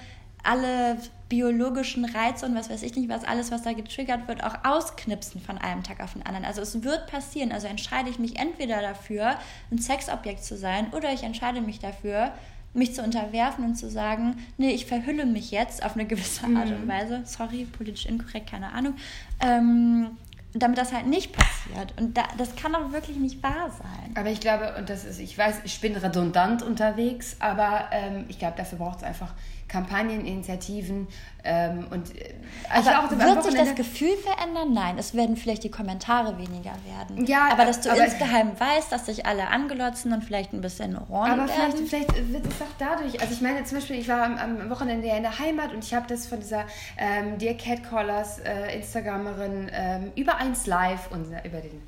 alle 0.42 0.98
biologischen 1.32 2.04
Reize 2.04 2.44
und 2.44 2.54
was 2.54 2.68
weiß 2.68 2.82
ich 2.82 2.94
nicht, 2.94 3.08
was 3.08 3.24
alles, 3.24 3.50
was 3.50 3.62
da 3.62 3.72
getriggert 3.72 4.28
wird, 4.28 4.44
auch 4.44 4.54
ausknipsen 4.64 5.40
von 5.40 5.56
einem 5.56 5.82
Tag 5.82 6.00
auf 6.00 6.12
den 6.12 6.26
anderen. 6.26 6.44
Also 6.44 6.60
es 6.60 6.82
wird 6.82 7.06
passieren. 7.06 7.52
Also 7.52 7.68
entscheide 7.68 8.10
ich 8.10 8.18
mich 8.18 8.38
entweder 8.38 8.82
dafür, 8.82 9.38
ein 9.70 9.78
Sexobjekt 9.78 10.44
zu 10.44 10.58
sein, 10.58 10.92
oder 10.92 11.10
ich 11.10 11.22
entscheide 11.22 11.62
mich 11.62 11.78
dafür, 11.78 12.32
mich 12.74 12.94
zu 12.94 13.02
unterwerfen 13.02 13.64
und 13.64 13.76
zu 13.76 13.88
sagen, 13.88 14.36
nee, 14.58 14.72
ich 14.72 14.84
verhülle 14.84 15.24
mich 15.24 15.50
jetzt 15.50 15.82
auf 15.82 15.94
eine 15.94 16.04
gewisse 16.04 16.44
Art 16.44 16.68
mhm. 16.68 16.82
und 16.82 16.88
Weise, 16.88 17.22
sorry, 17.24 17.64
politisch 17.64 18.04
inkorrekt, 18.04 18.50
keine 18.50 18.70
Ahnung, 18.70 18.96
ähm, 19.40 20.18
damit 20.52 20.76
das 20.76 20.92
halt 20.92 21.06
nicht 21.06 21.32
passiert. 21.32 21.98
Und 21.98 22.14
da, 22.14 22.24
das 22.36 22.56
kann 22.56 22.74
doch 22.74 22.92
wirklich 22.92 23.16
nicht 23.16 23.42
wahr 23.42 23.70
sein. 23.70 24.14
Aber 24.16 24.28
ich 24.28 24.40
glaube, 24.40 24.74
und 24.76 24.90
das 24.90 25.06
ist, 25.06 25.18
ich 25.18 25.38
weiß, 25.38 25.62
ich 25.64 25.80
bin 25.80 25.96
redundant 25.96 26.62
unterwegs, 26.62 27.36
aber 27.40 27.88
ähm, 27.90 28.26
ich 28.28 28.38
glaube, 28.38 28.58
dafür 28.58 28.76
braucht 28.76 28.98
es 28.98 29.04
einfach 29.04 29.32
Kampagnen, 29.72 30.26
Initiativen 30.26 31.08
ähm, 31.44 31.86
und 31.90 32.14
äh, 32.14 32.34
also 32.68 32.90
aber 32.90 33.06
auch 33.06 33.10
wird 33.10 33.42
sich 33.42 33.54
das 33.54 33.74
Gefühl 33.74 34.14
verändern? 34.18 34.74
Nein, 34.74 34.98
es 34.98 35.14
werden 35.14 35.36
vielleicht 35.36 35.64
die 35.64 35.70
Kommentare 35.70 36.36
weniger 36.36 36.72
werden. 36.84 37.24
Ja, 37.26 37.48
aber 37.50 37.64
dass 37.64 37.80
du 37.80 37.90
aber, 37.90 38.04
insgeheim 38.04 38.52
weißt, 38.58 38.92
dass 38.92 39.06
sich 39.06 39.24
alle 39.24 39.48
anglotzen 39.48 40.12
und 40.12 40.22
vielleicht 40.24 40.52
ein 40.52 40.60
bisschen 40.60 40.96
orange 40.96 41.32
Aber 41.32 41.48
werden. 41.48 41.86
Vielleicht, 41.86 42.12
vielleicht 42.12 42.32
wird 42.32 42.46
es 42.46 42.60
auch 42.60 42.74
dadurch. 42.78 43.20
Also 43.20 43.32
ich 43.32 43.40
meine 43.40 43.64
zum 43.64 43.78
Beispiel, 43.78 43.96
ich 43.96 44.08
war 44.08 44.22
am, 44.22 44.36
am 44.36 44.70
Wochenende 44.70 45.08
in 45.08 45.22
der 45.22 45.38
Heimat 45.38 45.72
und 45.72 45.82
ich 45.82 45.94
habe 45.94 46.06
das 46.06 46.26
von 46.26 46.38
dieser 46.38 46.66
ähm, 46.98 47.38
Dear 47.38 47.54
Catcallers 47.54 48.40
äh, 48.40 48.76
Instagramerin 48.76 49.70
ähm, 49.72 50.12
über 50.16 50.36
eins 50.36 50.66
Live 50.66 51.10
und 51.10 51.26
über 51.44 51.60
den 51.60 51.82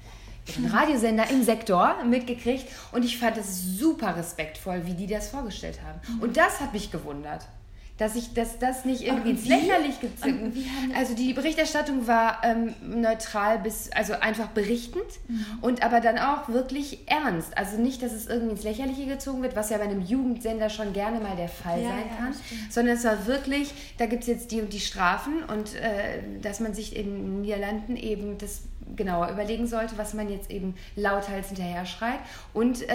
den 0.58 0.66
Radiosender 0.66 1.30
im 1.30 1.42
Sektor 1.42 1.96
mitgekriegt 2.04 2.68
und 2.92 3.02
ich 3.02 3.16
fand 3.16 3.38
es 3.38 3.78
super 3.78 4.14
respektvoll, 4.14 4.84
wie 4.84 4.92
die 4.92 5.06
das 5.06 5.28
vorgestellt 5.28 5.78
haben. 5.82 6.20
Und 6.20 6.36
das 6.36 6.60
hat 6.60 6.74
mich 6.74 6.90
gewundert 6.90 7.46
dass 7.96 8.16
ich 8.16 8.34
dass 8.34 8.58
das 8.58 8.84
nicht 8.84 9.02
irgendwie 9.02 9.30
ins 9.30 9.46
Lächerlich 9.46 10.00
gezogen. 10.00 10.52
Also 10.96 11.14
die 11.14 11.32
Berichterstattung 11.32 12.06
war 12.08 12.40
ähm, 12.42 12.74
neutral 12.82 13.58
bis 13.60 13.90
also 13.92 14.14
einfach 14.14 14.48
berichtend 14.48 15.04
mhm. 15.28 15.46
und 15.60 15.84
aber 15.84 16.00
dann 16.00 16.18
auch 16.18 16.48
wirklich 16.48 17.06
ernst. 17.06 17.56
Also 17.56 17.80
nicht, 17.80 18.02
dass 18.02 18.12
es 18.12 18.26
irgendwie 18.26 18.52
ins 18.52 18.64
Lächerliche 18.64 19.06
gezogen 19.06 19.42
wird, 19.42 19.54
was 19.54 19.70
ja 19.70 19.78
bei 19.78 19.84
einem 19.84 20.02
Jugendsender 20.02 20.70
schon 20.70 20.92
gerne 20.92 21.20
mal 21.20 21.36
der 21.36 21.48
Fall 21.48 21.80
ja, 21.82 21.90
sein 21.90 22.18
kann, 22.18 22.32
ja, 22.32 22.56
sondern 22.68 22.96
es 22.96 23.04
war 23.04 23.26
wirklich, 23.26 23.72
da 23.98 24.06
gibt 24.06 24.22
es 24.22 24.28
jetzt 24.28 24.50
die 24.50 24.60
und 24.60 24.72
die 24.72 24.80
Strafen 24.80 25.44
und 25.44 25.74
äh, 25.74 26.40
dass 26.42 26.58
man 26.58 26.74
sich 26.74 26.96
in 26.96 27.04
den 27.04 27.40
Niederlanden 27.42 27.96
eben 27.96 28.38
das 28.38 28.62
genauer 28.96 29.30
überlegen 29.30 29.66
sollte, 29.66 29.98
was 29.98 30.14
man 30.14 30.28
jetzt 30.28 30.50
eben 30.50 30.74
lauthals 30.96 31.48
hinterher 31.48 31.86
schreit 31.86 32.20
und 32.52 32.82
äh, 32.88 32.94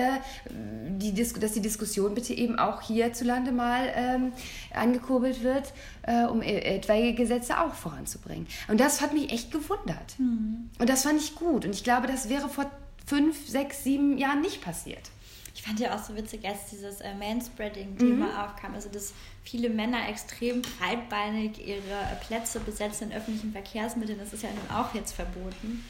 die 0.50 1.14
dass 1.14 1.54
die 1.54 1.62
Diskussion 1.62 2.14
bitte 2.14 2.34
eben 2.34 2.58
auch 2.58 2.82
hierzulande 2.82 3.52
mal 3.52 3.92
ähm, 3.96 4.32
angekurbelt 4.74 5.44
wird, 5.44 5.74
äh, 6.04 6.26
um 6.26 6.42
e-, 6.42 6.60
etwaige 6.60 7.14
Gesetze 7.14 7.60
auch 7.60 7.74
voranzubringen. 7.74 8.48
Und 8.68 8.80
das 8.80 9.02
hat 9.02 9.14
mich 9.14 9.32
echt 9.32 9.52
gewundert. 9.52 10.18
Mhm. 10.18 10.70
Und 10.80 10.90
das 10.90 11.04
fand 11.04 11.20
ich 11.20 11.36
gut. 11.36 11.66
Und 11.66 11.72
ich 11.76 11.84
glaube, 11.84 12.08
das 12.08 12.30
wäre 12.30 12.50
vor 12.50 12.66
fünf, 13.06 13.48
sechs, 13.48 13.84
sieben 13.84 14.18
Jahren 14.18 14.42
nicht 14.42 14.62
passiert. 14.62 15.10
Ich 15.54 15.62
fand 15.62 15.80
ja 15.80 15.96
auch 15.96 16.04
so 16.04 16.16
witzig, 16.16 16.46
als 16.48 16.70
dieses 16.72 17.02
äh, 17.02 17.14
Manspreading-Thema 17.16 18.26
mhm. 18.26 18.36
aufkam, 18.36 18.74
also 18.76 18.90
dass 18.90 19.14
viele 19.44 19.70
Männer 19.70 20.08
extrem 20.10 20.62
breitbeinig 20.62 21.66
ihre 21.66 22.18
Plätze 22.28 22.60
besetzen 22.60 23.12
in 23.12 23.18
öffentlichen 23.18 23.52
Verkehrsmitteln, 23.52 24.20
das 24.20 24.34
ist 24.34 24.44
ja 24.44 24.50
nun 24.50 24.78
auch 24.78 24.94
jetzt 24.94 25.14
verboten. 25.14 25.84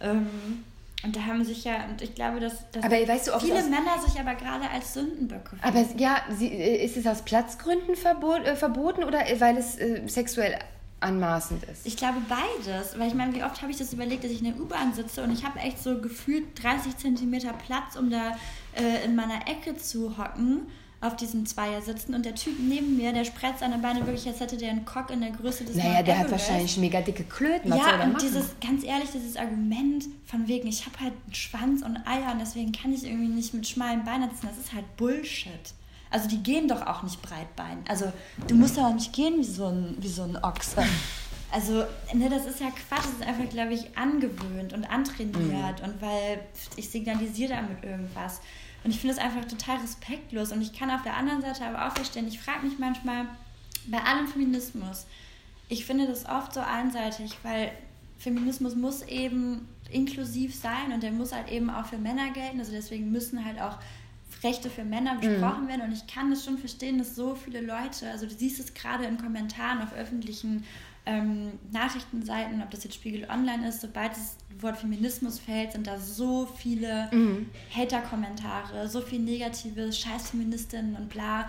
Ähm, 0.00 0.64
und 1.04 1.14
da 1.14 1.20
haben 1.26 1.44
sich 1.44 1.62
ja, 1.62 1.84
und 1.88 2.02
ich 2.02 2.14
glaube, 2.14 2.40
dass, 2.40 2.70
dass 2.72 2.82
aber, 2.82 2.96
weißt 2.96 3.28
du, 3.28 3.38
viele 3.38 3.62
Männer 3.62 3.98
sich 4.04 4.18
aber 4.18 4.34
gerade 4.34 4.68
als 4.68 4.94
Sündenböcke 4.94 5.50
fühlen. 5.50 5.62
Aber 5.62 5.84
ja, 5.96 6.22
sie, 6.36 6.48
äh, 6.48 6.84
ist 6.84 6.96
es 6.96 7.06
aus 7.06 7.22
Platzgründen 7.22 7.94
verbot, 7.94 8.44
äh, 8.44 8.56
verboten 8.56 9.04
oder 9.04 9.20
weil 9.38 9.56
es 9.56 9.78
äh, 9.78 10.02
sexuell 10.08 10.58
anmaßend 10.98 11.62
ist? 11.64 11.86
Ich 11.86 11.96
glaube 11.96 12.18
beides, 12.28 12.98
weil 12.98 13.06
ich 13.06 13.14
meine, 13.14 13.32
wie 13.34 13.44
oft 13.44 13.62
habe 13.62 13.70
ich 13.70 13.78
das 13.78 13.92
überlegt, 13.92 14.24
dass 14.24 14.32
ich 14.32 14.40
in 14.40 14.52
der 14.52 14.60
U-Bahn 14.60 14.92
sitze 14.92 15.22
und 15.22 15.32
ich 15.32 15.44
habe 15.44 15.60
echt 15.60 15.80
so 15.80 16.00
gefühlt 16.00 16.60
30 16.62 16.96
Zentimeter 16.96 17.52
Platz, 17.52 17.94
um 17.94 18.10
da 18.10 18.36
äh, 18.74 19.04
in 19.04 19.14
meiner 19.14 19.46
Ecke 19.46 19.76
zu 19.76 20.16
hocken 20.18 20.66
auf 21.00 21.14
diesem 21.14 21.46
Zweier 21.46 21.80
sitzen 21.80 22.14
und 22.14 22.24
der 22.24 22.34
Typ 22.34 22.54
neben 22.58 22.96
mir, 22.96 23.12
der 23.12 23.24
spreizt 23.24 23.60
seine 23.60 23.78
Beine 23.78 24.04
wirklich, 24.04 24.26
als 24.26 24.40
hätte 24.40 24.56
der 24.56 24.70
einen 24.70 24.84
Cock 24.84 25.10
in 25.10 25.20
der 25.20 25.30
Größe 25.30 25.64
des 25.64 25.76
Naja, 25.76 26.02
der 26.02 26.18
hat 26.18 26.30
wahrscheinlich 26.30 26.76
mega 26.76 27.00
dicke 27.00 27.22
Klöten. 27.22 27.70
Was 27.70 27.78
ja, 27.78 28.02
und 28.02 28.14
machen? 28.14 28.16
dieses, 28.20 28.56
ganz 28.60 28.82
ehrlich, 28.82 29.10
dieses 29.12 29.36
Argument 29.36 30.06
von 30.26 30.48
wegen, 30.48 30.66
ich 30.66 30.86
habe 30.86 30.98
halt 30.98 31.12
einen 31.24 31.34
Schwanz 31.34 31.82
und 31.82 31.96
Eier 31.98 32.32
und 32.32 32.40
deswegen 32.40 32.72
kann 32.72 32.92
ich 32.92 33.04
irgendwie 33.04 33.28
nicht 33.28 33.54
mit 33.54 33.68
schmalen 33.68 34.04
Beinen 34.04 34.28
sitzen, 34.30 34.48
das 34.48 34.58
ist 34.58 34.74
halt 34.74 34.96
Bullshit. 34.96 35.52
Also 36.10 36.28
die 36.28 36.42
gehen 36.42 36.66
doch 36.66 36.84
auch 36.84 37.02
nicht 37.02 37.20
breitbein. 37.22 37.84
Also 37.88 38.12
du 38.48 38.56
musst 38.56 38.76
ja 38.76 38.88
auch 38.88 38.94
nicht 38.94 39.12
gehen 39.12 39.38
wie 39.38 39.44
so 39.44 39.66
ein, 39.66 39.96
wie 40.00 40.08
so 40.08 40.22
ein 40.22 40.36
Ochse. 40.42 40.82
Also, 41.50 41.84
ne, 42.12 42.28
das 42.28 42.44
ist 42.44 42.60
ja 42.60 42.68
Quatsch, 42.70 43.04
das 43.04 43.12
ist 43.12 43.22
einfach, 43.22 43.48
glaube 43.48 43.72
ich, 43.72 43.96
angewöhnt 43.96 44.74
und 44.74 44.84
antrainiert 44.84 45.80
mhm. 45.80 45.84
und 45.84 46.02
weil 46.02 46.40
ich 46.76 46.90
signalisiere 46.90 47.54
damit 47.54 47.82
irgendwas. 47.82 48.40
Und 48.84 48.90
ich 48.90 49.00
finde 49.00 49.14
es 49.14 49.20
einfach 49.20 49.44
total 49.44 49.78
respektlos. 49.78 50.52
Und 50.52 50.62
ich 50.62 50.72
kann 50.72 50.90
auf 50.90 51.02
der 51.02 51.16
anderen 51.16 51.42
Seite 51.42 51.64
aber 51.64 51.86
auch 51.86 51.94
verstehen, 51.94 52.28
ich 52.28 52.40
frage 52.40 52.66
mich 52.66 52.78
manchmal 52.78 53.26
bei 53.86 53.98
allem 53.98 54.28
Feminismus, 54.28 55.06
ich 55.68 55.84
finde 55.84 56.06
das 56.06 56.26
oft 56.26 56.54
so 56.54 56.60
einseitig, 56.60 57.36
weil 57.42 57.70
Feminismus 58.18 58.74
muss 58.74 59.02
eben 59.02 59.68
inklusiv 59.90 60.54
sein 60.54 60.92
und 60.92 61.02
der 61.02 61.12
muss 61.12 61.32
halt 61.32 61.50
eben 61.50 61.70
auch 61.70 61.86
für 61.86 61.98
Männer 61.98 62.30
gelten. 62.30 62.58
Also 62.58 62.72
deswegen 62.72 63.10
müssen 63.10 63.44
halt 63.44 63.60
auch 63.60 63.78
Rechte 64.42 64.70
für 64.70 64.84
Männer 64.84 65.14
mhm. 65.14 65.20
besprochen 65.20 65.64
mhm. 65.64 65.68
werden. 65.68 65.82
Und 65.82 65.92
ich 65.92 66.06
kann 66.06 66.30
das 66.30 66.44
schon 66.44 66.58
verstehen, 66.58 66.98
dass 66.98 67.14
so 67.14 67.34
viele 67.34 67.60
Leute, 67.60 68.10
also 68.10 68.26
du 68.26 68.34
siehst 68.34 68.60
es 68.60 68.74
gerade 68.74 69.04
in 69.04 69.18
Kommentaren 69.18 69.82
auf 69.82 69.92
öffentlichen 69.94 70.64
ähm, 71.08 71.52
Nachrichtenseiten, 71.72 72.62
ob 72.62 72.70
das 72.70 72.84
jetzt 72.84 72.96
Spiegel 72.96 73.26
Online 73.30 73.66
ist, 73.66 73.80
sobald 73.80 74.12
das 74.12 74.36
Wort 74.60 74.76
Feminismus 74.76 75.38
fällt, 75.38 75.72
sind 75.72 75.86
da 75.86 75.98
so 75.98 76.44
viele 76.44 77.08
mhm. 77.10 77.48
Hater-Kommentare, 77.74 78.86
so 78.88 79.00
viel 79.00 79.20
Negatives, 79.20 79.98
Scheiß-Feministinnen 79.98 80.96
und 80.96 81.08
bla. 81.08 81.48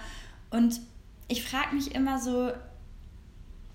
Und 0.49 0.79
ich 1.27 1.43
frage 1.43 1.75
mich 1.75 1.93
immer 1.93 2.19
so, 2.19 2.53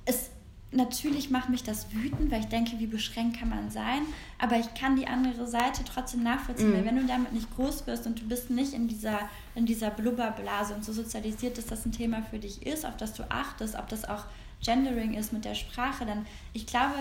es, 0.06 0.30
natürlich 0.72 1.28
macht 1.28 1.50
mich 1.50 1.62
das 1.62 1.92
wütend, 1.92 2.30
weil 2.30 2.40
ich 2.40 2.48
denke, 2.48 2.78
wie 2.78 2.86
beschränkt 2.86 3.38
kann 3.38 3.50
man 3.50 3.70
sein, 3.70 4.06
aber 4.38 4.56
ich 4.56 4.72
kann 4.72 4.96
die 4.96 5.06
andere 5.06 5.46
Seite 5.46 5.82
trotzdem 5.84 6.22
nachvollziehen, 6.22 6.70
mhm. 6.70 6.76
weil 6.76 6.86
wenn 6.86 6.96
du 6.96 7.06
damit 7.06 7.34
nicht 7.34 7.54
groß 7.54 7.86
wirst 7.86 8.06
und 8.06 8.22
du 8.22 8.26
bist 8.26 8.48
nicht 8.48 8.72
in 8.72 8.88
dieser, 8.88 9.18
in 9.54 9.66
dieser 9.66 9.90
Blubberblase 9.90 10.74
und 10.74 10.82
so 10.82 10.94
sozialisiert, 10.94 11.58
dass 11.58 11.66
das 11.66 11.84
ein 11.84 11.92
Thema 11.92 12.22
für 12.22 12.38
dich 12.38 12.64
ist, 12.66 12.86
auf 12.86 12.96
das 12.96 13.12
du 13.12 13.30
achtest, 13.30 13.74
ob 13.74 13.86
das 13.88 14.06
auch 14.06 14.24
Gendering 14.64 15.14
ist 15.14 15.32
mit 15.32 15.44
der 15.44 15.54
Sprache, 15.54 16.06
dann 16.06 16.26
ich 16.52 16.66
glaube, 16.66 16.94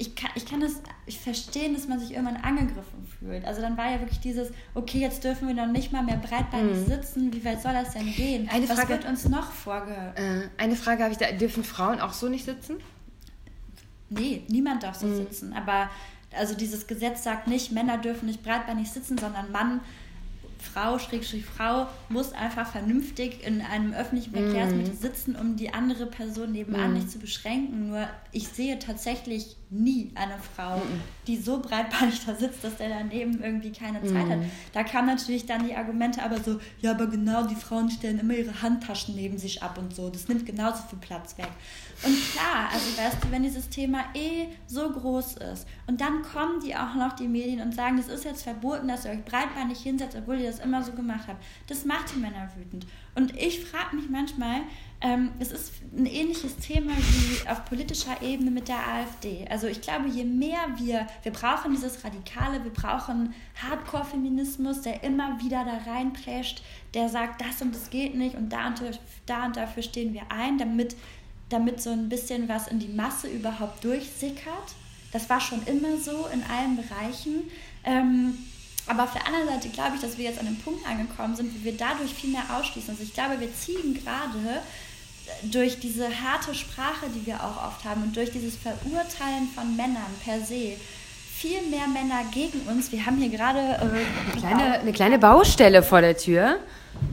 ich 0.00 0.16
kann, 0.16 0.30
ich 0.34 0.46
kann 0.46 0.60
das, 0.60 0.80
ich 1.04 1.20
verstehen, 1.20 1.74
dass 1.74 1.86
man 1.86 2.00
sich 2.00 2.12
irgendwann 2.12 2.38
angegriffen 2.38 3.06
fühlt. 3.18 3.44
Also 3.44 3.60
dann 3.60 3.76
war 3.76 3.90
ja 3.90 4.00
wirklich 4.00 4.20
dieses, 4.20 4.48
okay, 4.74 4.98
jetzt 4.98 5.22
dürfen 5.24 5.46
wir 5.46 5.54
noch 5.54 5.70
nicht 5.70 5.92
mal 5.92 6.02
mehr 6.02 6.16
breitbeinig 6.16 6.78
mhm. 6.78 6.86
sitzen. 6.86 7.32
Wie 7.34 7.44
weit 7.44 7.60
soll 7.60 7.74
das 7.74 7.92
denn 7.92 8.10
gehen? 8.14 8.48
Eine 8.48 8.66
Was 8.66 8.78
Frage, 8.78 8.88
wird 8.94 9.04
uns 9.04 9.28
noch 9.28 9.52
vorge... 9.52 9.94
Äh, 10.14 10.48
eine 10.56 10.74
Frage 10.74 11.02
habe 11.02 11.12
ich 11.12 11.18
da, 11.18 11.30
dürfen 11.32 11.64
Frauen 11.64 12.00
auch 12.00 12.14
so 12.14 12.30
nicht 12.30 12.46
sitzen? 12.46 12.78
Nee, 14.08 14.42
niemand 14.48 14.84
darf 14.84 14.96
so 14.96 15.06
mhm. 15.06 15.16
sitzen. 15.16 15.52
Aber 15.52 15.90
also 16.34 16.54
dieses 16.54 16.86
Gesetz 16.86 17.22
sagt 17.22 17.46
nicht, 17.46 17.70
Männer 17.70 17.98
dürfen 17.98 18.24
nicht 18.24 18.42
breitbeinig 18.42 18.90
sitzen, 18.90 19.18
sondern 19.18 19.52
Mann 19.52 19.80
Frau, 20.60 20.98
Schrägstrich 20.98 21.44
Frau, 21.44 21.88
muss 22.08 22.32
einfach 22.32 22.70
vernünftig 22.70 23.44
in 23.46 23.60
einem 23.60 23.92
öffentlichen 23.92 24.32
Verkehrsmittel 24.32 24.94
mm. 24.94 24.96
sitzen, 24.96 25.36
um 25.36 25.56
die 25.56 25.72
andere 25.72 26.06
Person 26.06 26.52
nebenan 26.52 26.92
mm. 26.92 26.94
nicht 26.94 27.10
zu 27.10 27.18
beschränken. 27.18 27.88
Nur 27.88 28.08
ich 28.32 28.48
sehe 28.48 28.78
tatsächlich 28.78 29.56
nie 29.70 30.10
eine 30.16 30.36
Frau, 30.38 30.78
mhm. 30.78 31.00
die 31.26 31.36
so 31.36 31.60
breitbeinig 31.60 32.24
da 32.26 32.34
sitzt, 32.34 32.64
dass 32.64 32.76
der 32.76 32.88
daneben 32.88 33.42
irgendwie 33.42 33.70
keine 33.70 34.02
Zeit 34.02 34.26
mhm. 34.26 34.30
hat. 34.30 34.38
Da 34.72 34.82
kamen 34.82 35.06
natürlich 35.06 35.46
dann 35.46 35.66
die 35.66 35.74
Argumente 35.74 36.22
aber 36.22 36.40
so, 36.40 36.60
ja, 36.80 36.90
aber 36.90 37.06
genau, 37.06 37.46
die 37.46 37.54
Frauen 37.54 37.88
stellen 37.88 38.18
immer 38.18 38.34
ihre 38.34 38.62
Handtaschen 38.62 39.14
neben 39.14 39.38
sich 39.38 39.62
ab 39.62 39.78
und 39.78 39.94
so. 39.94 40.10
Das 40.10 40.28
nimmt 40.28 40.44
genauso 40.44 40.82
viel 40.88 40.98
Platz 40.98 41.38
weg. 41.38 41.48
Und 42.02 42.16
klar, 42.32 42.68
also 42.72 42.96
weißt 42.96 43.24
du, 43.24 43.30
wenn 43.30 43.42
dieses 43.42 43.68
Thema 43.68 44.04
eh 44.14 44.48
so 44.66 44.90
groß 44.90 45.36
ist 45.52 45.66
und 45.86 46.00
dann 46.00 46.22
kommen 46.22 46.60
die 46.64 46.74
auch 46.74 46.94
noch, 46.94 47.12
die 47.12 47.28
Medien, 47.28 47.60
und 47.60 47.74
sagen, 47.74 47.96
das 47.96 48.08
ist 48.08 48.24
jetzt 48.24 48.42
verboten, 48.42 48.88
dass 48.88 49.04
ihr 49.04 49.12
euch 49.12 49.24
breitbeinig 49.24 49.80
hinsetzt, 49.80 50.16
obwohl 50.16 50.40
ihr 50.40 50.50
das 50.50 50.60
immer 50.60 50.82
so 50.82 50.92
gemacht 50.92 51.28
habt. 51.28 51.42
Das 51.68 51.84
macht 51.84 52.14
die 52.14 52.18
Männer 52.18 52.48
wütend. 52.56 52.86
Und 53.14 53.36
ich 53.36 53.64
frage 53.64 53.96
mich 53.96 54.08
manchmal, 54.08 54.62
ähm, 55.02 55.30
es 55.38 55.50
ist 55.50 55.72
ein 55.96 56.06
ähnliches 56.06 56.56
Thema 56.56 56.92
wie 56.92 57.48
auf 57.48 57.64
politischer 57.64 58.20
Ebene 58.22 58.50
mit 58.50 58.68
der 58.68 58.86
AfD. 58.86 59.46
Also 59.48 59.66
ich 59.66 59.80
glaube, 59.80 60.08
je 60.08 60.24
mehr 60.24 60.58
wir, 60.76 61.06
wir 61.22 61.32
brauchen 61.32 61.72
dieses 61.72 62.04
Radikale, 62.04 62.62
wir 62.62 62.72
brauchen 62.72 63.34
Hardcore-Feminismus, 63.62 64.82
der 64.82 65.02
immer 65.02 65.40
wieder 65.40 65.64
da 65.64 65.90
reinprescht, 65.90 66.62
der 66.92 67.08
sagt, 67.08 67.40
das 67.40 67.62
und 67.62 67.74
das 67.74 67.88
geht 67.88 68.14
nicht 68.14 68.34
und 68.34 68.50
da 68.50 68.68
und, 68.68 69.00
da 69.26 69.46
und 69.46 69.56
dafür 69.56 69.82
stehen 69.82 70.12
wir 70.12 70.22
ein, 70.30 70.58
damit 70.58 70.96
damit 71.50 71.82
so 71.82 71.90
ein 71.90 72.08
bisschen 72.08 72.48
was 72.48 72.68
in 72.68 72.78
die 72.78 72.88
Masse 72.88 73.28
überhaupt 73.28 73.84
durchsickert. 73.84 74.74
Das 75.12 75.28
war 75.28 75.40
schon 75.40 75.62
immer 75.66 75.98
so 75.98 76.26
in 76.32 76.42
allen 76.44 76.76
Bereichen. 76.76 77.50
Ähm, 77.84 78.38
aber 78.86 79.04
auf 79.04 79.12
der 79.12 79.26
anderen 79.26 79.48
Seite 79.48 79.68
glaube 79.68 79.96
ich, 79.96 80.00
dass 80.00 80.16
wir 80.16 80.24
jetzt 80.24 80.38
an 80.38 80.46
einem 80.46 80.58
Punkt 80.58 80.86
angekommen 80.86 81.36
sind, 81.36 81.52
wo 81.54 81.64
wir 81.64 81.76
dadurch 81.76 82.14
viel 82.14 82.30
mehr 82.30 82.44
ausschließen. 82.56 82.90
Also 82.90 83.02
ich 83.02 83.12
glaube, 83.12 83.38
wir 83.38 83.52
ziehen 83.52 83.94
gerade 83.94 84.62
durch 85.44 85.80
diese 85.80 86.08
harte 86.08 86.54
Sprache, 86.54 87.06
die 87.14 87.26
wir 87.26 87.36
auch 87.36 87.66
oft 87.66 87.84
haben 87.84 88.02
und 88.02 88.16
durch 88.16 88.30
dieses 88.30 88.56
Verurteilen 88.56 89.48
von 89.54 89.76
Männern 89.76 90.12
per 90.24 90.40
se 90.40 90.76
viel 91.40 91.62
mehr 91.70 91.88
Männer 91.88 92.22
gegen 92.32 92.60
uns. 92.68 92.92
Wir 92.92 93.06
haben 93.06 93.16
hier 93.16 93.30
gerade 93.30 93.58
äh, 93.58 94.32
eine, 94.32 94.40
kleine, 94.40 94.80
eine 94.80 94.92
kleine 94.92 95.18
Baustelle 95.18 95.82
vor 95.82 96.02
der 96.02 96.16
Tür. 96.16 96.58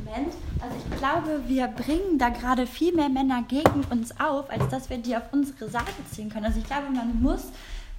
Moment. 0.05 0.33
Also 0.59 0.75
ich 0.77 0.97
glaube, 0.97 1.41
wir 1.47 1.67
bringen 1.67 2.17
da 2.17 2.29
gerade 2.29 2.67
viel 2.67 2.93
mehr 2.93 3.07
Männer 3.07 3.43
gegen 3.47 3.85
uns 3.89 4.19
auf, 4.19 4.49
als 4.49 4.67
dass 4.69 4.89
wir 4.89 4.97
die 4.97 5.15
auf 5.15 5.23
unsere 5.31 5.69
Seite 5.69 5.93
ziehen 6.11 6.29
können. 6.29 6.45
Also 6.45 6.59
ich 6.59 6.65
glaube, 6.65 6.89
man 6.93 7.21
muss, 7.21 7.43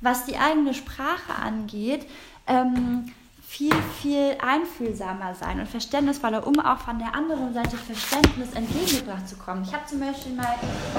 was 0.00 0.26
die 0.26 0.36
eigene 0.36 0.74
Sprache 0.74 1.34
angeht, 1.40 2.06
ähm, 2.46 3.12
viel, 3.48 3.72
viel 3.98 4.36
einfühlsamer 4.42 5.34
sein 5.34 5.58
und 5.58 5.66
verständnisvoller, 5.66 6.46
um 6.46 6.60
auch 6.60 6.80
von 6.80 6.98
der 6.98 7.14
anderen 7.14 7.54
Seite 7.54 7.78
Verständnis 7.78 8.52
entgegengebracht 8.52 9.26
zu 9.26 9.36
kommen. 9.36 9.62
Ich 9.62 9.72
habe 9.72 9.86
zum 9.86 10.00
Beispiel 10.00 10.34
mal 10.34 10.54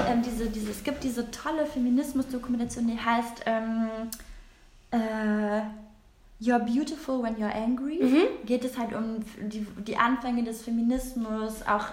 ähm, 0.10 0.24
diese, 0.24 0.50
diese, 0.50 0.72
es 0.72 0.84
gibt 0.84 1.04
diese 1.04 1.30
tolle 1.30 1.68
Feminismus-Dokumentation, 1.68 2.88
die 2.88 3.00
heißt 3.00 3.44
ähm, 3.46 3.90
äh, 4.90 5.62
You're 6.42 6.58
Beautiful 6.58 7.22
When 7.22 7.36
You're 7.36 7.54
Angry 7.54 8.00
mhm. 8.02 8.46
geht 8.48 8.66
es 8.66 8.80
halt 8.80 8.94
um 8.94 9.18
die, 9.40 9.68
die 9.86 9.98
Anfänge 9.98 10.44
des 10.44 10.64
Feminismus, 10.64 11.62
auch 11.68 11.90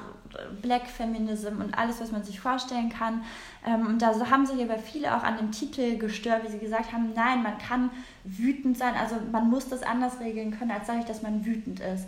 Black 0.62 0.86
Feminism 0.86 1.60
und 1.60 1.76
alles, 1.76 2.00
was 2.00 2.12
man 2.12 2.24
sich 2.24 2.40
vorstellen 2.40 2.90
kann. 2.90 3.22
Ähm, 3.66 3.86
und 3.86 4.02
da 4.02 4.12
haben 4.30 4.46
sich 4.46 4.62
aber 4.62 4.78
viele 4.78 5.16
auch 5.16 5.22
an 5.22 5.36
dem 5.36 5.50
Titel 5.50 5.98
gestört, 5.98 6.44
wie 6.44 6.52
sie 6.52 6.58
gesagt 6.58 6.92
haben, 6.92 7.12
nein, 7.14 7.42
man 7.42 7.58
kann 7.58 7.90
wütend 8.24 8.78
sein, 8.78 8.94
also 8.94 9.16
man 9.30 9.48
muss 9.48 9.68
das 9.68 9.82
anders 9.82 10.20
regeln 10.20 10.56
können, 10.56 10.70
als 10.70 10.86
sage 10.86 11.00
ich, 11.00 11.06
dass 11.06 11.22
man 11.22 11.44
wütend 11.44 11.80
ist. 11.80 12.06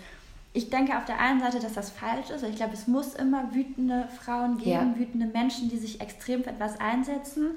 Ich 0.54 0.70
denke 0.70 0.96
auf 0.96 1.04
der 1.04 1.20
einen 1.20 1.40
Seite, 1.40 1.60
dass 1.60 1.74
das 1.74 1.90
falsch 1.90 2.30
ist. 2.30 2.42
Ich 2.42 2.56
glaube, 2.56 2.72
es 2.72 2.88
muss 2.88 3.14
immer 3.14 3.54
wütende 3.54 4.08
Frauen 4.08 4.56
geben, 4.56 4.94
ja. 4.94 4.98
wütende 4.98 5.26
Menschen, 5.26 5.68
die 5.68 5.76
sich 5.76 6.00
extrem 6.00 6.42
für 6.42 6.50
etwas 6.50 6.80
einsetzen. 6.80 7.50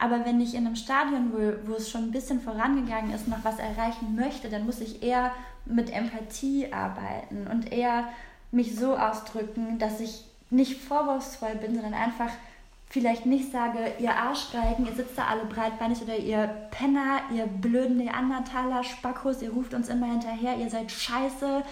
Aber 0.00 0.24
wenn 0.24 0.40
ich 0.40 0.54
in 0.54 0.66
einem 0.66 0.74
Stadion, 0.74 1.32
wo, 1.32 1.70
wo 1.70 1.74
es 1.74 1.90
schon 1.90 2.04
ein 2.04 2.10
bisschen 2.10 2.40
vorangegangen 2.40 3.12
ist, 3.12 3.28
noch 3.28 3.44
was 3.44 3.58
erreichen 3.58 4.16
möchte, 4.16 4.48
dann 4.48 4.64
muss 4.64 4.80
ich 4.80 5.02
eher 5.02 5.32
mit 5.66 5.92
Empathie 5.92 6.72
arbeiten 6.72 7.46
und 7.46 7.70
eher 7.70 8.08
mich 8.50 8.76
so 8.76 8.96
ausdrücken, 8.96 9.78
dass 9.78 10.00
ich 10.00 10.24
nicht 10.50 10.80
vorwurfsvoll 10.80 11.56
bin, 11.56 11.74
sondern 11.74 11.94
einfach 11.94 12.30
vielleicht 12.90 13.26
nicht 13.26 13.52
sage, 13.52 13.78
ihr 13.98 14.14
Arschgeigen, 14.14 14.86
ihr 14.86 14.94
sitzt 14.94 15.18
da 15.18 15.26
alle 15.26 15.44
breitbeinig 15.44 16.00
oder 16.02 16.16
ihr 16.16 16.46
Penner, 16.70 17.20
ihr 17.34 17.46
blöden 17.46 17.98
Neandertaler, 17.98 18.82
Spackos, 18.82 19.42
ihr 19.42 19.50
ruft 19.50 19.74
uns 19.74 19.88
immer 19.88 20.06
hinterher, 20.06 20.56
ihr 20.56 20.70
seid 20.70 20.90
scheiße, 20.90 21.62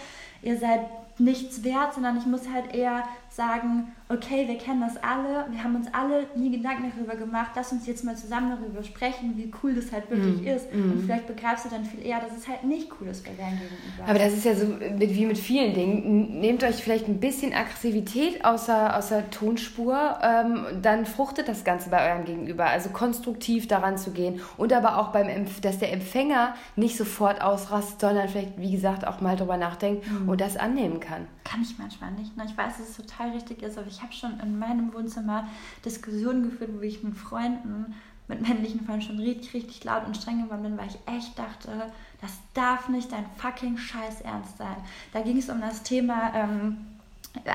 ihr 0.42 0.58
seid 0.58 0.80
nichts 1.18 1.64
wert, 1.64 1.94
sondern 1.94 2.18
ich 2.18 2.26
muss 2.26 2.48
halt 2.52 2.74
eher 2.74 3.04
sagen, 3.30 3.92
okay, 4.08 4.46
wir 4.46 4.56
kennen 4.56 4.80
das 4.80 4.96
alle, 5.02 5.46
wir 5.50 5.64
haben 5.64 5.74
uns 5.74 5.88
alle 5.92 6.26
nie 6.36 6.50
Gedanken 6.50 6.92
darüber 6.94 7.16
gemacht, 7.16 7.50
lass 7.56 7.72
uns 7.72 7.86
jetzt 7.86 8.04
mal 8.04 8.16
zusammen 8.16 8.56
darüber 8.56 8.82
sprechen, 8.84 9.34
wie 9.36 9.50
cool 9.62 9.74
das 9.74 9.90
halt 9.90 10.08
wirklich 10.08 10.42
mm, 10.42 10.56
ist. 10.56 10.72
Mm. 10.72 10.92
Und 10.92 11.04
vielleicht 11.04 11.26
begreifst 11.26 11.64
du 11.64 11.70
dann 11.70 11.84
viel 11.84 12.06
eher, 12.06 12.20
dass 12.20 12.36
es 12.36 12.46
halt 12.46 12.62
nicht 12.62 12.88
cool 13.00 13.08
ist 13.08 13.24
bei 13.24 13.32
deinem 13.32 13.58
Gegenüber. 13.58 14.04
Aber 14.06 14.18
das 14.18 14.32
ist 14.32 14.44
ja 14.44 14.54
so 14.54 14.66
mit, 14.66 15.12
wie 15.12 15.26
mit 15.26 15.38
vielen 15.38 15.74
Dingen. 15.74 16.40
Nehmt 16.40 16.62
euch 16.62 16.76
vielleicht 16.76 17.08
ein 17.08 17.18
bisschen 17.18 17.52
Aggressivität 17.52 18.44
außer, 18.44 18.96
außer 18.96 19.28
Tonspur, 19.30 20.18
ähm, 20.22 20.66
dann 20.82 21.04
fruchtet 21.04 21.48
das 21.48 21.64
Ganze 21.64 21.90
bei 21.90 22.12
eurem 22.12 22.24
Gegenüber. 22.24 22.66
Also 22.66 22.90
konstruktiv 22.90 23.66
daran 23.66 23.98
zu 23.98 24.12
gehen 24.12 24.40
und 24.56 24.72
aber 24.72 24.98
auch 24.98 25.08
beim, 25.08 25.26
dass 25.62 25.78
der 25.78 25.92
Empfänger 25.92 26.54
nicht 26.76 26.96
sofort 26.96 27.42
ausrastet, 27.42 28.00
sondern 28.00 28.28
vielleicht, 28.28 28.56
wie 28.60 28.70
gesagt, 28.70 29.04
auch 29.04 29.20
mal 29.20 29.34
drüber 29.34 29.56
nachdenkt 29.56 30.08
mm. 30.08 30.28
und 30.28 30.40
das 30.40 30.56
annehmen 30.56 31.00
kann. 31.00 31.26
Kann 31.42 31.62
ich 31.62 31.76
manchmal 31.78 32.12
nicht. 32.12 32.36
Ne? 32.36 32.44
Ich 32.46 32.56
weiß, 32.56 32.78
dass 32.78 32.88
es 32.90 32.96
total 32.96 33.30
richtig 33.30 33.62
ist, 33.62 33.78
aber 33.78 33.86
ich 33.86 33.95
habe 34.02 34.12
schon 34.12 34.38
in 34.40 34.58
meinem 34.58 34.92
Wohnzimmer 34.92 35.48
Diskussionen 35.84 36.44
geführt, 36.44 36.70
wo 36.74 36.80
ich 36.80 37.02
mit 37.02 37.16
Freunden, 37.16 37.94
mit 38.28 38.40
männlichen 38.40 38.84
Freunden 38.84 39.02
schon 39.02 39.18
richtig, 39.18 39.54
richtig 39.54 39.84
laut 39.84 40.06
und 40.06 40.16
streng 40.16 40.42
geworden 40.42 40.62
bin, 40.62 40.78
weil 40.78 40.88
ich 40.88 40.98
echt 41.06 41.38
dachte, 41.38 41.92
das 42.20 42.32
darf 42.54 42.88
nicht 42.88 43.12
dein 43.12 43.26
fucking 43.36 43.76
Scheiß 43.76 44.22
ernst 44.22 44.58
sein. 44.58 44.76
Da 45.12 45.20
ging 45.22 45.38
es 45.38 45.48
um 45.48 45.60
das 45.60 45.82
Thema, 45.82 46.32
ähm, 46.34 46.78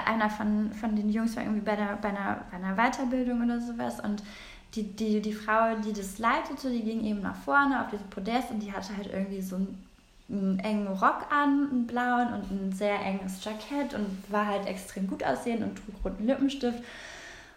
einer 0.06 0.30
von, 0.30 0.72
von 0.74 0.96
den 0.96 1.10
Jungs 1.10 1.36
war 1.36 1.44
irgendwie 1.44 1.62
bei, 1.62 1.76
der, 1.76 1.98
bei, 2.02 2.10
einer, 2.10 2.46
bei 2.52 2.58
einer 2.58 2.76
Weiterbildung 2.76 3.44
oder 3.44 3.60
sowas 3.60 4.00
und 4.00 4.24
die, 4.76 4.84
die, 4.84 5.22
die 5.22 5.34
Frau, 5.34 5.76
die 5.84 5.92
das 5.92 6.20
leitete, 6.20 6.70
die 6.70 6.84
ging 6.84 7.04
eben 7.04 7.22
nach 7.22 7.36
vorne 7.36 7.82
auf 7.82 7.90
dieses 7.92 8.06
Podest 8.08 8.52
und 8.52 8.60
die 8.60 8.72
hatte 8.72 8.96
halt 8.96 9.12
irgendwie 9.12 9.42
so 9.42 9.58
ein 9.58 9.78
einen 10.32 10.60
engen 10.60 10.88
Rock 10.88 11.28
an, 11.30 11.70
einen 11.72 11.88
blauen 11.88 12.34
und 12.34 12.52
ein 12.52 12.72
sehr 12.72 13.00
enges 13.00 13.44
Jackett 13.44 13.94
und 13.94 14.24
war 14.30 14.48
halt 14.48 14.68
extrem 14.68 15.08
gut 15.08 15.24
aussehen 15.24 15.64
und 15.64 15.76
trug 15.76 16.06
roten 16.06 16.26
Lippenstift. 16.26 16.84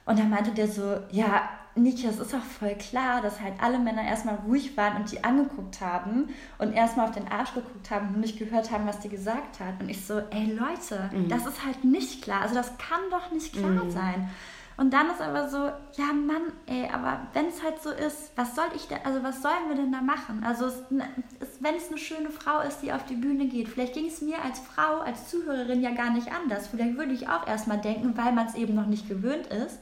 Und 0.06 0.18
dann 0.18 0.30
meinte 0.30 0.50
der 0.50 0.68
so, 0.68 0.98
ja, 1.10 1.48
Niki, 1.76 2.06
es 2.06 2.20
ist 2.20 2.34
auch 2.34 2.42
voll 2.42 2.74
klar, 2.76 3.20
dass 3.20 3.40
halt 3.40 3.54
alle 3.60 3.78
Männer 3.78 4.04
erstmal 4.04 4.36
ruhig 4.46 4.76
waren 4.76 4.96
und 4.96 5.10
die 5.10 5.24
angeguckt 5.24 5.80
haben 5.80 6.28
und 6.58 6.72
erstmal 6.72 7.08
auf 7.08 7.14
den 7.14 7.26
Arsch 7.26 7.52
geguckt 7.54 7.90
haben 7.90 8.14
und 8.14 8.20
nicht 8.20 8.38
gehört 8.38 8.70
haben, 8.70 8.86
was 8.86 9.00
die 9.00 9.08
gesagt 9.08 9.58
hat. 9.58 9.80
Und 9.80 9.88
ich 9.88 10.06
so, 10.06 10.18
ey 10.30 10.52
Leute, 10.52 11.10
mhm. 11.12 11.28
das 11.28 11.46
ist 11.46 11.64
halt 11.64 11.82
nicht 11.84 12.22
klar. 12.22 12.42
Also 12.42 12.54
das 12.54 12.78
kann 12.78 13.00
doch 13.10 13.32
nicht 13.32 13.54
klar 13.54 13.84
mhm. 13.84 13.90
sein. 13.90 14.30
Und 14.76 14.92
dann 14.92 15.08
ist 15.08 15.20
aber 15.20 15.48
so, 15.48 15.58
ja 15.96 16.12
Mann, 16.12 16.52
ey, 16.66 16.88
aber 16.92 17.28
wenn 17.32 17.46
es 17.46 17.62
halt 17.62 17.80
so 17.80 17.90
ist, 17.90 18.32
was 18.36 18.56
soll 18.56 18.66
ich 18.74 18.88
denn, 18.88 18.98
also 19.04 19.22
was 19.22 19.40
sollen 19.40 19.68
wir 19.68 19.76
denn 19.76 19.92
da 19.92 20.00
machen? 20.00 20.42
Also 20.44 20.66
wenn 20.90 21.74
es 21.76 21.88
eine 21.88 21.98
schöne 21.98 22.30
Frau 22.30 22.60
ist, 22.60 22.80
die 22.80 22.92
auf 22.92 23.04
die 23.04 23.14
Bühne 23.14 23.46
geht, 23.46 23.68
vielleicht 23.68 23.94
ging 23.94 24.06
es 24.06 24.20
mir 24.20 24.42
als 24.42 24.58
Frau, 24.58 24.98
als 24.98 25.28
Zuhörerin 25.28 25.80
ja 25.80 25.92
gar 25.92 26.10
nicht 26.10 26.32
anders. 26.32 26.66
Vielleicht 26.66 26.96
würde 26.96 27.12
ich 27.12 27.28
auch 27.28 27.46
erstmal 27.46 27.80
denken, 27.80 28.16
weil 28.16 28.32
man 28.32 28.48
es 28.48 28.56
eben 28.56 28.74
noch 28.74 28.86
nicht 28.86 29.08
gewöhnt 29.08 29.46
ist, 29.46 29.78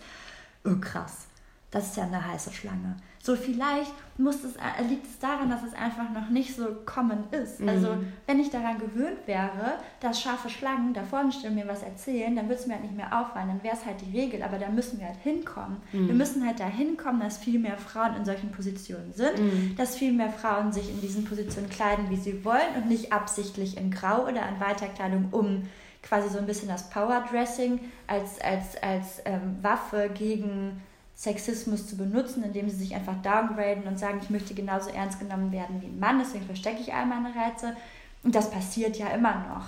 oh 0.65 0.77
krass, 0.79 1.27
das 1.71 1.89
ist 1.89 1.97
ja 1.97 2.05
eine 2.05 2.27
heiße 2.27 2.53
Schlange. 2.53 2.97
So 3.25 3.37
vielleicht 3.37 3.93
muss 4.19 4.43
es, 4.43 4.57
äh, 4.57 4.83
liegt 4.89 5.07
es 5.07 5.21
daran, 5.21 5.49
dass 5.49 5.63
es 5.63 5.75
einfach 5.75 6.11
noch 6.11 6.29
nicht 6.29 6.57
so 6.57 6.67
common 6.85 7.23
ist. 7.31 7.61
Mhm. 7.61 7.69
Also 7.69 7.97
wenn 8.27 8.41
ich 8.41 8.51
daran 8.51 8.81
gewöhnt 8.81 9.19
wäre, 9.27 9.79
dass 10.01 10.21
scharfe 10.21 10.51
Schlangen 10.51 10.93
da 10.93 11.05
vorne 11.05 11.31
stehen 11.31 11.55
mir 11.55 11.69
was 11.69 11.85
erzählen, 11.85 12.35
dann 12.35 12.49
würde 12.49 12.61
es 12.61 12.67
mir 12.67 12.75
halt 12.75 12.83
nicht 12.83 12.97
mehr 12.97 13.17
auffallen. 13.17 13.47
Dann 13.47 13.63
wäre 13.63 13.77
es 13.77 13.87
halt 13.87 14.01
die 14.01 14.19
Regel, 14.19 14.43
aber 14.43 14.59
da 14.59 14.69
müssen 14.69 14.99
wir 14.99 15.07
halt 15.07 15.19
hinkommen. 15.23 15.77
Mhm. 15.93 16.09
Wir 16.09 16.15
müssen 16.17 16.45
halt 16.45 16.59
da 16.59 16.67
hinkommen, 16.67 17.21
dass 17.21 17.39
viel 17.39 17.61
mehr 17.61 17.79
Frauen 17.79 18.17
in 18.17 18.25
solchen 18.25 18.51
Positionen 18.51 19.13
sind, 19.13 19.39
mhm. 19.39 19.77
dass 19.77 19.95
viel 19.95 20.13
mehr 20.13 20.31
Frauen 20.31 20.73
sich 20.73 20.91
in 20.91 21.01
diesen 21.01 21.25
Positionen 21.25 21.71
kleiden, 21.71 22.11
wie 22.11 22.17
sie 22.17 22.45
wollen 22.45 22.75
und 22.77 22.89
nicht 22.89 23.13
absichtlich 23.13 23.77
in 23.77 23.93
Grau 23.93 24.25
oder 24.25 24.43
an 24.43 24.59
Weiterkleidung 24.59 25.29
um 25.31 25.63
quasi 26.03 26.29
so 26.29 26.39
ein 26.39 26.47
bisschen 26.47 26.69
das 26.69 26.91
Powerdressing 26.91 27.79
als, 28.09 28.41
als, 28.41 28.83
als 28.83 29.23
ähm, 29.25 29.59
Waffe 29.63 30.11
gegen 30.13 30.83
Sexismus 31.23 31.87
zu 31.87 31.97
benutzen, 31.97 32.43
indem 32.43 32.69
sie 32.69 32.75
sich 32.75 32.97
einfach 32.97 33.15
downgraden 33.23 33.85
und 33.85 33.97
sagen, 33.97 34.19
ich 34.21 34.29
möchte 34.29 34.55
genauso 34.55 34.91
ernst 34.91 35.21
genommen 35.21 35.53
werden 35.53 35.81
wie 35.81 35.87
ein 35.87 36.01
Mann, 36.01 36.19
deswegen 36.19 36.45
verstecke 36.45 36.81
ich 36.81 36.93
all 36.93 37.07
meine 37.07 37.29
Reize. 37.29 37.77
Und 38.25 38.35
das 38.35 38.51
passiert 38.51 38.97
ja 38.97 39.07
immer 39.11 39.35
noch. 39.49 39.67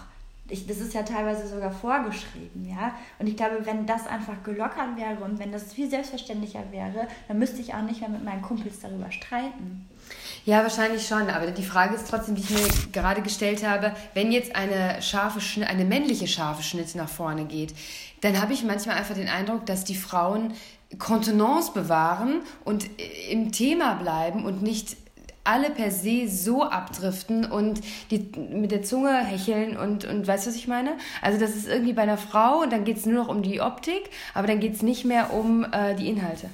Ich, 0.49 0.67
das 0.67 0.79
ist 0.79 0.95
ja 0.95 1.05
teilweise 1.05 1.47
sogar 1.47 1.71
vorgeschrieben, 1.71 2.69
ja. 2.69 2.93
Und 3.21 3.29
ich 3.29 3.37
glaube, 3.37 3.65
wenn 3.65 3.87
das 3.87 4.07
einfach 4.09 4.43
gelockert 4.43 4.97
wäre 4.97 5.25
und 5.25 5.39
wenn 5.39 5.53
das 5.53 5.73
viel 5.73 5.89
selbstverständlicher 5.89 6.65
wäre, 6.73 7.07
dann 7.29 7.39
müsste 7.39 7.61
ich 7.61 7.73
auch 7.73 7.83
nicht 7.83 8.01
mehr 8.01 8.11
mit 8.11 8.25
meinen 8.25 8.43
Kumpels 8.43 8.81
darüber 8.81 9.11
streiten. 9.13 9.89
Ja, 10.45 10.63
wahrscheinlich 10.63 11.07
schon. 11.07 11.31
Aber 11.31 11.51
die 11.53 11.63
Frage 11.63 11.95
ist 11.95 12.11
trotzdem, 12.11 12.35
die 12.35 12.43
ich 12.43 12.51
mir 12.51 12.91
gerade 12.93 13.23
gestellt 13.23 13.67
habe, 13.67 13.95
wenn 14.13 14.33
jetzt 14.33 14.55
eine 14.57 15.01
scharfe 15.01 15.41
eine 15.65 15.85
männliche 15.85 16.27
scharfe 16.27 16.65
Schnitt 16.65 16.95
nach 16.97 17.09
vorne 17.09 17.45
geht, 17.47 17.75
dann 18.21 18.41
habe 18.41 18.55
ich 18.55 18.65
manchmal 18.65 18.97
einfach 18.97 19.15
den 19.15 19.29
Eindruck, 19.29 19.67
dass 19.67 19.85
die 19.85 19.95
Frauen 19.95 20.55
Kontenance 20.99 21.73
bewahren 21.73 22.43
und 22.65 22.89
im 23.31 23.53
Thema 23.53 23.95
bleiben 23.95 24.45
und 24.45 24.63
nicht 24.63 24.97
alle 25.45 25.71
per 25.71 25.91
se 25.91 26.27
so 26.27 26.65
abdriften 26.65 27.45
und 27.45 27.81
die 28.11 28.31
mit 28.51 28.71
der 28.71 28.83
Zunge 28.83 29.25
hecheln 29.25 29.77
und, 29.77 30.07
und 30.07 30.27
weißt 30.27 30.47
du, 30.47 30.51
was 30.51 30.57
ich 30.57 30.69
meine? 30.69 30.97
Also 31.21 31.39
das 31.39 31.55
ist 31.55 31.69
irgendwie 31.69 31.93
bei 31.93 32.03
einer 32.03 32.17
Frau 32.17 32.63
und 32.63 32.73
dann 32.73 32.85
geht 32.85 32.97
es 32.97 33.07
nur 33.07 33.23
noch 33.23 33.29
um 33.29 33.43
die 33.43 33.61
Optik, 33.61 34.11
aber 34.33 34.47
dann 34.47 34.61
geht 34.61 34.75
es 34.75 34.83
nicht 34.83 35.05
mehr 35.05 35.35
um 35.35 35.65
äh, 35.71 35.95
die 35.95 36.09
Inhalte. 36.09 36.49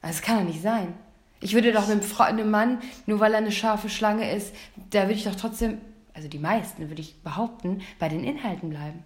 Also 0.00 0.18
das 0.18 0.22
kann 0.22 0.38
doch 0.38 0.44
nicht 0.44 0.62
sein. 0.62 0.94
Ich 1.40 1.54
würde 1.54 1.72
doch 1.72 1.88
einem, 1.88 2.00
Fra 2.00 2.24
einem 2.24 2.50
Mann, 2.50 2.78
nur 3.06 3.20
weil 3.20 3.32
er 3.32 3.38
eine 3.38 3.52
scharfe 3.52 3.90
Schlange 3.90 4.32
ist, 4.32 4.54
da 4.90 5.02
würde 5.02 5.14
ich 5.14 5.24
doch 5.24 5.34
trotzdem, 5.34 5.78
also 6.14 6.28
die 6.28 6.38
meisten 6.38 6.88
würde 6.88 7.02
ich 7.02 7.22
behaupten, 7.22 7.82
bei 7.98 8.08
den 8.08 8.22
Inhalten 8.22 8.70
bleiben. 8.70 9.02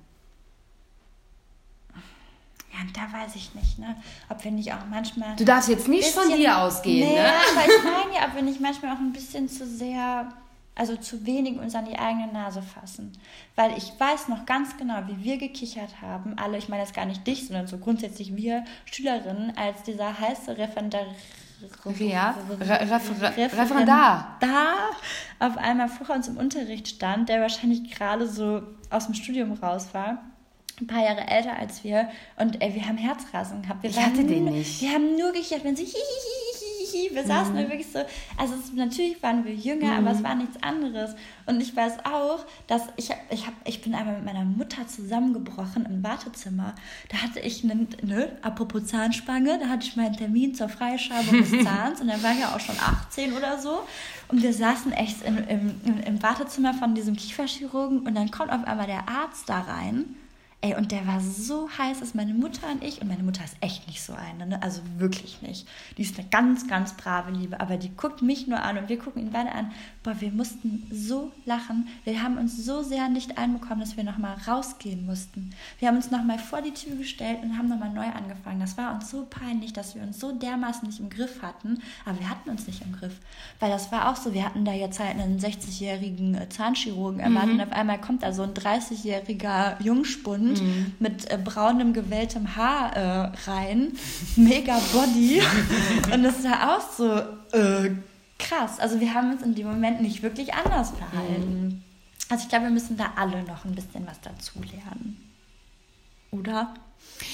Und 2.89 2.97
da 2.97 3.03
weiß 3.13 3.35
ich 3.35 3.55
nicht, 3.55 3.79
ne? 3.79 3.97
Ob 4.31 4.43
wir 4.43 4.51
nicht 4.51 4.73
auch 4.73 4.87
manchmal. 4.89 5.37
Du 5.37 5.45
darfst 5.45 5.69
jetzt 5.69 5.89
nicht 5.89 6.07
bisschen, 6.07 6.31
von 6.31 6.39
dir 6.39 6.59
ausgehen, 6.59 7.07
nee, 7.07 7.17
ne? 7.17 7.29
aber 7.29 7.67
ich 7.67 7.85
meine 7.85 8.15
ja, 8.15 8.27
ob 8.27 8.35
wir 8.35 8.43
nicht 8.43 8.61
manchmal 8.61 8.95
auch 8.95 8.99
ein 8.99 9.13
bisschen 9.13 9.47
zu 9.47 9.67
sehr, 9.67 10.33
also 10.75 10.97
zu 10.97 11.27
wenig 11.27 11.59
uns 11.59 11.75
an 11.75 11.85
die 11.85 11.99
eigene 11.99 12.33
Nase 12.33 12.63
fassen. 12.63 13.13
Weil 13.57 13.77
ich 13.77 13.93
weiß 13.99 14.29
noch 14.29 14.47
ganz 14.47 14.75
genau, 14.79 15.03
wie 15.07 15.23
wir 15.23 15.37
gekichert 15.37 16.01
haben, 16.01 16.39
alle, 16.39 16.57
ich 16.57 16.71
meine 16.71 16.83
jetzt 16.83 16.95
gar 16.95 17.05
nicht 17.05 17.27
dich, 17.27 17.47
sondern 17.47 17.67
so 17.67 17.77
grundsätzlich 17.77 18.35
wir 18.35 18.65
Schülerinnen, 18.87 19.55
als 19.59 19.83
dieser 19.83 20.19
heiße 20.19 20.57
Referendar. 20.57 21.03
Ja, 21.99 22.37
Re 22.59 22.81
Refer 22.81 23.37
Referendar. 23.37 24.39
Da 24.41 24.77
auf 25.41 25.59
einmal 25.59 25.89
vor 25.89 26.15
uns 26.15 26.29
im 26.29 26.39
Unterricht 26.39 26.89
stand, 26.89 27.29
der 27.29 27.43
wahrscheinlich 27.43 27.91
gerade 27.91 28.27
so 28.27 28.63
aus 28.89 29.07
dem 29.07 29.15
Studium 29.15 29.53
raus 29.53 29.89
war 29.93 30.23
ein 30.81 30.87
paar 30.87 31.03
Jahre 31.03 31.27
älter 31.27 31.57
als 31.57 31.83
wir 31.85 32.09
und 32.37 32.63
ey, 32.63 32.75
wir 32.75 32.87
haben 32.87 32.97
Herzrasen 32.97 33.63
gehabt. 33.63 33.83
Wir 33.83 33.91
ich 33.91 33.99
hatte 33.99 34.25
den 34.25 34.45
nicht. 34.45 34.81
Wir 34.81 34.91
haben 34.91 35.17
nur 35.17 35.33
gekichert, 35.33 35.65
wenn 35.65 35.77
sie 35.77 35.85
hihihihi. 35.85 37.15
Wir 37.15 37.25
saßen 37.25 37.53
mhm. 37.53 37.59
da 37.59 37.69
wirklich 37.69 37.87
so, 37.93 37.99
also 38.37 38.55
es, 38.55 38.73
natürlich 38.73 39.23
waren 39.23 39.45
wir 39.45 39.55
jünger, 39.55 39.93
mhm. 39.93 40.07
aber 40.07 40.17
es 40.17 40.23
war 40.23 40.35
nichts 40.35 40.63
anderes. 40.63 41.15
Und 41.47 41.61
ich 41.61 41.75
weiß 41.75 42.05
auch, 42.05 42.45
dass 42.67 42.83
ich, 42.97 43.11
ich, 43.31 43.47
hab, 43.47 43.55
ich 43.65 43.83
bin 43.83 43.95
einmal 43.95 44.17
mit 44.17 44.25
meiner 44.25 44.45
Mutter 44.45 44.87
zusammengebrochen 44.87 45.87
im 45.87 46.03
Wartezimmer. 46.03 46.75
Da 47.11 47.19
hatte 47.19 47.41
ich 47.41 47.65
einen, 47.65 47.89
ne, 48.03 48.37
apropos 48.43 48.87
Zahnspange, 48.87 49.59
da 49.59 49.69
hatte 49.69 49.87
ich 49.87 49.97
meinen 49.97 50.17
Termin 50.17 50.55
zur 50.55 50.69
Freischabung 50.69 51.41
des 51.41 51.51
Zahns 51.65 52.01
und 52.01 52.09
da 52.09 52.23
war 52.23 52.33
ja 52.33 52.55
auch 52.55 52.61
schon 52.61 52.77
18 52.79 53.33
oder 53.33 53.59
so. 53.59 53.81
Und 54.29 54.43
wir 54.43 54.53
saßen 54.53 54.93
echt 54.93 55.23
in, 55.23 55.39
im, 55.49 56.01
im 56.07 56.23
Wartezimmer 56.23 56.75
von 56.75 56.95
diesem 56.95 57.17
Kieferchirurgen 57.17 58.01
und 58.01 58.15
dann 58.15 58.31
kommt 58.31 58.53
auf 58.53 58.65
einmal 58.65 58.87
der 58.87 59.09
Arzt 59.09 59.49
da 59.49 59.61
rein 59.61 60.17
Ey, 60.61 60.75
und 60.75 60.91
der 60.91 61.07
war 61.07 61.21
so 61.21 61.69
heiß, 61.79 62.01
dass 62.01 62.15
meine 62.15 62.35
Mutter 62.35 62.67
und 62.73 62.83
ich, 62.83 63.01
und 63.01 63.07
meine 63.07 63.23
Mutter 63.23 63.45
ist 63.45 63.57
echt 63.61 63.87
nicht 63.87 64.03
so 64.03 64.13
eine, 64.13 64.45
ne? 64.45 64.61
also 64.61 64.81
wirklich 64.97 65.41
nicht. 65.41 65.69
Die 65.97 66.03
ist 66.03 66.19
eine 66.19 66.27
ganz, 66.31 66.67
ganz 66.67 66.95
brave 66.95 67.31
Liebe, 67.31 67.61
aber 67.61 67.77
die 67.77 67.95
guckt 67.95 68.23
mich 68.23 68.49
nur 68.49 68.61
an 68.61 68.77
und 68.77 68.89
wir 68.89 68.99
gucken 68.99 69.23
ihn 69.23 69.31
beide 69.31 69.53
an. 69.53 69.71
Boah, 70.03 70.21
wir 70.21 70.33
mussten 70.33 70.85
so 70.91 71.31
lachen. 71.45 71.87
Wir 72.03 72.25
haben 72.25 72.39
uns 72.39 72.57
so 72.65 72.83
sehr 72.83 73.09
nicht 73.09 73.39
einbekommen, 73.39 73.79
dass 73.79 73.97
wir 73.97 74.03
nochmal 74.03 74.37
rausgehen 74.49 75.07
mussten. 75.07 75.55
Wir 75.79 75.87
haben 75.87 75.97
uns 75.97 76.11
nochmal 76.11 76.41
vor 76.41 76.61
die 76.61 76.75
Tür 76.75 76.97
gestellt 76.97 77.39
und 77.45 77.57
haben 77.57 77.69
nochmal 77.69 77.93
neu 77.93 78.07
angefangen. 78.07 78.59
Das 78.59 78.77
war 78.77 78.93
uns 78.93 79.13
so 79.13 79.29
peinlich, 79.31 79.73
dass 79.73 79.95
wir 79.95 80.03
uns 80.03 80.19
so 80.19 80.33
dermaßen 80.33 80.89
nicht 80.89 80.99
im 80.99 81.09
Griff 81.09 81.41
hatten, 81.41 81.81
aber 82.05 82.19
wir 82.19 82.31
hatten 82.31 82.51
uns 82.51 82.67
nicht 82.67 82.83
im 82.83 82.91
Griff. 82.91 83.15
Weil 83.61 83.71
das 83.71 83.93
war 83.93 84.11
auch 84.11 84.17
so, 84.17 84.35
wir 84.35 84.45
hatten 84.45 84.65
da 84.65 84.73
jetzt 84.73 84.99
halt 84.99 85.21
einen 85.21 85.39
60-jährigen 85.39 86.51
Zahnchirurgen 86.51 87.21
erwartet 87.21 87.55
mhm. 87.55 87.61
und 87.61 87.67
auf 87.69 87.73
einmal 87.73 88.01
kommt 88.01 88.25
da 88.25 88.33
so 88.33 88.43
ein 88.43 88.55
30-jähriger 88.55 89.81
Jungspund 89.81 90.48
Hund 90.49 90.63
mhm. 90.63 90.95
mit 90.99 91.31
äh, 91.31 91.39
braunem, 91.43 91.93
gewelltem 91.93 92.57
Haar 92.57 92.97
äh, 92.97 93.51
rein. 93.51 93.93
Mega 94.37 94.79
Body. 94.93 95.43
und 96.13 96.23
das 96.23 96.43
sah 96.43 96.77
auch 96.77 96.93
so 96.93 97.17
äh, 97.57 97.91
krass. 98.39 98.79
Also 98.79 99.01
wir 99.01 99.15
haben 99.15 99.33
uns 99.33 99.43
in 99.43 99.55
dem 99.55 99.67
Moment 99.67 100.01
nicht 100.01 100.23
wirklich 100.23 100.55
anders 100.55 100.93
verhalten. 100.93 101.65
Mhm. 101.65 101.83
Also 102.31 102.45
ich 102.45 102.49
glaube, 102.49 102.65
wir 102.65 102.73
müssen 102.73 102.97
da 102.97 103.13
alle 103.17 103.43
noch 103.45 103.65
ein 103.65 103.75
bisschen 103.75 104.07
was 104.07 104.21
dazu 104.21 104.61
lernen. 104.61 105.25
Oder? 106.31 106.75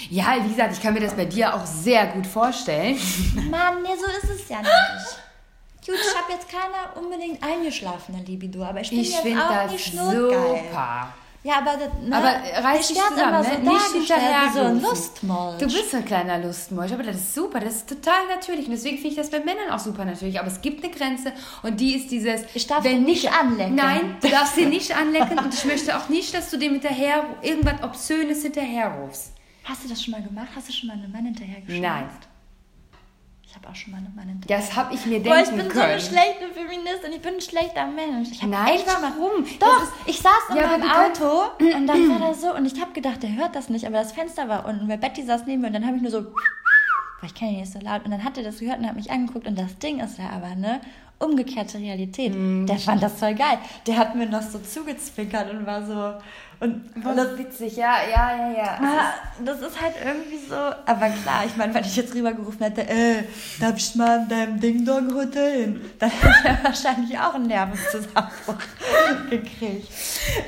Ja, 0.08 0.36
wie 0.44 0.48
gesagt, 0.48 0.74
ich 0.74 0.80
kann 0.80 0.94
mir 0.94 1.00
das 1.00 1.14
bei 1.14 1.24
dir 1.24 1.54
auch 1.54 1.66
sehr 1.66 2.06
gut 2.08 2.26
vorstellen. 2.26 2.96
Mann, 3.50 3.82
nee, 3.82 3.88
so 3.98 4.06
ist 4.06 4.40
es 4.40 4.48
ja 4.48 4.60
nicht. 4.60 5.18
Gut, 5.86 5.96
ich 5.96 6.16
habe 6.16 6.32
jetzt 6.32 6.48
keiner 6.48 6.96
unbedingt 6.96 7.42
eingeschlafene 7.42 8.22
Libido, 8.22 8.64
aber 8.64 8.80
ich 8.80 8.88
bin 8.88 9.00
ich 9.00 9.12
jetzt 9.12 9.38
auch 9.38 9.70
nicht 9.70 9.86
schnurgeil. 9.86 10.64
Super. 10.64 11.12
Ja, 11.46 11.58
aber, 11.58 11.76
ne, 11.76 12.16
aber 12.16 12.64
reiß 12.64 12.88
dich 12.88 12.96
zusammen, 12.96 13.18
immer 13.18 13.44
so 13.44 13.50
ne? 13.50 13.58
nicht 13.58 13.92
hinterher 13.92 14.50
so 14.50 14.60
ein 14.60 14.80
Lustmolch. 14.80 15.58
Du 15.58 15.66
bist 15.66 15.94
ein 15.94 16.04
kleiner 16.06 16.38
Lustmolch, 16.38 16.90
aber 16.94 17.02
das 17.02 17.16
ist 17.16 17.34
super, 17.34 17.60
das 17.60 17.76
ist 17.76 17.88
total 17.90 18.26
natürlich 18.34 18.64
und 18.64 18.70
deswegen 18.72 18.96
finde 18.96 19.10
ich 19.10 19.16
das 19.16 19.28
bei 19.28 19.40
Männern 19.40 19.68
auch 19.70 19.78
super 19.78 20.06
natürlich, 20.06 20.40
aber 20.40 20.48
es 20.48 20.62
gibt 20.62 20.82
eine 20.82 20.90
Grenze 20.90 21.34
und 21.62 21.78
die 21.78 21.96
ist 21.96 22.10
dieses... 22.10 22.44
Ich 22.54 22.66
darf 22.66 22.82
wenn 22.82 23.02
nicht 23.04 23.30
anlecken. 23.30 23.74
Nein, 23.74 24.16
du 24.22 24.28
darfst 24.30 24.54
sie 24.54 24.64
nicht 24.66 24.96
anlecken 24.96 25.38
und 25.38 25.52
ich 25.52 25.66
möchte 25.66 25.94
auch 25.98 26.08
nicht, 26.08 26.32
dass 26.32 26.48
du 26.48 26.56
dem 26.56 26.72
hinterher 26.72 27.26
irgendwas 27.42 27.82
Obszönes 27.82 28.40
hinterherrufst. 28.40 29.32
Hast 29.64 29.84
du 29.84 29.88
das 29.88 30.02
schon 30.02 30.12
mal 30.12 30.22
gemacht? 30.22 30.48
Hast 30.56 30.70
du 30.70 30.72
schon 30.72 30.88
mal 30.88 30.94
einen 30.94 31.12
Mann 31.12 31.26
hinterhergeschlagen? 31.26 31.82
Nein. 31.82 32.33
Ich 33.54 33.62
habe 33.62 33.68
auch 33.68 33.76
schon 33.76 33.92
mal 33.92 34.02
meinen 34.16 34.40
Das 34.48 34.74
habe 34.74 34.92
ich 34.92 35.06
mir 35.06 35.22
denken 35.22 35.28
Boah, 35.28 35.38
ich 35.38 35.48
bin 35.48 35.68
können. 35.68 35.74
so 35.74 35.80
eine 35.80 36.00
schlechte 36.00 36.48
Feministin. 36.52 37.12
Ich 37.12 37.22
bin 37.22 37.34
ein 37.34 37.40
schlechter 37.40 37.86
Mensch. 37.86 38.30
Ich 38.32 38.42
Nein, 38.42 38.80
warum? 39.00 39.44
Doch, 39.60 39.82
ist, 39.84 39.92
ich 40.06 40.18
saß 40.18 40.50
in 40.50 40.56
ja, 40.56 40.66
meinem 40.66 40.90
Auto 40.90 41.52
und 41.76 41.86
dann 41.86 42.10
war 42.10 42.30
das 42.30 42.40
so 42.40 42.52
und 42.52 42.66
ich 42.66 42.80
habe 42.80 42.90
gedacht, 42.92 43.22
der 43.22 43.32
hört 43.36 43.54
das 43.54 43.68
nicht, 43.68 43.86
aber 43.86 43.98
das 43.98 44.10
Fenster 44.10 44.48
war 44.48 44.66
unten, 44.66 44.88
weil 44.88 44.98
Betty 44.98 45.22
saß 45.22 45.46
neben 45.46 45.60
mir 45.60 45.68
und 45.68 45.74
dann 45.74 45.86
habe 45.86 45.94
ich 45.94 46.02
nur 46.02 46.10
so, 46.10 46.24
weil 46.24 47.26
ich 47.26 47.34
kenne 47.36 47.52
ihn 47.52 47.60
nicht 47.60 47.72
so 47.72 47.78
laut 47.78 48.04
und 48.04 48.10
dann 48.10 48.24
hat 48.24 48.36
er 48.36 48.42
das 48.42 48.58
gehört 48.58 48.80
und 48.80 48.88
hat 48.88 48.96
mich 48.96 49.12
angeguckt 49.12 49.46
und 49.46 49.56
das 49.56 49.78
Ding 49.78 50.00
ist 50.00 50.18
ja 50.18 50.30
aber, 50.30 50.56
ne, 50.56 50.80
umgekehrte 51.24 51.78
Realität. 51.78 52.34
Mm. 52.34 52.66
Der 52.66 52.78
fand 52.78 53.02
das 53.02 53.14
voll 53.14 53.34
geil. 53.34 53.58
Der 53.86 53.96
hat 53.96 54.14
mir 54.14 54.26
noch 54.26 54.42
so 54.42 54.58
zugezwinkert 54.58 55.50
und 55.50 55.66
war 55.66 55.84
so, 55.84 56.14
und 56.60 56.82
Voll 57.02 57.16
das, 57.16 57.36
witzig, 57.36 57.76
ja, 57.76 57.96
ja, 58.10 58.36
ja, 58.36 58.56
ja. 58.56 58.78
Ah, 58.80 59.14
das 59.44 59.60
ist 59.60 59.80
halt 59.80 59.94
irgendwie 60.02 60.38
so. 60.38 60.54
Aber 60.54 61.10
klar, 61.22 61.44
ich 61.46 61.56
meine, 61.56 61.74
wenn 61.74 61.84
ich 61.84 61.96
jetzt 61.96 62.14
rübergerufen 62.14 62.60
hätte, 62.60 62.88
äh, 62.88 63.24
darf 63.60 63.76
ich 63.76 63.94
mal 63.96 64.20
in 64.20 64.28
deinem 64.28 64.60
Ding-Dong-Hotel 64.60 65.80
dann 65.98 66.10
hätte 66.10 66.48
er 66.48 66.58
wahrscheinlich 66.64 67.18
auch 67.18 67.34
einen 67.34 67.48
Nervenzusammenbruch 67.48 68.58
gekriegt. 69.30 69.88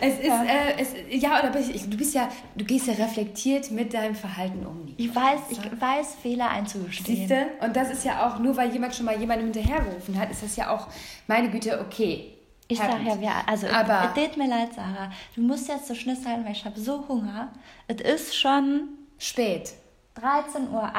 Es 0.01 0.19
ist, 0.19 0.27
ja, 0.27 0.45
äh, 0.45 0.81
es, 0.81 0.89
ja 1.11 1.41
oder 1.41 1.51
du 1.51 1.97
bist 1.97 2.15
ja, 2.15 2.29
du 2.55 2.65
gehst 2.65 2.87
ja 2.87 2.95
reflektiert 2.95 3.71
mit 3.71 3.93
deinem 3.93 4.15
Verhalten 4.15 4.65
um. 4.65 4.95
Ich 4.97 5.15
weiß, 5.15 5.41
ich 5.51 5.59
weiß, 5.59 6.17
Fehler 6.23 6.51
einzugestehen. 6.51 7.29
Siehst 7.29 7.31
du? 7.31 7.65
Und 7.65 7.77
das 7.77 7.91
ist 7.91 8.05
ja 8.05 8.27
auch, 8.27 8.39
nur 8.39 8.57
weil 8.57 8.73
jemand 8.73 8.95
schon 8.95 9.07
mal 9.07 9.19
jemandem 9.19 9.53
hinterhergerufen 9.53 10.19
hat, 10.19 10.31
ist 10.31 10.43
das 10.43 10.57
ja 10.57 10.66
auch, 10.71 10.89
meine 11.27 11.51
Güte, 11.51 11.81
okay 11.81 12.37
ich 12.69 12.79
sage 12.79 13.05
ja, 13.05 13.21
wir, 13.21 13.31
also 13.47 13.69
aber 13.69 14.13
es 14.17 14.25
tut 14.25 14.37
mir 14.37 14.49
leid, 14.49 14.75
Sarah. 14.75 15.11
Du 15.37 15.43
musst 15.43 15.69
jetzt 15.69 15.87
so 15.87 15.95
Schnitt 15.95 16.23
sein, 16.23 16.45
weil 16.45 16.53
ich 16.53 16.65
habe 16.65 16.79
so 16.79 17.07
Hunger. 17.09 17.53
Es 17.87 18.01
ist 18.01 18.37
schon 18.37 18.89
spät. 19.19 19.75
13.01 20.21 20.71
Uhr, 20.73 20.93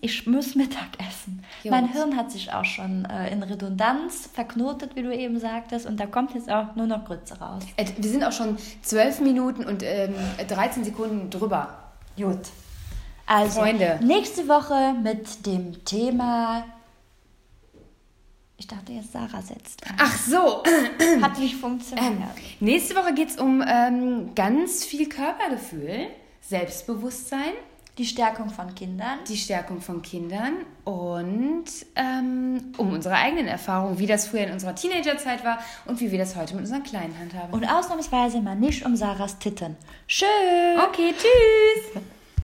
ich 0.00 0.26
muss 0.26 0.54
Mittag 0.54 0.88
essen. 0.98 1.44
Jungs. 1.62 1.76
Mein 1.76 1.92
Hirn 1.92 2.16
hat 2.16 2.32
sich 2.32 2.52
auch 2.52 2.64
schon 2.64 3.04
äh, 3.04 3.30
in 3.30 3.42
Redundanz 3.42 4.30
verknotet, 4.32 4.96
wie 4.96 5.02
du 5.02 5.14
eben 5.14 5.38
sagtest, 5.38 5.84
und 5.84 6.00
da 6.00 6.06
kommt 6.06 6.34
jetzt 6.34 6.50
auch 6.50 6.74
nur 6.74 6.86
noch 6.86 7.04
Grütze 7.04 7.38
raus. 7.38 7.62
Äh, 7.76 7.84
wir 7.98 8.10
sind 8.10 8.24
auch 8.24 8.32
schon 8.32 8.56
12 8.82 9.20
Minuten 9.20 9.64
und 9.64 9.82
ähm, 9.84 10.14
13 10.48 10.84
Sekunden 10.84 11.28
drüber. 11.28 11.68
Gut. 12.16 12.40
Also, 13.26 13.60
Freunde. 13.60 14.00
nächste 14.02 14.48
Woche 14.48 14.94
mit 15.02 15.44
dem 15.44 15.84
Thema 15.84 16.64
ich 18.58 18.66
dachte 18.66 18.92
jetzt, 18.92 19.12
Sarah 19.12 19.42
setzt. 19.42 19.86
Ein. 19.86 19.96
Ach 19.98 20.18
so. 20.18 20.62
Hat 21.22 21.38
nicht 21.38 21.56
funktioniert. 21.56 22.06
Ähm, 22.06 22.22
nächste 22.60 22.94
Woche 22.96 23.12
geht 23.14 23.30
es 23.30 23.36
um 23.38 23.62
ähm, 23.66 24.34
ganz 24.34 24.84
viel 24.84 25.08
Körpergefühl, 25.08 26.08
Selbstbewusstsein. 26.40 27.52
Die 27.98 28.04
Stärkung 28.04 28.50
von 28.50 28.74
Kindern. 28.74 29.20
Die 29.26 29.38
Stärkung 29.38 29.80
von 29.80 30.02
Kindern 30.02 30.66
und 30.84 31.64
ähm, 31.94 32.74
um 32.76 32.92
unsere 32.92 33.14
eigenen 33.14 33.46
Erfahrungen, 33.46 33.98
wie 33.98 34.06
das 34.06 34.28
früher 34.28 34.42
in 34.42 34.52
unserer 34.52 34.74
Teenagerzeit 34.74 35.44
war 35.46 35.60
und 35.86 35.98
wie 36.00 36.10
wir 36.10 36.18
das 36.18 36.36
heute 36.36 36.54
mit 36.54 36.64
unseren 36.64 36.82
Kleinen 36.82 37.18
handhaben. 37.18 37.54
Und 37.54 37.64
ausnahmsweise 37.64 38.42
mal 38.42 38.54
nicht 38.54 38.84
um 38.84 38.96
Sarahs 38.96 39.38
Titten. 39.38 39.76
Tschüss. 40.06 40.26
Okay, 40.88 41.14
tschüss. 41.16 42.02